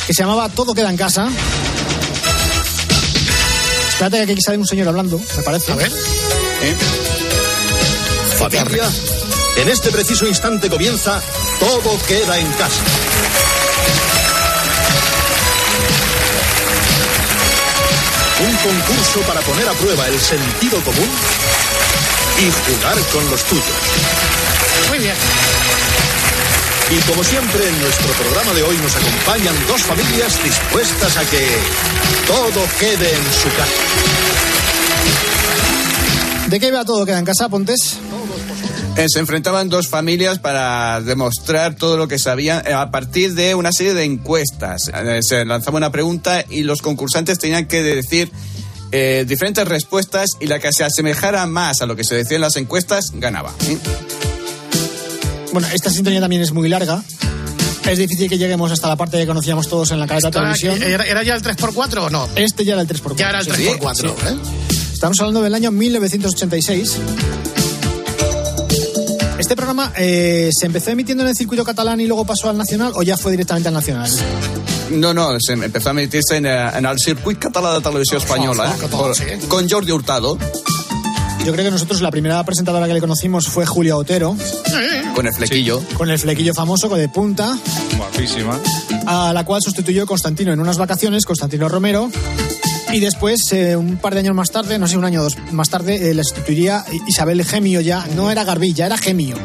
Que 0.07 0.13
se 0.13 0.23
llamaba 0.23 0.49
Todo 0.49 0.73
queda 0.73 0.89
en 0.89 0.97
casa. 0.97 1.29
Espérate 3.89 4.25
que 4.25 4.33
aquí 4.33 4.41
sale 4.41 4.57
un 4.57 4.67
señor 4.67 4.87
hablando, 4.87 5.19
me 5.37 5.43
parece. 5.43 5.71
A 5.71 5.75
ver. 5.75 5.91
Familia, 8.37 8.89
en 9.57 9.69
este 9.69 9.91
preciso 9.91 10.27
instante 10.27 10.69
comienza 10.69 11.21
Todo 11.59 11.97
queda 12.07 12.39
en 12.39 12.51
casa. 12.53 12.81
Un 18.39 18.55
concurso 18.57 19.19
para 19.27 19.41
poner 19.41 19.69
a 19.69 19.73
prueba 19.73 20.07
el 20.07 20.19
sentido 20.19 20.81
común 20.81 21.09
y 22.39 22.73
jugar 22.73 22.97
con 23.11 23.29
los 23.29 23.43
tuyos. 23.43 23.65
Muy 24.89 24.97
bien. 24.97 25.15
Y 26.91 26.99
como 27.09 27.23
siempre, 27.23 27.67
en 27.67 27.79
nuestro 27.79 28.11
programa 28.13 28.53
de 28.53 28.63
hoy 28.63 28.75
nos 28.77 28.93
acompañan 28.95 29.55
dos 29.67 29.81
familias 29.83 30.43
dispuestas 30.43 31.15
a 31.17 31.21
que 31.29 31.47
todo 32.27 32.65
quede 32.79 33.13
en 33.13 33.23
su 33.33 33.49
casa. 33.55 33.71
¿De 36.49 36.59
qué 36.59 36.67
iba 36.67 36.83
todo 36.83 37.05
queda 37.05 37.19
en 37.19 37.25
casa, 37.25 37.47
Pontes? 37.47 37.97
Eh, 38.97 39.05
se 39.07 39.19
enfrentaban 39.19 39.69
dos 39.69 39.87
familias 39.87 40.39
para 40.39 40.99
demostrar 40.99 41.75
todo 41.75 41.95
lo 41.95 42.09
que 42.09 42.19
sabían 42.19 42.67
eh, 42.67 42.73
a 42.73 42.91
partir 42.91 43.35
de 43.35 43.55
una 43.55 43.71
serie 43.71 43.93
de 43.93 44.03
encuestas. 44.03 44.91
Eh, 44.93 45.19
se 45.21 45.45
lanzaba 45.45 45.77
una 45.77 45.93
pregunta 45.93 46.43
y 46.49 46.63
los 46.63 46.81
concursantes 46.81 47.39
tenían 47.39 47.67
que 47.67 47.81
decir 47.83 48.29
eh, 48.91 49.23
diferentes 49.25 49.65
respuestas 49.65 50.31
y 50.41 50.47
la 50.47 50.59
que 50.59 50.73
se 50.73 50.83
asemejara 50.83 51.47
más 51.47 51.81
a 51.81 51.85
lo 51.85 51.95
que 51.95 52.03
se 52.03 52.15
decía 52.15 52.35
en 52.35 52.41
las 52.41 52.57
encuestas 52.57 53.11
ganaba. 53.13 53.53
¿eh? 53.69 53.77
Bueno, 55.51 55.67
esta 55.73 55.89
sintonía 55.89 56.19
también 56.21 56.41
es 56.41 56.51
muy 56.51 56.69
larga. 56.69 57.03
Es 57.87 57.97
difícil 57.97 58.29
que 58.29 58.37
lleguemos 58.37 58.71
hasta 58.71 58.87
la 58.87 58.95
parte 58.95 59.17
que 59.17 59.25
conocíamos 59.27 59.67
todos 59.67 59.91
en 59.91 59.99
la 59.99 60.07
cadena 60.07 60.29
de 60.29 60.31
televisión. 60.31 60.81
¿Era, 60.83 61.03
era 61.03 61.23
ya 61.23 61.33
el 61.35 61.41
3x4 61.41 61.97
o 62.03 62.09
no? 62.09 62.29
Este 62.35 62.63
ya 62.63 62.73
era 62.73 62.81
el 62.83 62.87
3x4. 62.87 63.15
Ya 63.15 63.29
era 63.29 63.39
el 63.39 63.45
sí. 63.45 63.51
3x4. 63.51 63.95
Sí. 63.95 64.05
¿eh? 64.07 64.37
Estamos 64.93 65.19
hablando 65.19 65.41
del 65.41 65.53
año 65.55 65.71
1986. 65.71 66.97
¿Este 69.39 69.55
programa 69.55 69.91
eh, 69.97 70.49
se 70.57 70.67
empezó 70.67 70.91
emitiendo 70.91 71.23
en 71.23 71.29
el 71.31 71.35
circuito 71.35 71.65
catalán 71.65 71.99
y 71.99 72.05
luego 72.07 72.23
pasó 72.25 72.49
al 72.49 72.57
nacional 72.57 72.93
o 72.95 73.01
ya 73.01 73.17
fue 73.17 73.31
directamente 73.31 73.67
al 73.69 73.73
nacional? 73.73 74.09
No, 74.91 75.13
no, 75.13 75.29
se 75.39 75.53
empezó 75.53 75.89
a 75.89 75.91
emitirse 75.93 76.37
en, 76.37 76.45
eh, 76.45 76.69
en 76.75 76.85
el 76.85 76.99
circuit 76.99 77.39
català 77.39 77.73
de 77.73 77.81
televisió 77.81 78.17
espanyola, 78.19 78.75
eh, 78.81 78.87
por- 78.89 79.15
con 79.47 79.67
Jordi 79.69 79.91
Hurtado, 79.91 80.37
Yo 81.45 81.51
creo 81.53 81.65
que 81.65 81.71
nosotros 81.71 82.01
la 82.01 82.11
primera 82.11 82.43
presentadora 82.43 82.87
que 82.87 82.93
le 82.93 82.99
conocimos 83.01 83.47
fue 83.47 83.65
Julia 83.65 83.97
Otero, 83.97 84.35
con 85.15 85.25
el 85.25 85.33
flequillo. 85.33 85.81
con 85.97 86.09
el 86.09 86.19
flequillo 86.19 86.53
famoso, 86.53 86.87
con 86.87 86.99
de 86.99 87.09
punta, 87.09 87.57
Guapísima. 87.97 88.59
a 89.07 89.33
la 89.33 89.43
cual 89.43 89.61
sustituyó 89.63 90.05
Constantino 90.05 90.53
en 90.53 90.59
unas 90.59 90.77
vacaciones, 90.77 91.25
Constantino 91.25 91.67
Romero. 91.67 92.09
Y 92.93 92.99
después, 92.99 93.39
eh, 93.53 93.75
un 93.75 93.97
par 93.97 94.13
de 94.13 94.19
años 94.19 94.35
más 94.35 94.51
tarde, 94.51 94.77
no 94.77 94.87
sé, 94.87 94.97
un 94.97 95.05
año 95.05 95.21
o 95.21 95.23
dos 95.23 95.37
más 95.51 95.69
tarde, 95.69 96.11
eh, 96.11 96.13
le 96.13 96.23
sustituiría 96.23 96.83
Isabel 97.07 97.43
Gemio 97.45 97.81
ya. 97.81 98.05
No 98.15 98.29
era 98.29 98.43
Garbilla, 98.43 98.85
era 98.85 98.97
Gemio. 98.97 99.37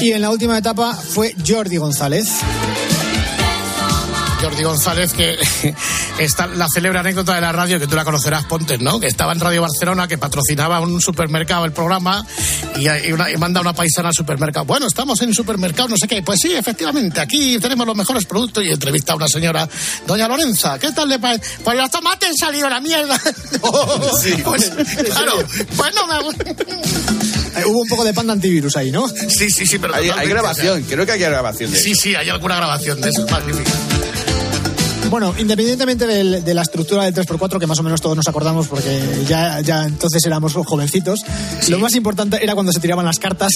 Y 0.00 0.12
en 0.12 0.20
la 0.20 0.30
última 0.30 0.58
etapa 0.58 0.94
fue 0.94 1.34
Jordi 1.46 1.78
González. 1.78 2.28
Jordi 4.40 4.62
González, 4.62 5.12
que 5.12 5.36
está 6.18 6.46
la 6.46 6.66
célebre 6.72 6.98
anécdota 6.98 7.34
de 7.34 7.40
la 7.42 7.52
radio, 7.52 7.78
que 7.78 7.86
tú 7.86 7.94
la 7.94 8.04
conocerás, 8.04 8.44
Pontes, 8.46 8.80
¿no? 8.80 8.98
Que 8.98 9.06
estaba 9.06 9.32
en 9.32 9.40
Radio 9.40 9.62
Barcelona, 9.62 10.08
que 10.08 10.16
patrocinaba 10.18 10.80
un 10.80 11.00
supermercado 11.00 11.64
el 11.66 11.72
programa 11.72 12.24
y, 12.76 12.88
y 12.88 13.12
una- 13.12 13.30
y 13.30 13.36
manda 13.36 13.60
una 13.60 13.72
paisana 13.74 14.08
al 14.08 14.14
supermercado. 14.14 14.64
Bueno, 14.64 14.86
estamos 14.86 15.20
en 15.22 15.28
un 15.28 15.34
supermercado, 15.34 15.88
no 15.90 15.96
sé 16.00 16.08
qué. 16.08 16.22
Pues 16.22 16.38
sí, 16.42 16.52
efectivamente, 16.54 17.20
aquí 17.20 17.58
tenemos 17.58 17.86
los 17.86 17.96
mejores 17.96 18.24
productos 18.24 18.64
y 18.64 18.70
entrevista 18.70 19.12
a 19.12 19.16
una 19.16 19.28
señora, 19.28 19.68
doña 20.06 20.26
Lorenza, 20.26 20.78
¿qué 20.78 20.90
tal 20.92 21.08
le 21.08 21.18
parece? 21.18 21.44
Pues 21.62 21.76
los 21.76 21.90
tomates 21.90 22.30
han 22.30 22.36
salido 22.36 22.68
la 22.70 22.80
mierda. 22.80 23.20
pues, 24.44 24.70
claro, 25.12 25.32
pues 25.76 25.94
no 25.94 26.06
me... 26.06 26.14
Eh, 27.60 27.64
hubo 27.66 27.80
un 27.80 27.88
poco 27.88 28.04
de 28.04 28.14
pan 28.14 28.26
de 28.28 28.32
antivirus 28.34 28.76
ahí, 28.76 28.90
¿no? 28.92 29.08
Sí, 29.08 29.50
sí, 29.50 29.66
sí, 29.66 29.78
pero 29.78 29.94
Hay, 29.94 30.08
hay 30.08 30.28
grabación, 30.28 30.82
creo 30.84 31.04
que 31.04 31.12
hay 31.12 31.18
grabación 31.18 31.70
de 31.72 31.78
Sí, 31.78 31.94
sí, 31.96 32.14
hay 32.14 32.28
alguna 32.28 32.56
grabación 32.56 33.00
de 33.00 33.10
eso, 33.10 33.24
es 33.26 33.30
magnífica. 33.32 33.70
Bueno, 35.08 35.34
independientemente 35.38 36.06
del- 36.06 36.44
de 36.44 36.54
la 36.54 36.62
estructura 36.62 37.04
del 37.04 37.14
3x4, 37.14 37.58
que 37.58 37.66
más 37.66 37.78
o 37.80 37.82
menos 37.82 38.00
todos 38.00 38.16
nos 38.16 38.28
acordamos 38.28 38.68
porque 38.68 39.00
ya, 39.26 39.60
ya 39.60 39.84
entonces 39.86 40.24
éramos 40.24 40.52
jovencitos, 40.54 41.20
lo 41.68 41.78
más 41.80 41.94
importante 41.96 42.38
era 42.42 42.54
cuando 42.54 42.72
se 42.72 42.78
tiraban 42.80 43.04
las 43.04 43.18
cartas. 43.18 43.50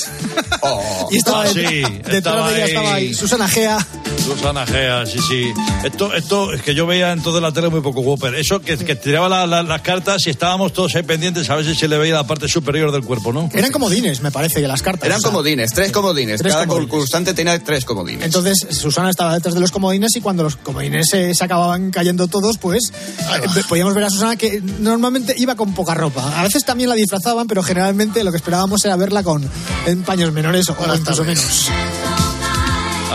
y 1.10 1.16
estaba 1.18 1.42
Ah, 1.42 1.44
detrás, 1.44 1.72
sí, 1.72 1.82
estaba 2.10 2.50
de 2.50 2.54
ella 2.56 2.64
ahí. 2.64 2.70
estaba 2.70 2.94
ahí 2.94 3.14
Susana 3.14 3.46
Gea. 3.48 3.78
Susana 4.24 4.66
Gea, 4.66 5.04
sí, 5.06 5.18
sí. 5.28 5.52
Esto, 5.84 6.14
esto 6.14 6.52
es 6.52 6.62
que 6.62 6.74
yo 6.74 6.86
veía 6.86 7.12
en 7.12 7.22
toda 7.22 7.40
la 7.40 7.52
tele 7.52 7.68
muy 7.68 7.80
poco 7.80 8.00
Whopper. 8.00 8.34
Eso 8.34 8.60
que, 8.60 8.76
que 8.78 8.96
tiraba 8.96 9.28
la- 9.28 9.46
la- 9.46 9.62
las 9.62 9.82
cartas 9.82 10.26
y 10.26 10.30
estábamos 10.30 10.72
todos 10.72 10.94
ahí 10.96 11.02
pendientes 11.02 11.48
a 11.50 11.56
ver 11.56 11.64
si 11.64 11.74
se 11.74 11.88
le 11.88 11.98
veía 11.98 12.14
la 12.14 12.26
parte 12.26 12.48
superior 12.48 12.90
del 12.90 13.02
cuerpo, 13.04 13.32
¿no? 13.32 13.50
Eran 13.52 13.70
comodines, 13.70 14.20
me 14.22 14.30
parece, 14.30 14.60
que 14.60 14.68
las 14.68 14.82
cartas. 14.82 15.04
Eran 15.06 15.18
o 15.18 15.20
sea, 15.20 15.30
comodines, 15.30 15.70
tres 15.72 15.92
comodines. 15.92 16.40
Tres 16.40 16.52
Cada 16.52 16.66
comodines. 16.66 16.90
concursante 16.90 17.34
tenía 17.34 17.62
tres 17.62 17.84
comodines. 17.84 18.24
Entonces 18.24 18.66
Susana 18.70 19.10
estaba 19.10 19.34
detrás 19.34 19.54
de 19.54 19.60
los 19.60 19.70
comodines 19.70 20.16
y 20.16 20.20
cuando 20.20 20.42
los 20.42 20.56
comodines 20.56 21.06
se, 21.10 21.34
se 21.34 21.44
acababan 21.44 21.90
cayendo 21.90 22.26
todos, 22.28 22.56
pues 22.58 22.92
eh, 22.92 23.62
podíamos 23.68 23.94
ver 23.94 24.04
a 24.04 24.10
Susana 24.10 24.36
que 24.36 24.60
normalmente 24.80 25.34
iba 25.36 25.54
con 25.54 25.74
poca 25.74 25.94
ropa. 25.94 26.40
A 26.40 26.42
veces 26.44 26.64
también 26.64 26.88
la 26.88 26.94
disfrazaban, 26.96 27.46
pero 27.46 27.62
generalmente 27.62 28.24
lo 28.24 28.30
que 28.30 28.38
esperábamos 28.38 28.84
era 28.84 28.96
verla 28.96 29.22
con 29.22 29.48
en 29.86 30.02
paños 30.02 30.32
menores 30.32 30.68
o 30.70 30.76
incluso 30.96 31.24
menos. 31.24 31.68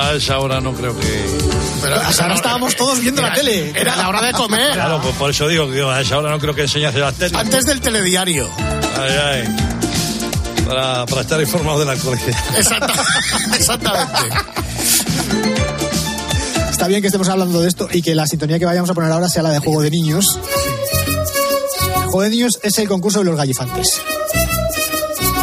A 0.02 0.14
esa 0.14 0.39
hora 0.39 0.62
no 0.62 0.74
creo 0.74 0.97
que. 0.97 1.39
Pero 1.82 1.95
Hasta 1.95 2.24
ahora 2.24 2.36
estábamos 2.36 2.76
todos 2.76 3.00
viendo 3.02 3.22
la 3.22 3.34
tele. 3.34 3.72
Era 3.76 3.95
la 3.95 4.10
hora 4.10 4.22
de 4.22 4.32
comer. 4.34 4.74
Claro, 4.74 5.02
pues 5.02 5.16
por 5.16 5.30
eso 5.30 5.47
digo 5.47 5.70
que 5.70 5.82
a 5.82 6.00
esa 6.02 6.18
hora 6.18 6.30
no 6.32 6.39
creo 6.39 6.54
que 6.56 6.62
enseñase 6.64 7.00
las 7.00 7.16
tetas. 7.16 7.39
Antes 7.39 7.66
del 7.66 7.82
telediario. 7.82 8.50
Ay, 8.97 9.12
ay. 9.12 9.56
Para, 10.66 11.06
para 11.06 11.22
estar 11.22 11.41
informado 11.41 11.80
de 11.80 11.86
la 11.86 11.91
actualidad. 11.93 12.28
Exacta- 12.58 12.93
exactamente. 13.56 14.20
Está 16.72 16.88
bien 16.88 17.02
que 17.02 17.08
estemos 17.08 17.28
hablando 17.28 17.60
de 17.62 17.68
esto 17.68 17.89
y 17.91 18.02
que 18.02 18.16
la 18.16 18.26
sintonía 18.26 18.58
que 18.60 18.66
vayamos 18.66 18.89
a 18.89 18.93
poner 18.93 19.12
ahora 19.12 19.28
sea 19.28 19.43
la 19.43 19.50
de 19.50 19.60
Juego 19.60 19.82
de 19.82 19.91
Niños. 19.91 20.39
Juego 22.06 22.22
de 22.22 22.30
Niños 22.30 22.60
es 22.64 22.78
el 22.78 22.88
concurso 22.88 23.20
de 23.20 23.26
los 23.26 23.36
gallifantes. 23.36 24.02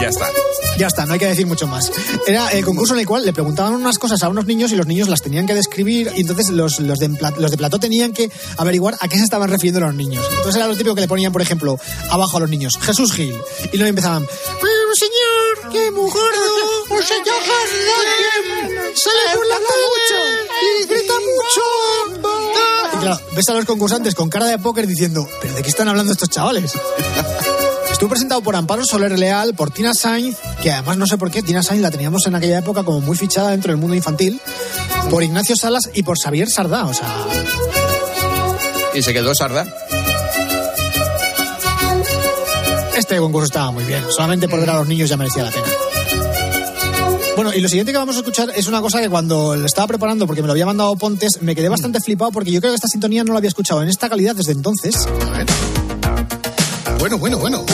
Ya 0.01 0.09
está. 0.09 0.27
Ya 0.79 0.87
está, 0.89 1.07
no 1.07 1.15
hay 1.15 1.19
que 1.19 1.27
decir 1.27 1.47
mucho 1.47 1.67
más. 1.67 1.91
Era 2.27 2.49
el 2.51 2.65
concurso 2.65 2.95
en 2.95 3.01
el 3.01 3.07
cual 3.07 3.25
le 3.25 3.33
preguntaban 3.33 3.75
unas 3.75 3.99
cosas 3.99 4.23
a 4.23 4.29
unos 4.29 4.47
niños 4.47 4.73
y 4.73 4.77
los 4.77 4.87
niños 4.87 5.09
las 5.09 5.23
tenían 5.23 5.47
que 5.47 5.55
describir 5.55 6.13
y 6.15 6.21
entonces 6.21 6.51
los, 6.51 6.81
los, 6.81 6.99
de, 6.99 7.09
los 7.39 7.51
de 7.51 7.57
plató 7.57 7.79
tenían 7.79 8.13
que 8.13 8.31
averiguar 8.59 8.97
a 9.01 9.09
qué 9.09 9.17
se 9.17 9.25
estaban 9.25 9.49
refiriendo 9.49 9.81
los 9.81 9.95
niños. 9.95 10.25
Entonces 10.31 10.57
era 10.57 10.69
lo 10.69 10.77
típico 10.77 10.95
que 10.95 11.01
le 11.01 11.09
ponían, 11.09 11.33
por 11.33 11.41
ejemplo, 11.43 11.79
abajo 12.11 12.37
a 12.37 12.41
los 12.41 12.51
niños, 12.51 12.79
Jesús 12.81 13.13
Gil. 13.13 13.37
Y 13.73 13.77
luego 13.77 13.89
empezaban, 13.89 14.27
pero 14.61 14.95
señor, 14.95 15.73
que 15.73 15.91
muy 15.91 16.11
gordo, 16.11 16.87
un 16.91 17.03
señor 17.03 17.25
que 17.45 18.99
sale 18.99 19.19
por 19.35 19.47
la 19.47 19.57
tele 19.57 19.87
y 20.63 20.87
grita 20.87 21.15
mucho. 21.15 21.63
Y 22.95 22.99
claro, 22.99 23.21
ves 23.35 23.49
a 23.49 23.55
los 23.55 23.65
concursantes 23.65 24.15
con 24.15 24.29
cara 24.29 24.47
de 24.47 24.59
póker 24.59 24.87
diciendo, 24.87 25.29
pero 25.41 25.55
¿de 25.55 25.63
qué 25.63 25.69
están 25.69 25.89
hablando 25.89 26.13
estos 26.13 26.31
chavales? 26.31 26.73
Estuvo 27.91 28.11
presentado 28.11 28.41
por 28.43 28.57
Amparo 28.57 28.85
Soler 28.85 29.19
Leal, 29.19 29.55
por 29.55 29.71
Tina 29.71 29.95
Sainz, 29.95 30.37
que 30.63 30.71
además 30.71 30.99
no 30.99 31.07
sé 31.07 31.17
por 31.17 31.31
qué, 31.31 31.43
Tina 31.43 31.63
Sainz 31.63 31.83
la 31.83 31.91
teníamos 31.91 32.27
en 32.27 32.35
aquella 32.35 32.59
época 32.59 32.85
como 32.85 33.01
muy 33.01 33.17
fichada 33.17 33.51
dentro 33.51 33.73
del 33.73 33.81
mundo 33.81 33.95
infantil, 33.97 34.41
por 35.11 35.23
Ignacio 35.23 35.57
Salas 35.57 35.91
y 35.95 36.03
por 36.03 36.19
Xavier 36.19 36.49
Sardá, 36.51 36.85
o 36.87 36.95
sea, 36.95 37.09
Y 38.95 39.03
se 39.03 39.13
quedó 39.13 39.35
Sarda. 39.35 39.67
este 42.97 43.19
concurso 43.19 43.47
estaba 43.47 43.71
muy 43.71 43.85
bien, 43.85 44.03
solamente 44.11 44.49
por 44.49 44.59
ver 44.59 44.71
a 44.71 44.75
los 44.75 44.89
niños 44.89 45.09
ya 45.09 45.17
merecía 45.17 45.45
la 45.45 45.51
pena. 45.51 45.67
Bueno, 47.37 47.53
y 47.53 47.61
lo 47.61 47.69
siguiente 47.69 47.93
que 47.93 47.99
vamos 47.99 48.17
a 48.17 48.21
escuchar 48.21 48.51
es 48.57 48.67
una 48.67 48.81
cosa 48.81 49.01
que 49.01 49.11
cuando 49.11 49.55
lo 49.55 49.67
estaba 49.67 49.87
preparando, 49.87 50.27
porque 50.27 50.41
me 50.41 50.47
lo 50.47 50.53
había 50.53 50.65
mandado 50.65 50.97
Pontes, 50.97 51.43
me 51.43 51.55
quedé 51.55 51.69
bastante 51.69 52.01
flipado 52.01 52.33
porque 52.33 52.51
yo 52.51 52.61
creo 52.61 52.73
que 52.73 52.77
esta 52.77 52.89
sintonía 52.89 53.25
no 53.25 53.33
la 53.33 53.39
había 53.39 53.49
escuchado 53.49 53.83
en 53.83 53.89
esta 53.91 54.09
calidad 54.09 54.35
desde 54.35 54.53
entonces. 54.53 55.07
Bueno, 56.99 57.19
bueno, 57.19 57.39
bueno. 57.39 57.65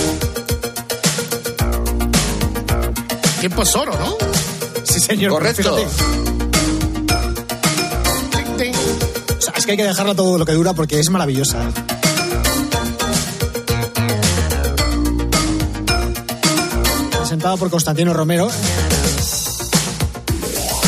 Tiempo 3.41 3.63
es 3.63 3.75
oro, 3.75 3.93
¿no? 3.99 4.17
Sí, 4.85 5.01
señor. 5.01 5.33
Correcto. 5.33 5.75
O 5.75 5.79
sea, 9.41 9.55
es 9.57 9.65
que 9.65 9.73
hay 9.73 9.77
que 9.77 9.85
dejarla 9.85 10.15
todo 10.15 10.39
lo 10.39 10.45
que 10.45 10.53
dura 10.53 10.75
porque 10.75 11.01
es 11.01 11.11
maravillosa. 11.11 11.59
Presentado 17.19 17.57
por 17.57 17.71
Constantino 17.71 18.13
Romero. 18.13 18.49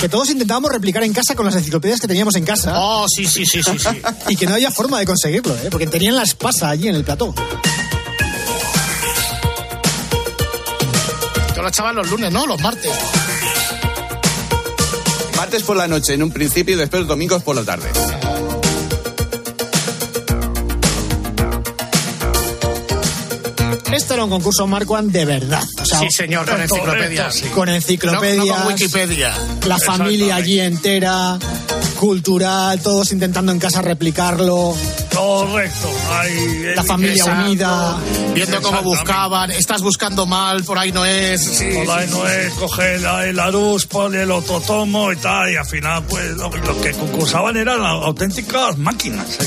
Que 0.00 0.08
todos 0.08 0.28
intentábamos 0.28 0.70
replicar 0.70 1.02
en 1.02 1.14
casa 1.14 1.34
con 1.34 1.46
las 1.46 1.56
enciclopedias 1.56 1.98
que 1.98 2.06
teníamos 2.06 2.34
en 2.36 2.44
casa. 2.44 2.74
Oh, 2.76 3.06
sí, 3.08 3.26
sí, 3.26 3.46
sí, 3.46 3.62
sí. 3.62 3.78
sí. 3.78 4.02
y 4.28 4.36
que 4.36 4.46
no 4.46 4.54
había 4.54 4.70
forma 4.70 4.98
de 4.98 5.06
conseguirlo, 5.06 5.54
¿eh? 5.54 5.68
porque 5.70 5.86
tenían 5.86 6.14
la 6.14 6.24
espasa 6.24 6.68
allí 6.68 6.88
en 6.88 6.96
el 6.96 7.04
plató. 7.04 7.34
Lo 11.64 11.70
echaban 11.70 11.96
los 11.96 12.10
lunes, 12.10 12.30
¿no? 12.30 12.46
Los 12.46 12.60
martes. 12.60 12.90
Martes 15.34 15.62
por 15.62 15.78
la 15.78 15.88
noche 15.88 16.12
en 16.12 16.22
un 16.22 16.30
principio 16.30 16.74
y 16.74 16.78
después 16.78 17.00
los 17.00 17.08
domingos 17.08 17.42
por 17.42 17.56
la 17.56 17.64
tarde. 17.64 17.88
Este 23.94 24.12
era 24.12 24.24
un 24.24 24.30
concurso 24.30 24.66
Marquand 24.66 25.10
de 25.10 25.24
verdad. 25.24 25.64
O 25.80 25.86
sea, 25.86 26.00
sí, 26.00 26.10
señor, 26.10 26.44
con 26.46 26.60
enciclopedias. 26.60 27.42
Con 27.54 27.68
enciclopedias. 27.70 28.44
No, 28.44 28.44
no 28.44 28.64
con 28.64 28.66
Wikipedia. 28.74 29.34
La 29.66 29.78
familia 29.78 30.36
allí 30.36 30.60
entera, 30.60 31.38
cultural, 31.98 32.78
todos 32.82 33.10
intentando 33.10 33.52
en 33.52 33.58
casa 33.58 33.80
replicarlo. 33.80 34.76
Correcto. 35.24 35.90
Ay, 36.10 36.72
La 36.76 36.82
familia 36.84 37.14
Exacto. 37.14 37.44
unida. 37.46 37.96
Viendo 38.34 38.60
cómo 38.62 38.82
buscaban. 38.82 39.50
Estás 39.50 39.80
buscando 39.80 40.26
mal, 40.26 40.62
por 40.64 40.78
ahí 40.78 40.92
no 40.92 41.04
es. 41.04 41.42
Sí, 41.42 41.70
Por 41.74 41.90
ahí 41.98 42.06
sí, 42.06 42.14
no 42.14 42.26
sí. 42.26 42.32
es 42.40 42.52
coger 42.54 43.00
la, 43.00 43.32
la 43.32 43.50
luz, 43.50 43.86
ponle 43.86 44.22
el 44.22 44.30
otro 44.30 44.60
tomo 44.60 45.12
y 45.12 45.16
tal, 45.16 45.50
y 45.50 45.56
al 45.56 45.64
final, 45.66 46.02
pues, 46.08 46.30
lo, 46.36 46.50
lo 46.50 46.80
que 46.80 46.92
concursaban 46.92 47.56
eran 47.56 47.80
auténticas 47.80 48.76
máquinas. 48.76 49.38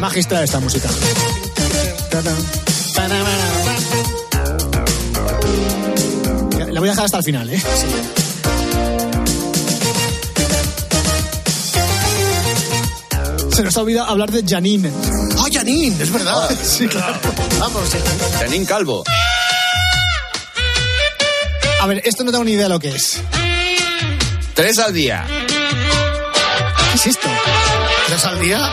Magistral 0.00 0.42
esta 0.44 0.58
música. 0.58 0.88
La 6.72 6.80
voy 6.80 6.88
a 6.88 6.92
dejar 6.92 7.04
hasta 7.04 7.18
el 7.18 7.24
final, 7.24 7.50
¿eh? 7.50 7.62
Se 13.52 13.62
nos 13.62 13.76
ha 13.76 13.80
olvidado 13.82 14.08
hablar 14.08 14.30
de 14.30 14.42
Janine. 14.46 14.90
¡Ah, 15.38 15.46
Janine! 15.52 16.02
Es 16.02 16.10
verdad. 16.10 16.50
Sí, 16.62 16.86
claro. 16.88 17.14
Vamos. 17.58 17.90
Janine 18.38 18.64
Calvo. 18.64 19.04
A 21.80 21.86
ver, 21.86 22.00
esto 22.04 22.24
no 22.24 22.30
tengo 22.30 22.44
ni 22.44 22.52
idea 22.52 22.64
de 22.64 22.68
lo 22.70 22.78
que 22.78 22.88
es. 22.90 23.20
Tres 24.54 24.78
al 24.78 24.94
día. 24.94 25.26
¿Qué 25.26 26.94
es 26.96 27.06
esto? 27.06 27.28
¿Tres 28.06 28.24
al 28.24 28.40
día? 28.40 28.70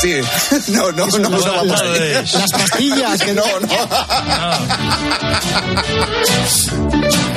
Sí. 0.00 0.20
No, 0.72 0.90
no, 0.92 1.06
no, 1.06 1.28
no, 1.28 1.74
ahí. 1.76 2.12
Las 2.32 2.50
pastillas. 2.50 3.22
Que 3.22 3.32
No, 3.32 3.44
no. 3.60 3.68
¿Qué 6.90 7.33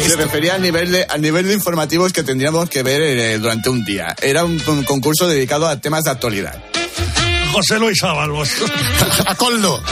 es 0.00 0.04
Se 0.06 0.10
esto? 0.12 0.22
refería 0.22 0.54
al 0.54 0.62
nivel 0.62 0.92
de, 0.92 1.04
al 1.04 1.20
nivel 1.20 1.46
de 1.48 1.54
informativos 1.54 2.12
que 2.12 2.22
tendríamos 2.22 2.68
que 2.70 2.82
ver 2.82 3.00
eh, 3.02 3.38
durante 3.38 3.68
un 3.68 3.84
día. 3.84 4.14
Era 4.22 4.44
un, 4.44 4.60
un 4.68 4.84
concurso 4.84 5.26
dedicado 5.28 5.66
a 5.66 5.76
temas 5.80 6.04
de 6.04 6.10
actualidad. 6.10 6.62
José 7.52 7.78
Luis 7.78 8.02
Ábalos. 8.02 8.50
A 9.26 9.34
Coldo. 9.34 9.82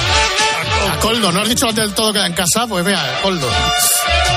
A 0.91 0.99
Coldo. 1.01 1.33
¿No 1.33 1.41
has 1.41 1.49
dicho 1.49 1.67
del 1.73 1.93
todo 1.95 2.13
queda 2.13 2.27
en 2.27 2.33
casa? 2.33 2.67
Pues 2.69 2.85
vea, 2.85 3.21
Coldo. 3.23 3.49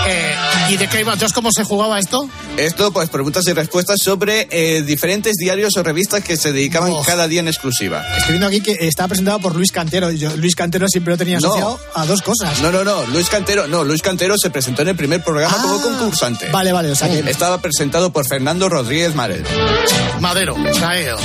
Eh, 0.08 0.36
¿Y 0.70 0.78
de 0.78 0.88
qué 0.88 1.02
iba? 1.02 1.14
Entonces, 1.14 1.34
¿cómo 1.36 1.50
se 1.52 1.64
jugaba 1.64 2.00
esto? 2.00 2.28
Esto, 2.58 2.92
pues, 2.92 3.10
preguntas 3.10 3.46
y 3.48 3.54
respuestas 3.54 3.98
sobre 4.04 4.48
eh, 4.50 4.82
diferentes 4.82 5.36
diarios 5.36 5.76
o 5.78 5.84
revistas 5.84 6.24
que 6.24 6.38
se 6.38 6.52
dedicaban 6.52 6.92
Oh. 6.92 7.04
cada 7.06 7.28
día 7.28 7.42
en 7.42 7.48
exclusiva. 7.48 8.04
Estoy 8.18 8.34
viendo 8.34 8.48
aquí 8.48 8.62
que 8.62 8.88
está 8.88 9.08
presentado 9.08 9.40
por 9.40 9.56
Luis 9.56 9.72
Cantero. 9.72 10.12
Yo, 10.12 10.36
Luis 10.38 10.56
Cantero 10.56 10.88
siempre 10.90 11.14
lo 11.14 11.18
tenía 11.18 11.40
No. 11.40 11.48
asociado 11.50 11.80
a 11.96 12.06
dos 12.06 12.22
cosas. 12.22 12.60
No, 12.62 12.72
no, 12.72 12.84
no. 12.84 13.06
Luis 13.08 13.30
Cantero, 13.30 13.68
no. 13.68 13.84
Luis 13.84 14.02
Cantero 14.02 14.36
se 14.38 14.50
presentó 14.50 14.82
en 14.82 14.90
el 14.90 14.96
primer 14.96 15.24
programa 15.24 15.56
Ah, 15.58 15.62
como 15.62 15.82
concursante. 15.82 16.48
Vale, 16.50 16.72
vale, 16.72 16.92
o 16.92 16.96
sea 16.96 17.08
que. 17.10 17.20
Estaba 17.30 17.60
presentado 17.60 18.12
por 18.12 18.26
Fernando 18.28 18.70
Rodríguez 18.70 19.14
Marel. 19.16 19.44
Madero. 20.20 20.56
Traeo. 20.74 21.18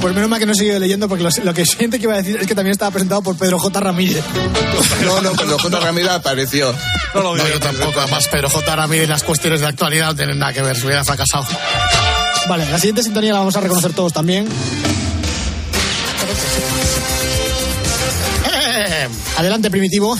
Pues 0.00 0.14
menos 0.14 0.30
mal 0.30 0.38
que 0.38 0.46
no 0.46 0.52
he 0.52 0.56
seguido 0.56 0.78
leyendo 0.78 1.08
porque 1.08 1.24
lo, 1.24 1.30
lo 1.44 1.54
que 1.54 1.66
siente 1.66 1.98
que 1.98 2.04
iba 2.04 2.14
a 2.14 2.18
decir 2.18 2.36
es 2.40 2.46
que 2.46 2.54
también 2.54 2.72
estaba 2.72 2.90
presentado 2.90 3.22
por 3.22 3.36
Pedro 3.36 3.58
J. 3.58 3.80
Ramírez. 3.80 4.24
No, 5.04 5.20
no, 5.22 5.34
cuando 5.34 5.58
J. 5.58 5.80
Ramírez 5.80 6.10
apareció. 6.10 6.74
No 7.14 7.22
lo 7.22 7.36
No, 7.36 7.44
vi. 7.44 7.50
yo 7.50 7.60
tampoco. 7.60 8.00
Además, 8.00 8.28
Pedro 8.28 8.50
J. 8.50 8.76
Ramírez, 8.76 9.08
las 9.08 9.22
cuestiones 9.22 9.60
de 9.60 9.66
actualidad 9.66 10.06
no 10.08 10.16
tienen 10.16 10.38
nada 10.38 10.52
que 10.52 10.62
ver. 10.62 10.76
Se 10.76 10.84
hubiera 10.86 11.04
fracasado. 11.04 11.46
Vale, 12.48 12.66
la 12.70 12.76
siguiente 12.78 13.02
sintonía 13.02 13.32
la 13.32 13.38
vamos 13.40 13.56
a 13.56 13.60
reconocer 13.60 13.92
todos 13.92 14.12
también. 14.12 14.46
Eh, 18.52 19.08
Adelante, 19.38 19.70
primitivo. 19.70 20.16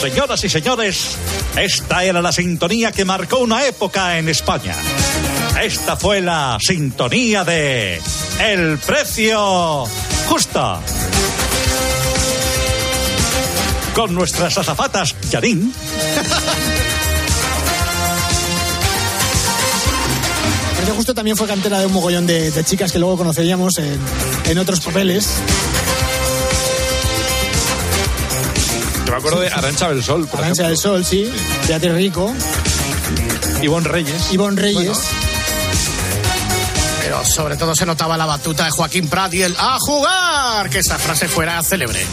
Señoras 0.00 0.42
y 0.44 0.48
señores, 0.48 1.16
esta 1.56 2.04
era 2.04 2.20
la 2.20 2.32
sintonía 2.32 2.92
que 2.92 3.04
marcó 3.04 3.38
una 3.38 3.64
época 3.66 4.18
en 4.18 4.28
España. 4.28 4.74
Esta 5.62 5.96
fue 5.96 6.20
la 6.20 6.58
sintonía 6.60 7.44
de 7.44 8.00
El 8.40 8.78
precio 8.78 9.84
justo. 10.28 10.80
Con 13.94 14.14
nuestras 14.14 14.58
azafatas, 14.58 15.14
Yarín, 15.30 15.72
Pero 20.80 20.96
justo 20.96 21.14
también 21.14 21.36
fue 21.36 21.46
cantera 21.46 21.78
de 21.78 21.86
un 21.86 21.92
mogollón 21.92 22.26
de, 22.26 22.50
de 22.50 22.64
chicas 22.64 22.92
que 22.92 22.98
luego 22.98 23.16
conoceríamos 23.16 23.78
en, 23.78 23.98
en 24.44 24.58
otros 24.58 24.80
papeles. 24.80 25.26
Yo 29.06 29.12
me 29.12 29.16
acuerdo 29.18 29.40
de 29.40 29.48
Arancha 29.48 29.88
del 29.88 30.02
Sol, 30.02 30.26
por 30.26 30.40
Arancha 30.40 30.68
del 30.68 30.76
Sol, 30.76 31.04
sí. 31.04 31.32
Beatriz 31.68 31.92
Rico. 31.94 32.34
Ivonne 33.62 33.88
Reyes. 33.88 34.32
Ivonne 34.32 34.60
Reyes. 34.60 34.98
Pero 37.00 37.24
sobre 37.24 37.56
todo 37.56 37.74
se 37.74 37.86
notaba 37.86 38.18
la 38.18 38.26
batuta 38.26 38.64
de 38.64 38.70
Joaquín 38.70 39.08
Prat 39.08 39.32
y 39.34 39.42
el 39.42 39.54
¡A 39.58 39.78
jugar! 39.78 40.68
Que 40.68 40.80
esa 40.80 40.98
frase 40.98 41.28
fuera 41.28 41.62
célebre. 41.62 42.04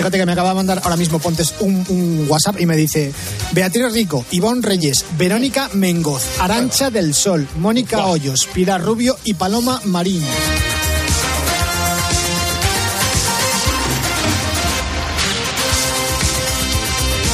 Fíjate 0.00 0.16
que 0.16 0.24
me 0.24 0.32
acaba 0.32 0.48
de 0.48 0.54
mandar 0.54 0.80
ahora 0.82 0.96
mismo 0.96 1.18
Pontes 1.18 1.54
un, 1.60 1.84
un 1.90 2.24
WhatsApp 2.26 2.58
y 2.58 2.64
me 2.64 2.74
dice 2.74 3.12
Beatriz 3.52 3.92
Rico, 3.92 4.24
Ivonne 4.30 4.62
Reyes, 4.62 5.04
Verónica 5.18 5.68
Mengoz, 5.74 6.40
Arancha 6.40 6.88
del 6.88 7.12
Sol, 7.12 7.46
Mónica 7.58 8.06
Hoyos, 8.06 8.48
Pilar 8.50 8.80
Rubio 8.80 9.18
y 9.24 9.34
Paloma 9.34 9.78
Marín. 9.84 10.24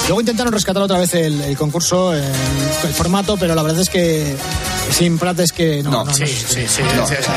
Luego 0.09 0.21
intentaron 0.21 0.53
rescatar 0.53 0.83
otra 0.83 0.99
vez 0.99 1.15
el, 1.15 1.41
el 1.41 1.57
concurso, 1.57 2.15
el, 2.15 2.23
el 2.23 2.95
formato, 2.95 3.37
pero 3.37 3.55
la 3.57 3.63
verdad 3.63 3.81
es 3.81 3.89
que 3.91 4.37
sin 4.93 5.19
Prat 5.19 5.39
es 5.41 5.51
que 5.51 5.83
no. 5.83 5.91
No, 5.91 6.05
no, 6.05 6.15
Sí, 6.15 6.21
no. 6.23 6.27
sí, 6.29 6.65
sí. 6.69 6.83
No, 6.97 7.07
sí, 7.09 7.15
sí. 7.21 7.31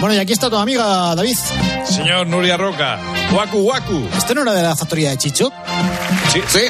No. 0.00 0.06
Bueno, 0.06 0.14
y 0.14 0.18
aquí 0.18 0.32
está 0.32 0.48
tu 0.50 0.56
amiga 0.56 1.14
David. 1.14 1.36
Señor 1.88 2.26
Nuria 2.26 2.56
Roca. 2.56 2.98
Waku 3.32 3.58
Waku. 3.58 4.08
¿Esto 4.16 4.34
no 4.34 4.42
era 4.42 4.52
de 4.52 4.62
la 4.62 4.76
factoría 4.76 5.10
de 5.10 5.18
Chicho? 5.18 5.50
Sí. 6.32 6.40
Sí. 6.48 6.60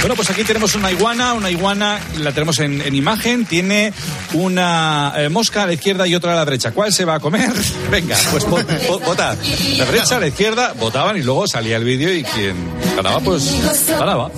Bueno, 0.00 0.14
pues 0.14 0.30
aquí 0.30 0.44
tenemos 0.44 0.74
una 0.76 0.92
iguana, 0.92 1.32
una 1.34 1.50
iguana, 1.50 1.98
la 2.20 2.30
tenemos 2.30 2.60
en, 2.60 2.80
en 2.80 2.94
imagen, 2.94 3.44
tiene 3.44 3.92
una 4.34 5.12
eh, 5.16 5.28
mosca 5.28 5.64
a 5.64 5.66
la 5.66 5.72
izquierda 5.72 6.06
y 6.06 6.14
otra 6.14 6.32
a 6.32 6.36
la 6.36 6.44
derecha. 6.44 6.70
¿Cuál 6.70 6.92
se 6.92 7.04
va 7.04 7.16
a 7.16 7.20
comer? 7.20 7.50
Venga, 7.90 8.16
pues 8.30 8.46
vo- 8.46 8.64
vo- 8.88 9.04
votad. 9.04 9.36
La 9.78 9.84
derecha, 9.84 10.20
la 10.20 10.28
izquierda, 10.28 10.74
votaban 10.78 11.16
y 11.16 11.22
luego 11.22 11.48
salía 11.48 11.76
el 11.76 11.82
vídeo 11.84 12.12
y 12.14 12.22
quien 12.22 12.54
ganaba, 12.94 13.18
pues 13.18 13.52
ganaba. 13.88 14.30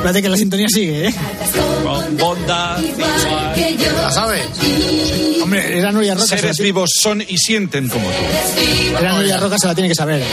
Espérate 0.00 0.22
que 0.22 0.28
la 0.30 0.36
sintonía 0.38 0.66
sigue, 0.70 1.08
¿eh? 1.08 1.14
Con 1.84 2.16
bondad, 2.16 2.80
igual. 2.80 3.54
¿La 4.02 4.10
sabes? 4.10 4.46
Hombre, 5.42 5.76
era 5.78 5.92
Nuria 5.92 6.14
Roca. 6.14 6.26
Seres 6.26 6.56
vivos 6.56 6.88
son 6.98 7.20
y 7.20 7.36
sienten 7.36 7.86
como 7.90 8.08
tú. 8.08 8.96
Era 8.98 9.12
Nuria 9.12 9.36
Roca, 9.36 9.58
se 9.58 9.66
la 9.66 9.74
tiene 9.74 9.90
que 9.90 9.94
saber. 9.94 10.24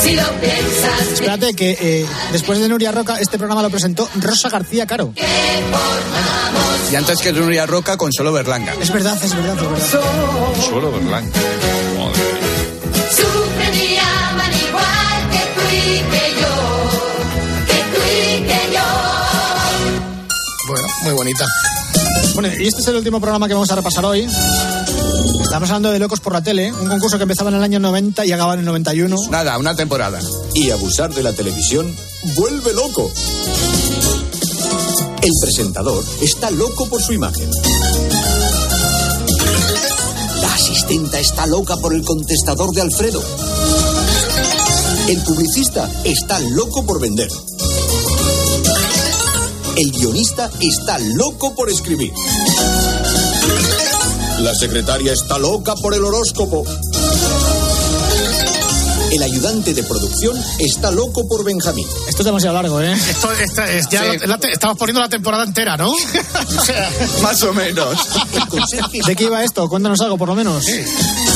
Si 0.00 0.14
lo 0.14 0.22
piensas, 0.40 1.12
Espérate 1.14 1.52
que 1.54 1.76
eh, 1.80 2.06
después 2.30 2.60
de 2.60 2.68
Nuria 2.68 2.92
Roca, 2.92 3.18
este 3.18 3.36
programa 3.36 3.62
lo 3.62 3.70
presentó 3.70 4.08
Rosa 4.20 4.48
García 4.50 4.86
Caro. 4.86 5.12
Y 6.92 6.94
antes 6.94 7.18
que 7.18 7.32
Nuria 7.32 7.66
Roca 7.66 7.96
con 7.96 8.12
solo 8.12 8.32
Berlanga. 8.32 8.72
Es 8.80 8.92
verdad, 8.92 9.18
es 9.20 9.34
verdad, 9.34 9.56
es 9.56 9.62
verdad. 9.62 10.60
Suelo 10.68 10.92
Berlán. 10.92 11.28
Muy 21.02 21.12
bonita. 21.12 21.46
Bueno, 22.34 22.48
y 22.58 22.66
este 22.66 22.80
es 22.80 22.88
el 22.88 22.96
último 22.96 23.20
programa 23.20 23.48
que 23.48 23.54
vamos 23.54 23.70
a 23.70 23.76
repasar 23.76 24.04
hoy. 24.04 24.26
Estamos 25.42 25.68
hablando 25.70 25.90
de 25.90 25.98
Locos 25.98 26.20
por 26.20 26.32
la 26.32 26.42
Tele, 26.42 26.72
un 26.72 26.88
concurso 26.88 27.16
que 27.16 27.22
empezaba 27.24 27.50
en 27.50 27.56
el 27.56 27.62
año 27.62 27.80
90 27.80 28.24
y 28.24 28.32
acababa 28.32 28.54
en 28.54 28.60
el 28.60 28.66
91. 28.66 29.16
Nada, 29.30 29.58
una 29.58 29.74
temporada. 29.74 30.20
Y 30.54 30.70
abusar 30.70 31.12
de 31.12 31.22
la 31.22 31.32
televisión 31.32 31.94
vuelve 32.36 32.72
loco. 32.74 33.10
El 35.22 35.32
presentador 35.40 36.04
está 36.22 36.50
loco 36.50 36.88
por 36.88 37.02
su 37.02 37.12
imagen. 37.12 37.50
La 40.40 40.54
asistenta 40.54 41.18
está 41.18 41.46
loca 41.46 41.76
por 41.76 41.94
el 41.94 42.04
contestador 42.04 42.72
de 42.72 42.82
Alfredo. 42.82 43.22
El 45.08 45.20
publicista 45.22 45.90
está 46.04 46.38
loco 46.40 46.84
por 46.84 47.00
vender. 47.00 47.28
El 49.82 49.90
guionista 49.92 50.50
está 50.60 50.98
loco 50.98 51.54
por 51.54 51.70
escribir. 51.70 52.12
La 54.40 54.54
secretaria 54.54 55.12
está 55.12 55.38
loca 55.38 55.74
por 55.74 55.94
el 55.94 56.04
horóscopo. 56.04 56.64
El 59.12 59.22
ayudante 59.24 59.74
de 59.74 59.82
producción 59.82 60.36
está 60.60 60.90
loco 60.92 61.26
por 61.26 61.44
Benjamín. 61.44 61.86
Esto 62.08 62.22
es 62.22 62.24
demasiado 62.26 62.54
largo, 62.54 62.80
¿eh? 62.80 62.92
Esto, 62.92 63.32
esta 63.32 63.68
es 63.72 63.88
ya 63.88 64.02
Sí. 64.12 64.18
la- 64.20 64.26
la 64.28 64.38
te- 64.38 64.52
estamos 64.52 64.76
poniendo 64.78 65.00
la 65.00 65.08
temporada 65.08 65.42
entera, 65.44 65.76
¿no? 65.76 65.90
O 66.58 66.64
sea, 66.64 66.90
Más 67.22 67.42
o 67.42 67.52
menos. 67.52 67.96
¿De 69.06 69.16
qué 69.16 69.24
iba 69.24 69.42
esto? 69.42 69.68
Cuéntanos 69.68 70.00
algo, 70.02 70.16
por 70.16 70.28
lo 70.28 70.34
menos. 70.36 70.64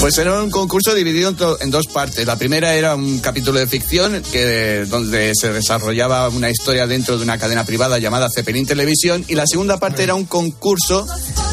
Pues 0.05 0.19
era 0.19 0.43
un 0.43 0.51
concurso 0.51 0.95
dividido 0.95 1.31
en, 1.31 1.37
to- 1.37 1.59
en 1.63 1.71
dos 1.71 1.87
partes. 1.87 2.27
La 2.27 2.37
primera 2.37 2.75
era 2.75 2.95
un 2.95 3.21
capítulo 3.21 3.59
de 3.59 3.67
ficción 3.67 4.23
que, 4.31 4.85
donde 4.87 5.33
se 5.35 5.51
desarrollaba 5.51 6.29
una 6.29 6.51
historia 6.51 6.87
dentro 6.87 7.17
de 7.17 7.23
una 7.25 7.39
cadena 7.39 7.65
privada 7.65 7.97
llamada 7.99 8.29
Zeppelin 8.29 8.67
Televisión 8.67 9.25
y 9.29 9.35
la 9.35 9.47
segunda 9.47 9.79
parte 9.81 10.03
era 10.03 10.15
un 10.15 10.27
concurso 10.27 11.07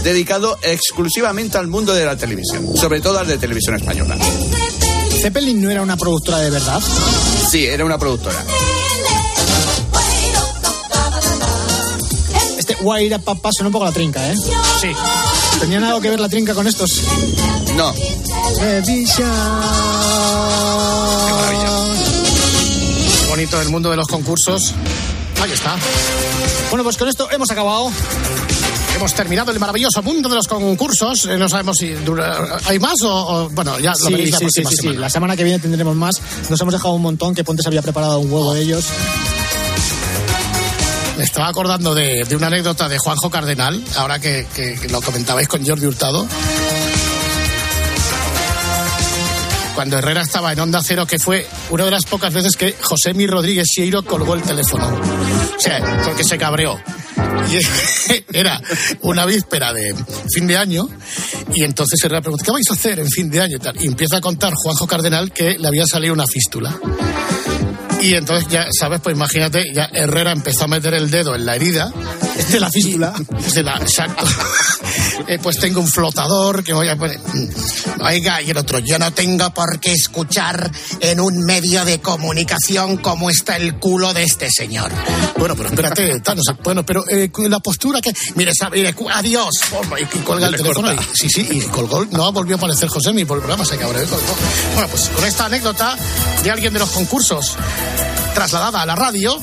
dedicado 0.03 0.59
exclusivamente 0.63 1.57
al 1.57 1.67
mundo 1.67 1.93
de 1.93 2.03
la 2.05 2.17
televisión, 2.17 2.75
sobre 2.75 2.99
todo 2.99 3.19
al 3.19 3.27
de 3.27 3.37
televisión 3.37 3.77
española. 3.77 4.17
Zeppelin 5.21 5.61
no 5.61 5.69
era 5.69 5.81
una 5.81 5.95
productora 5.95 6.39
de 6.39 6.49
verdad. 6.49 6.81
Sí, 7.49 7.65
era 7.65 7.85
una 7.85 7.97
productora. 7.97 8.43
Este 12.57 12.75
Guaira 12.81 13.17
Papá 13.19 13.49
suena 13.53 13.69
un 13.69 13.71
poco 13.71 13.85
a 13.85 13.87
la 13.87 13.93
trinca, 13.93 14.29
¿eh? 14.29 14.35
Sí. 14.81 14.91
¿Tenían 15.61 15.83
algo 15.83 16.01
que 16.01 16.09
ver 16.09 16.19
la 16.19 16.27
trinca 16.29 16.53
con 16.53 16.67
estos? 16.67 17.01
No. 17.75 17.93
Qué 23.17 23.27
bonito 23.29 23.61
el 23.61 23.69
mundo 23.69 23.89
de 23.89 23.95
los 23.97 24.07
concursos. 24.07 24.73
Ahí 25.41 25.51
está. 25.51 25.75
Bueno, 26.69 26.83
pues 26.83 26.97
con 26.97 27.07
esto 27.07 27.29
hemos 27.31 27.49
acabado. 27.51 27.91
Hemos 28.95 29.13
terminado 29.13 29.51
el 29.51 29.59
maravilloso 29.59 30.03
mundo 30.03 30.29
de 30.29 30.35
los 30.35 30.47
concursos. 30.47 31.25
Eh, 31.25 31.37
No 31.37 31.47
sabemos 31.49 31.77
si 31.77 31.89
dura- 31.93 32.59
hay 32.65 32.77
más 32.79 33.01
o, 33.03 33.09
o- 33.45 33.49
bueno, 33.49 33.79
ya 33.79 33.91
lo 33.91 33.95
Sí, 33.97 34.11
veréis 34.11 34.31
la 34.31 34.37
sí, 34.39 34.45
sí, 34.45 34.61
próxima 34.61 34.69
sí, 34.69 34.75
sí. 34.75 34.81
semana. 34.83 34.99
La 34.99 35.09
semana 35.09 35.35
que 35.37 35.43
viene 35.43 35.59
tendremos 35.59 35.95
más. 35.95 36.21
Nos 36.49 36.59
hemos 36.61 36.73
dejado 36.73 36.93
un 36.93 37.01
montón 37.01 37.33
que 37.33 37.43
Pontes 37.43 37.65
había 37.65 37.81
preparado 37.81 38.19
un 38.19 38.31
huevo 38.31 38.53
de 38.53 38.61
ellos. 38.61 38.85
Me 41.21 41.25
estaba 41.25 41.49
acordando 41.49 41.93
de, 41.93 42.23
de 42.27 42.35
una 42.35 42.47
anécdota 42.47 42.89
de 42.89 42.97
Juanjo 42.97 43.29
Cardenal, 43.29 43.79
ahora 43.95 44.17
que, 44.17 44.47
que- 44.55 44.73
que 44.73 44.87
lo 44.89 45.03
comentabais 45.03 45.47
con 45.47 45.63
Jordi 45.63 45.85
Hurtado. 45.85 46.27
Cuando 49.75 49.99
Herrera 49.99 50.23
estaba 50.23 50.51
en 50.51 50.59
Onda 50.61 50.81
Cero, 50.83 51.05
que 51.05 51.19
fue 51.19 51.45
una 51.69 51.85
de 51.85 51.91
las 51.91 52.05
pocas 52.05 52.33
veces 52.33 52.55
que 52.57 52.75
José 52.81 53.13
Mi 53.13 53.27
Rodríguez 53.27 53.67
Sieiro 53.71 54.03
colgó 54.03 54.33
el 54.33 54.41
teléfono. 54.41 54.87
O 54.87 55.59
sea, 55.61 56.01
porque 56.03 56.23
se 56.23 56.39
cabreó. 56.39 56.81
Y 57.51 57.59
era 58.35 58.59
una 59.01 59.27
víspera 59.27 59.73
de 59.73 59.93
fin 60.33 60.47
de 60.47 60.57
año, 60.57 60.89
y 61.53 61.63
entonces 61.63 62.03
Herrera 62.03 62.21
pregunta, 62.21 62.45
¿qué 62.45 62.51
vais 62.51 62.67
a 62.71 62.73
hacer 62.73 62.97
en 62.97 63.07
fin 63.07 63.29
de 63.29 63.41
año? 63.41 63.57
Y, 63.57 63.59
tal. 63.59 63.79
Y 63.79 63.85
empieza 63.85 64.17
a 64.17 64.21
contar 64.21 64.53
Juanjo 64.55 64.87
Cardenal 64.87 65.31
que 65.31 65.55
le 65.59 65.67
había 65.67 65.85
salido 65.85 66.15
una 66.15 66.25
fístula. 66.25 66.75
Y 68.01 68.15
entonces 68.15 68.47
ya, 68.49 68.67
¿sabes? 68.71 68.99
Pues 69.01 69.15
imagínate, 69.15 69.63
ya 69.73 69.89
Herrera 69.93 70.31
empezó 70.31 70.65
a 70.65 70.67
meter 70.67 70.93
el 70.95 71.11
dedo 71.11 71.35
en 71.35 71.45
la 71.45 71.55
herida. 71.55 71.91
De 72.49 72.59
la 72.59 72.69
fístula. 72.69 73.13
La, 73.63 73.75
exacto. 73.77 74.25
Eh, 75.27 75.39
pues 75.41 75.57
tengo 75.59 75.79
un 75.81 75.87
flotador 75.87 76.63
que 76.63 76.73
voy 76.73 76.87
a 76.89 76.95
poner. 76.97 77.19
Oiga, 78.01 78.41
y 78.41 78.49
el 78.51 78.57
otro, 78.57 78.79
yo 78.79 78.97
no 78.99 79.11
tengo 79.13 79.53
por 79.53 79.79
qué 79.79 79.93
escuchar 79.93 80.71
en 80.99 81.19
un 81.19 81.43
medio 81.45 81.85
de 81.85 81.99
comunicación 82.01 82.97
cómo 82.97 83.29
está 83.29 83.55
el 83.57 83.75
culo 83.75 84.13
de 84.13 84.23
este 84.23 84.49
señor. 84.49 84.91
Bueno, 85.37 85.55
pero 85.55 85.69
espérate, 85.69 86.19
tal, 86.21 86.37
no 86.37 86.43
sé, 86.43 86.53
bueno, 86.63 86.85
pero 86.85 87.03
eh, 87.07 87.29
la 87.49 87.59
postura 87.59 88.01
que. 88.01 88.11
Mire, 88.35 88.53
sabe, 88.55 88.93
adiós. 89.13 89.49
Forma, 89.69 89.99
Y, 89.99 90.03
y 90.03 90.19
colga 90.19 90.47
el 90.47 90.55
teléfono. 90.55 90.91
y- 90.93 90.97
sí, 91.13 91.29
sí, 91.29 91.47
y 91.51 91.61
colgó. 91.67 92.05
No 92.11 92.31
volvió 92.31 92.55
a 92.55 92.57
aparecer 92.57 92.89
José 92.89 93.13
mi 93.13 93.25
por 93.25 93.37
el 93.37 93.43
programa, 93.43 93.65
se 93.65 93.77
colgó. 93.77 93.93
Bueno, 94.73 94.87
pues 94.89 95.09
con 95.15 95.23
esta 95.25 95.45
anécdota 95.45 95.95
de 96.43 96.51
alguien 96.51 96.73
de 96.73 96.79
los 96.79 96.89
concursos 96.89 97.55
trasladada 98.33 98.81
a 98.81 98.85
la 98.85 98.95
radio. 98.95 99.39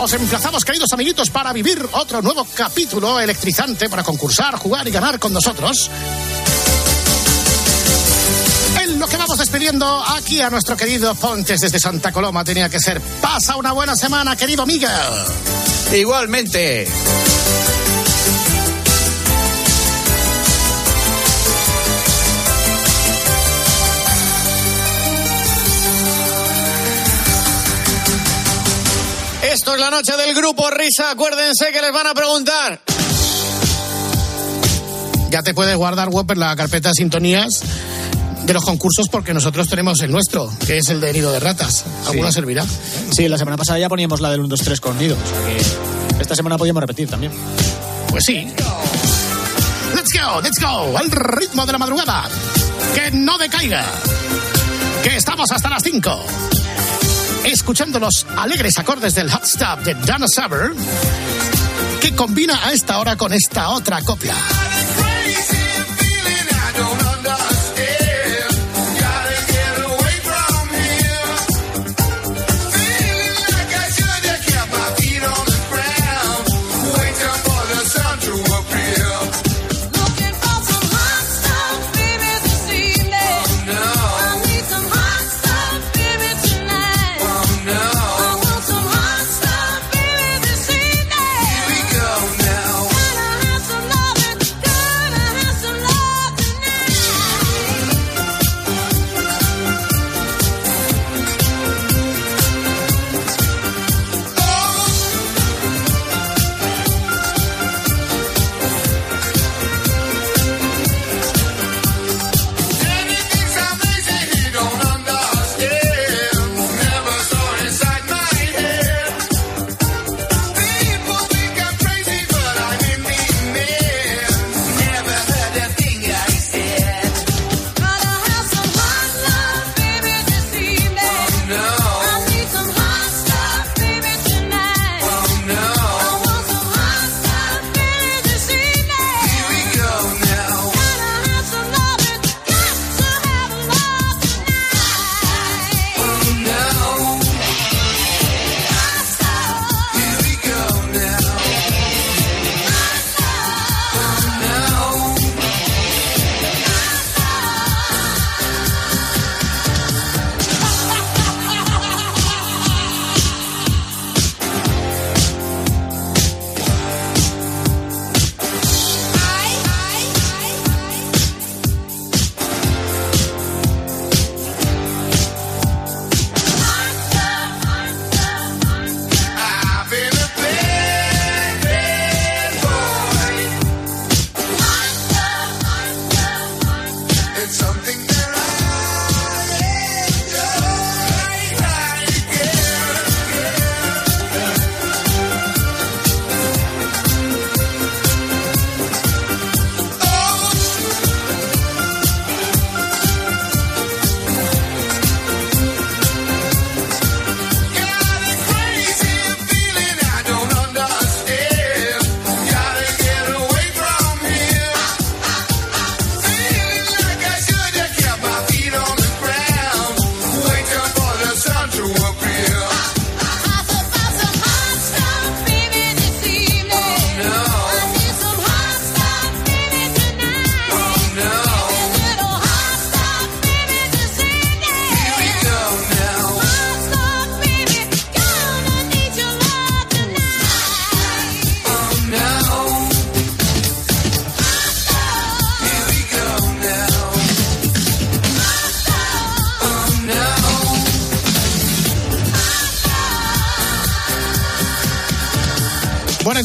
Os 0.00 0.14
emplazamos, 0.14 0.64
queridos 0.64 0.90
amiguitos, 0.94 1.28
para 1.28 1.52
vivir 1.52 1.86
otro 1.92 2.22
nuevo 2.22 2.46
capítulo 2.54 3.20
electrizante 3.20 3.90
para 3.90 4.02
concursar, 4.02 4.56
jugar 4.56 4.88
y 4.88 4.90
ganar 4.90 5.18
con 5.18 5.30
nosotros. 5.30 5.90
En 8.82 8.98
lo 8.98 9.06
que 9.06 9.18
vamos 9.18 9.36
despidiendo 9.36 10.02
aquí 10.16 10.40
a 10.40 10.48
nuestro 10.48 10.74
querido 10.74 11.14
Pontes 11.14 11.60
desde 11.60 11.78
Santa 11.78 12.12
Coloma 12.12 12.42
tenía 12.42 12.70
que 12.70 12.80
ser. 12.80 12.98
Pasa 13.20 13.56
una 13.56 13.72
buena 13.72 13.94
semana, 13.94 14.36
querido 14.36 14.64
Miguel. 14.64 14.88
Igualmente. 15.92 16.88
Esto 29.52 29.74
es 29.74 29.80
la 29.80 29.90
noche 29.90 30.16
del 30.16 30.32
grupo 30.32 30.70
Risa. 30.70 31.10
Acuérdense 31.10 31.72
que 31.72 31.82
les 31.82 31.92
van 31.92 32.06
a 32.06 32.14
preguntar. 32.14 32.80
Ya 35.28 35.42
te 35.42 35.54
puedes 35.54 35.76
guardar, 35.76 36.08
en 36.08 36.38
la 36.38 36.54
carpeta 36.54 36.90
de 36.90 36.94
sintonías 36.94 37.60
de 38.44 38.52
los 38.54 38.64
concursos 38.64 39.08
porque 39.08 39.34
nosotros 39.34 39.68
tenemos 39.68 40.00
el 40.02 40.12
nuestro, 40.12 40.48
que 40.66 40.78
es 40.78 40.88
el 40.88 41.00
de 41.00 41.12
Nido 41.12 41.32
de 41.32 41.40
Ratas. 41.40 41.84
¿Alguna 42.06 42.30
servirá? 42.30 42.64
Sí, 43.10 43.28
la 43.28 43.38
semana 43.38 43.56
pasada 43.56 43.80
ya 43.80 43.88
poníamos 43.88 44.20
la 44.20 44.30
del 44.30 44.38
1, 44.40 44.48
2, 44.48 44.60
3 44.60 44.80
con 44.80 44.96
Nido. 44.98 45.16
Esta 46.20 46.36
semana 46.36 46.56
podíamos 46.56 46.80
repetir 46.80 47.08
también. 47.08 47.32
Pues 48.08 48.22
sí. 48.24 48.46
Let's 49.96 50.12
go, 50.12 50.40
let's 50.42 50.60
go. 50.60 50.96
Al 50.96 51.10
ritmo 51.10 51.66
de 51.66 51.72
la 51.72 51.78
madrugada. 51.78 52.28
Que 52.94 53.10
no 53.10 53.36
decaiga. 53.36 53.84
Que 55.02 55.16
estamos 55.16 55.50
hasta 55.50 55.68
las 55.68 55.82
5. 55.82 56.49
Escuchando 57.52 57.98
los 57.98 58.26
alegres 58.36 58.78
acordes 58.78 59.16
del 59.16 59.28
Hot 59.28 59.42
Stop 59.42 59.80
de 59.80 59.94
Dana 59.94 60.26
Summer. 60.28 60.70
Que 62.00 62.14
combina 62.14 62.64
a 62.64 62.72
esta 62.72 62.98
hora 63.00 63.16
con 63.16 63.32
esta 63.32 63.70
otra 63.70 64.00
copla. 64.02 64.36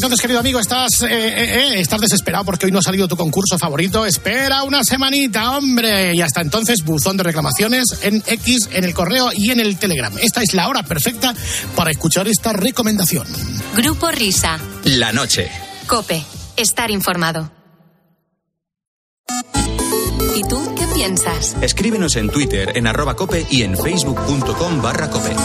Entonces, 0.06 0.22
querido 0.22 0.40
amigo, 0.40 0.60
estás, 0.60 1.02
eh, 1.02 1.08
eh, 1.10 1.44
eh, 1.44 1.80
estás 1.80 2.00
desesperado 2.00 2.46
porque 2.46 2.68
hoy 2.68 2.72
no 2.72 2.78
ha 2.78 2.84
salido 2.84 3.08
tu 3.08 3.18
concurso 3.18 3.58
favorito. 3.58 4.06
Espera 4.06 4.62
una 4.62 4.84
semanita, 4.84 5.58
hombre. 5.58 6.14
Y 6.14 6.22
hasta 6.22 6.42
entonces, 6.42 6.84
buzón 6.84 7.18
de 7.18 7.24
reclamaciones 7.24 7.86
en 8.04 8.22
X, 8.26 8.70
en 8.72 8.84
el 8.84 8.94
correo 8.94 9.32
y 9.34 9.50
en 9.50 9.60
el 9.60 9.78
Telegram. 9.78 10.14
Esta 10.22 10.44
es 10.44 10.54
la 10.54 10.68
hora 10.68 10.84
perfecta 10.84 11.34
para 11.76 11.90
escuchar 11.90 12.28
esta 12.28 12.54
recomendación. 12.54 13.28
Grupo 13.76 14.12
Risa. 14.12 14.60
La 14.84 15.12
noche. 15.12 15.50
Cope. 15.88 16.24
Estar 16.56 16.92
informado. 16.92 17.52
¿Y 20.36 20.44
tú 20.44 20.76
qué 20.78 20.86
piensas? 20.94 21.56
Escríbenos 21.62 22.16
en 22.16 22.30
Twitter 22.30 22.74
en 22.76 22.86
arroba 22.86 23.16
cope 23.16 23.48
y 23.50 23.64
en 23.64 23.76
facebook.com 23.76 24.82
barra 24.82 25.10
cope. 25.10 25.36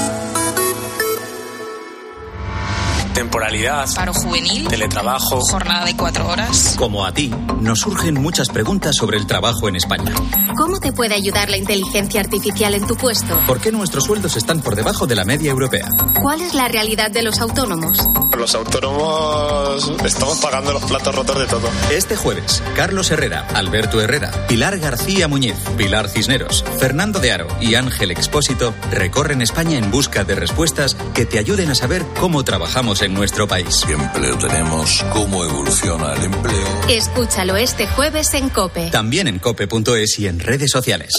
Temporalidad. 3.14 3.88
Paro 3.94 4.14
juvenil. 4.14 4.68
Teletrabajo. 4.68 5.40
Jornada 5.40 5.84
de 5.84 5.96
cuatro 5.96 6.28
horas. 6.28 6.74
Como 6.78 7.04
a 7.04 7.12
ti, 7.12 7.32
nos 7.60 7.80
surgen 7.80 8.14
muchas 8.20 8.48
preguntas 8.48 8.96
sobre 8.96 9.18
el 9.18 9.26
trabajo 9.26 9.68
en 9.68 9.76
España. 9.76 10.12
¿Cómo 10.56 10.78
te 10.78 10.92
puede 10.92 11.14
ayudar 11.14 11.50
la 11.50 11.56
inteligencia 11.56 12.20
artificial 12.20 12.74
en 12.74 12.86
tu 12.86 12.96
puesto? 12.96 13.38
¿Por 13.46 13.60
qué 13.60 13.72
nuestros 13.72 14.04
sueldos 14.04 14.36
están 14.36 14.60
por 14.60 14.76
debajo 14.76 15.06
de 15.06 15.16
la 15.16 15.24
media 15.24 15.50
europea? 15.50 15.88
¿Cuál 16.22 16.40
es 16.40 16.54
la 16.54 16.68
realidad 16.68 17.10
de 17.10 17.22
los 17.22 17.40
autónomos? 17.40 17.98
Los 18.36 18.54
autónomos 18.54 19.92
estamos 20.04 20.38
pagando 20.38 20.72
los 20.72 20.84
platos 20.84 21.14
rotos 21.14 21.38
de 21.38 21.46
todo. 21.46 21.68
Este 21.90 22.16
jueves, 22.16 22.62
Carlos 22.76 23.10
Herrera, 23.10 23.46
Alberto 23.54 24.00
Herrera, 24.00 24.30
Pilar 24.46 24.78
García 24.78 25.28
Muñiz, 25.28 25.56
Pilar 25.76 26.08
Cisneros, 26.08 26.64
Fernando 26.78 27.20
de 27.20 27.32
Aro 27.32 27.48
y 27.60 27.74
Ángel 27.74 28.10
Expósito 28.10 28.72
recorren 28.90 29.42
España 29.42 29.76
en 29.78 29.90
busca 29.90 30.24
de 30.24 30.34
respuestas 30.34 30.96
que 31.14 31.26
te 31.26 31.38
ayuden 31.38 31.70
a 31.70 31.74
saber 31.74 32.04
cómo 32.18 32.44
trabajamos 32.44 32.99
en 33.02 33.14
nuestro 33.14 33.46
país. 33.48 33.82
¿Qué 33.86 33.92
empleo 33.92 34.36
tenemos? 34.38 35.02
¿Cómo 35.12 35.44
evoluciona 35.44 36.14
el 36.14 36.24
empleo? 36.24 36.88
Escúchalo 36.88 37.56
este 37.56 37.86
jueves 37.86 38.34
en 38.34 38.48
Cope. 38.48 38.90
También 38.90 39.28
en 39.28 39.38
cope.es 39.38 40.18
y 40.18 40.26
en 40.26 40.40
redes 40.40 40.70
sociales. 40.70 41.12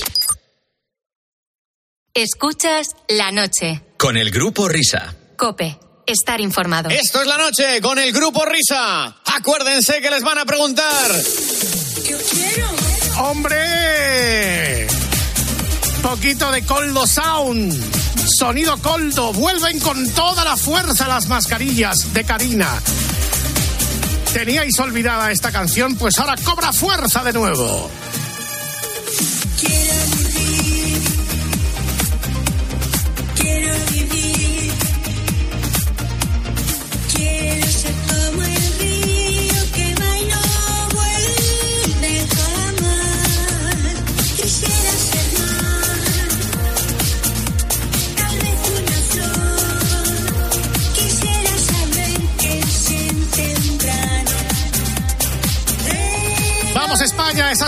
Escuchas 2.13 2.87
la 3.07 3.31
noche. 3.31 3.81
Con 3.97 4.17
el 4.17 4.31
grupo 4.31 4.67
Risa. 4.67 5.15
Cope. 5.37 5.79
Estar 6.05 6.41
informado. 6.41 6.89
Esto 6.89 7.21
es 7.21 7.27
la 7.27 7.37
noche 7.37 7.79
con 7.81 7.97
el 7.99 8.11
grupo 8.11 8.43
Risa. 8.45 9.21
Acuérdense 9.25 10.01
que 10.01 10.09
les 10.09 10.23
van 10.23 10.39
a 10.39 10.45
preguntar. 10.45 11.11
¡Hombre! 13.19 13.80
Poquito 16.11 16.51
de 16.51 16.61
Coldo 16.63 17.07
Sound. 17.07 17.73
Sonido 18.37 18.77
Coldo. 18.79 19.31
Vuelven 19.31 19.79
con 19.79 20.09
toda 20.09 20.43
la 20.43 20.57
fuerza 20.57 21.07
las 21.07 21.29
mascarillas 21.29 22.13
de 22.13 22.25
Karina. 22.25 22.67
¿Teníais 24.33 24.77
olvidada 24.79 25.31
esta 25.31 25.53
canción? 25.53 25.95
Pues 25.95 26.19
ahora 26.19 26.35
cobra 26.43 26.73
fuerza 26.73 27.23
de 27.23 27.31
nuevo. 27.31 27.89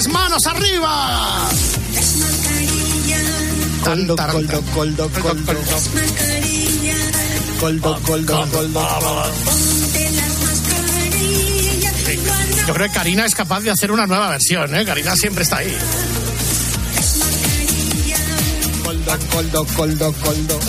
¡Esas 0.04 0.14
manos 0.14 0.46
arriba! 0.48 1.50
Las 1.94 2.16
mascarillas, 2.18 3.22
Coldo, 3.86 4.16
coldo, 4.18 4.62
coldo, 4.76 5.10
coldo. 5.10 5.54
las 5.54 5.94
mascarillas. 5.94 6.98
Coldo, 7.58 8.02
coldo, 8.02 8.48
coldo. 8.52 8.82
Las 11.80 12.68
Yo 12.68 12.74
creo 12.74 12.88
que 12.88 12.94
Karina 12.94 13.26
es 13.26 13.34
capaz 13.34 13.62
de 13.62 13.72
hacer 13.72 13.94
una 13.94 14.06
nueva 14.06 14.28
versión, 14.28 14.76
¿eh? 14.76 14.84
Karina 14.84 15.16
siempre 15.16 15.44
está 15.44 15.60
ahí. 15.60 15.74
Coldo, 18.84 19.18
coldo, 19.32 19.66
coldo, 19.74 20.14
coldo. 20.22 20.60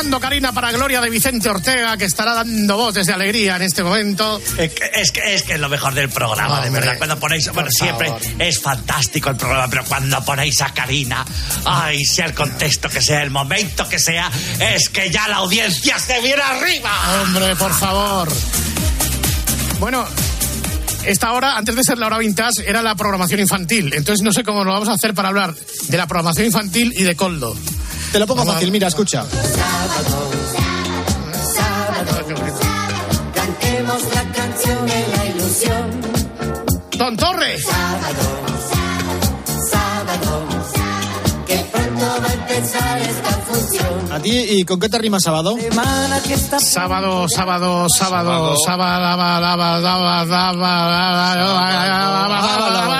Sonando 0.00 0.18
Karina 0.18 0.50
para 0.50 0.72
gloria 0.72 0.98
de 1.02 1.10
Vicente 1.10 1.50
Ortega, 1.50 1.94
que 1.98 2.06
estará 2.06 2.32
dando 2.32 2.74
voces 2.74 3.06
de 3.06 3.12
alegría 3.12 3.56
en 3.56 3.62
este 3.62 3.82
momento. 3.82 4.40
Es 4.56 4.72
que, 4.72 4.90
es 4.94 5.12
que 5.12 5.34
es 5.34 5.42
que 5.42 5.52
es 5.52 5.60
lo 5.60 5.68
mejor 5.68 5.92
del 5.92 6.08
programa, 6.08 6.62
de 6.62 6.70
verdad. 6.70 6.96
Cuando 6.96 7.20
ponéis, 7.20 7.52
bueno, 7.52 7.68
siempre 7.70 8.08
favor. 8.08 8.22
es 8.38 8.58
fantástico 8.58 9.28
el 9.28 9.36
programa, 9.36 9.68
pero 9.68 9.84
cuando 9.84 10.24
ponéis 10.24 10.62
a 10.62 10.72
Karina, 10.72 11.22
ay, 11.66 12.02
sea 12.02 12.24
el 12.24 12.32
contexto 12.32 12.88
que 12.88 13.02
sea, 13.02 13.22
el 13.22 13.30
momento 13.30 13.86
que 13.90 13.98
sea, 13.98 14.30
es 14.58 14.88
que 14.88 15.10
ya 15.10 15.28
la 15.28 15.36
audiencia 15.36 15.98
se 15.98 16.18
viene 16.22 16.40
arriba. 16.40 16.92
Hombre, 17.20 17.54
por 17.56 17.74
favor. 17.74 18.32
Bueno, 19.80 20.06
esta 21.04 21.32
hora, 21.32 21.58
antes 21.58 21.76
de 21.76 21.84
ser 21.84 21.98
la 21.98 22.06
hora 22.06 22.16
vintage, 22.16 22.66
era 22.66 22.80
la 22.80 22.94
programación 22.94 23.40
infantil. 23.40 23.92
Entonces 23.92 24.24
no 24.24 24.32
sé 24.32 24.44
cómo 24.44 24.64
lo 24.64 24.72
vamos 24.72 24.88
a 24.88 24.92
hacer 24.92 25.12
para 25.12 25.28
hablar 25.28 25.54
de 25.88 25.98
la 25.98 26.06
programación 26.06 26.46
infantil 26.46 26.94
y 26.96 27.02
de 27.02 27.14
Coldo. 27.16 27.54
Te 28.12 28.18
lo 28.18 28.26
pongo 28.26 28.44
fácil, 28.44 28.72
mira, 28.72 28.88
escucha. 28.88 29.24
Cantemos 33.34 34.02
la 34.14 34.32
canción 34.32 34.86
de 34.86 35.08
la 35.16 35.26
ilusión. 35.26 36.00
Don 36.98 37.16
Torres. 37.16 37.62
Sábado, 39.70 40.48
que 41.46 41.56
pronto 41.72 42.06
va 42.20 42.28
a 42.28 42.32
empezar 42.32 42.98
esta 42.98 43.30
función. 43.30 44.12
¿A 44.12 44.18
ti 44.20 44.30
y 44.30 44.64
con 44.64 44.80
qué 44.80 44.88
te 44.88 44.98
rima 44.98 45.20
sábado? 45.20 45.56
Sábado, 46.58 47.28
sábado, 47.28 47.28
sábado, 47.28 47.88
sábado, 47.96 48.56
sábado, 48.66 49.16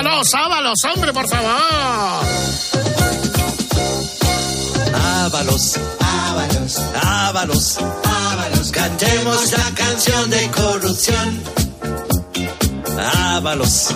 sábado, 0.07 0.23
sábados, 0.23 0.79
hombre, 0.95 1.11
por 1.11 1.27
favor. 1.27 2.40
Ábalos, 5.41 5.73
Ábalos, 5.99 6.77
Ábalos, 7.01 7.77
Ábalos, 8.03 8.69
cantemos 8.69 9.51
la 9.51 9.73
canción 9.73 10.29
de 10.29 10.51
corrupción. 10.51 11.41
Ábalos, 13.25 13.87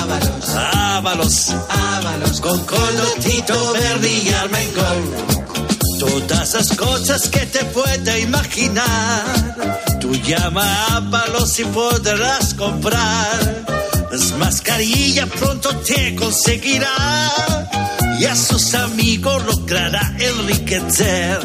Ábalos, 0.00 0.48
Ábalos, 0.74 1.54
Ábalos, 1.68 2.40
con 2.40 2.58
Colotito 2.64 3.72
Verde 3.74 4.10
y 4.10 4.28
Armengol. 4.30 5.14
Todas 6.00 6.54
las 6.54 6.76
cosas 6.76 7.28
que 7.28 7.46
te 7.46 7.64
puede 7.66 8.18
imaginar, 8.18 9.78
tú 10.00 10.12
llama 10.16 10.64
a 10.64 10.96
Ábalos 10.96 11.60
y 11.60 11.64
podrás 11.66 12.54
comprar. 12.54 13.64
Las 14.10 14.32
mascarillas 14.32 15.28
pronto 15.28 15.70
te 15.76 16.16
conseguirá 16.16 17.38
y 18.18 18.24
a 18.24 18.34
sus 18.34 18.74
amigos 18.74 19.44
logrará 19.44 20.14
enriquecer. 20.18 21.38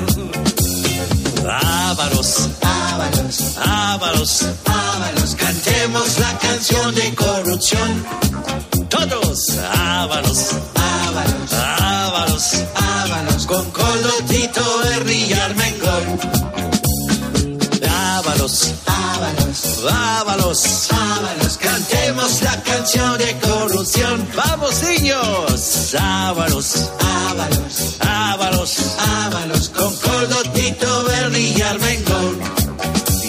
Ávaros, 1.47 2.49
ávaros, 2.61 3.57
ávaros, 3.57 4.45
ávaros, 4.65 5.35
cantemos 5.35 6.19
la 6.19 6.37
canción 6.39 6.95
de 6.95 7.15
corrupción. 7.15 8.05
Todos, 8.89 9.57
ávaros, 9.75 10.55
ávaros, 10.75 11.53
ávaros, 11.53 12.53
ávaros, 12.75 13.45
con 13.45 13.69
Colotito, 13.71 14.63
Berry 14.83 15.25
y 15.29 16.42
Armengol. 18.43 18.73
Ávaros, 18.85 18.85
ávaros, 18.85 19.83
ávaros, 19.89 20.89
ávaros, 20.91 21.57
cantemos 21.57 22.41
la 22.41 22.61
canción 22.63 23.17
de 23.17 23.37
corrupción. 23.39 24.27
Vamos 24.35 24.83
niños, 24.83 25.95
ávaros, 25.97 26.89
ávaros, 27.29 27.97
ávaros, 27.99 28.77
ávaros, 29.25 29.69
con 29.69 29.95
Colotito, 29.97 31.03
Berry 31.05 31.53
y 31.57 31.61
Armengol. 31.61 32.39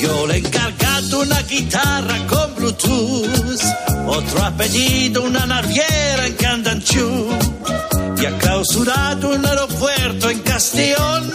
Yo 0.00 0.26
le 0.26 0.38
encargado 0.38 1.20
una 1.20 1.40
guitarra 1.42 2.26
con 2.26 2.54
Bluetooth, 2.56 3.60
otro 4.06 4.44
apellido, 4.44 5.22
una 5.22 5.46
naviera 5.46 6.26
en 6.26 6.34
Candanchú, 6.34 7.28
y 8.20 8.26
ha 8.26 8.38
clausurado 8.38 9.30
un 9.30 9.46
aeropuerto 9.46 10.30
en 10.30 10.40
Castellón, 10.40 11.32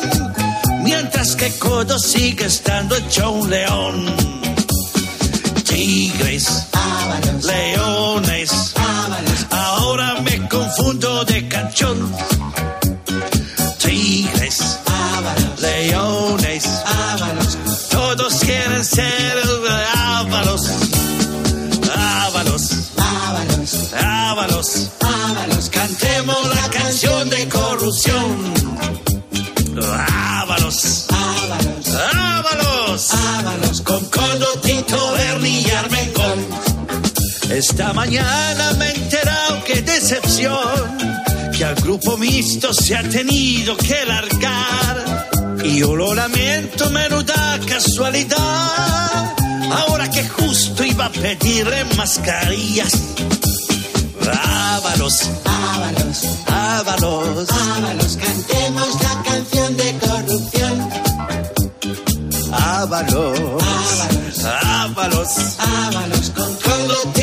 codo 1.57 1.97
sigue 1.97 2.45
estando 2.45 2.95
hecho 2.95 3.31
un 3.31 3.49
león. 3.49 4.05
Tigres, 5.63 6.67
Ábalos. 6.73 7.43
leones, 7.45 8.73
Ábalos. 8.75 9.45
ahora 9.49 10.21
me 10.21 10.47
confundo 10.47 11.23
de 11.25 11.47
canchón. 11.47 12.13
Tigres, 13.77 14.79
Ábalos. 14.85 15.59
leones, 15.61 16.63
todos 17.89 18.33
quieren 18.39 18.83
ser 18.83 19.39
ávaros, 19.95 20.61
ávaros, 21.95 22.71
ávaros, 22.97 23.93
ávaros. 23.93 24.89
Esta 37.69 37.93
mañana 37.93 38.73
me 38.79 38.87
he 38.87 38.95
enterado 38.95 39.63
que 39.63 39.81
decepción, 39.83 40.97
que 41.55 41.63
al 41.63 41.75
grupo 41.75 42.17
mixto 42.17 42.73
se 42.73 42.95
ha 42.95 43.03
tenido 43.07 43.77
que 43.77 44.05
largar. 44.05 45.29
Y 45.63 45.77
yo 45.79 45.95
lo 45.95 46.15
lamento, 46.15 46.89
menuda 46.89 47.59
casualidad. 47.67 49.35
Ahora 49.71 50.09
que 50.09 50.27
justo 50.27 50.83
iba 50.83 51.05
a 51.05 51.11
pedirle 51.11 51.85
mascarillas. 51.95 52.91
Ábalos, 54.73 55.29
ábalos, 55.45 56.17
ábalos, 56.47 57.49
ábalos, 57.51 58.17
cantemos 58.17 59.03
la 59.03 59.23
canción 59.23 59.77
de 59.77 59.97
corrupción. 59.99 60.89
Ábalos, 62.51 63.39
ábalos, 63.61 64.45
ábalos, 64.45 65.29
ábalos, 65.59 66.31
con 66.35 66.55
Coldo, 66.55 67.18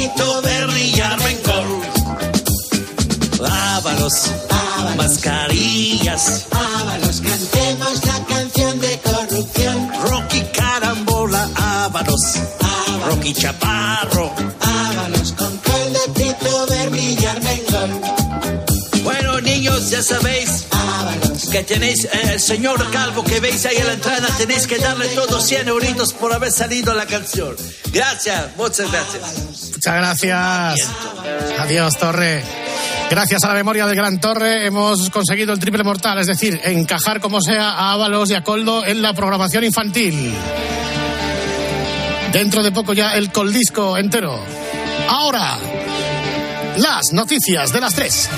Ábalos, 4.07 4.31
ábalos, 4.51 4.97
mascarillas. 4.97 6.47
Ábalos, 6.53 7.21
cantemos 7.23 8.07
la 8.07 8.25
canción 8.27 8.79
de 8.79 9.01
corrupción. 9.01 9.91
Rocky 10.01 10.43
Carambola, 10.55 11.51
Ábalos, 11.57 12.21
Rocky 13.09 13.35
Chaparro. 13.35 14.33
Ábalos, 14.61 15.33
con 15.33 15.57
Coldo, 15.59 15.99
Tito, 16.15 16.67
Berni 16.69 17.17
y 17.19 17.25
Armengol. 17.25 18.01
Bueno, 19.03 19.41
niños, 19.41 19.91
ya 19.91 20.01
sabéis 20.01 20.66
que 21.57 21.63
tenéis, 21.65 22.05
eh, 22.05 22.33
el 22.35 22.41
señor 22.41 22.91
Calvo 22.91 23.25
que 23.25 23.41
veis 23.41 23.65
ahí 23.65 23.79
en 23.79 23.87
la 23.87 23.95
entrada, 23.95 24.29
tenéis 24.37 24.67
que 24.67 24.77
darle 24.77 25.09
todos 25.09 25.47
100 25.47 25.69
euritos 25.69 26.13
por 26.13 26.31
haber 26.31 26.53
salido 26.53 26.93
la 26.93 27.07
canción. 27.07 27.57
Gracias, 27.93 28.55
muchas 28.59 28.93
gracias. 28.93 29.71
Muchas 29.73 29.95
gracias. 29.95 30.91
Adiós, 31.59 31.97
Torre. 31.97 32.45
Gracias 33.09 33.43
a 33.45 33.49
la 33.49 33.55
memoria 33.55 33.87
del 33.87 33.97
Gran 33.97 34.21
Torre 34.21 34.67
hemos 34.67 35.09
conseguido 35.09 35.55
el 35.55 35.59
triple 35.59 35.83
mortal, 35.83 36.19
es 36.19 36.27
decir, 36.27 36.61
encajar 36.63 37.21
como 37.21 37.41
sea 37.41 37.71
a 37.71 37.93
Ábalos 37.93 38.31
y 38.31 38.35
a 38.35 38.43
Coldo 38.43 38.85
en 38.85 39.01
la 39.01 39.15
programación 39.15 39.65
infantil. 39.65 40.35
Dentro 42.33 42.63
de 42.63 42.71
poco 42.71 42.93
ya 42.93 43.15
el 43.15 43.33
coldisco 43.33 43.97
entero. 43.97 44.39
Ahora, 45.09 45.59
las 46.77 47.13
noticias 47.13 47.73
de 47.73 47.81
las 47.81 47.95
tres. 47.95 48.29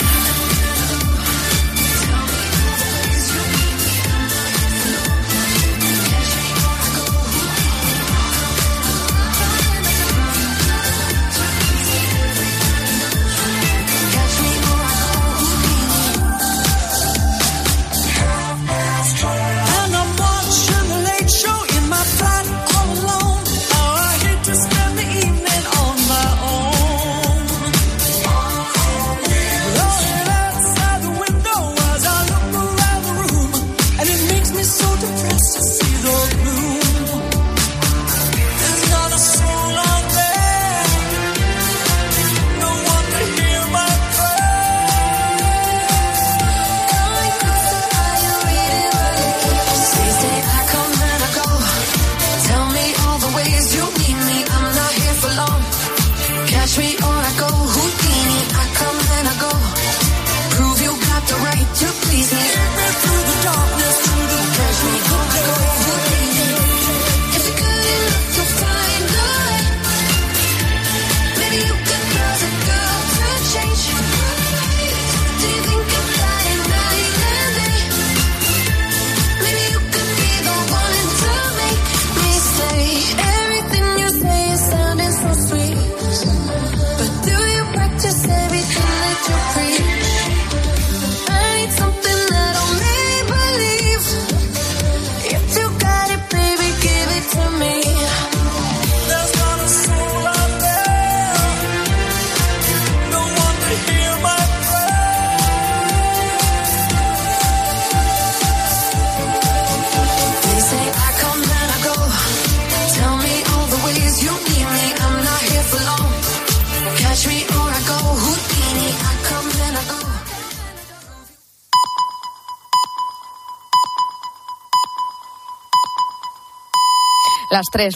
Las 127.58 127.66
tres. 127.72 127.86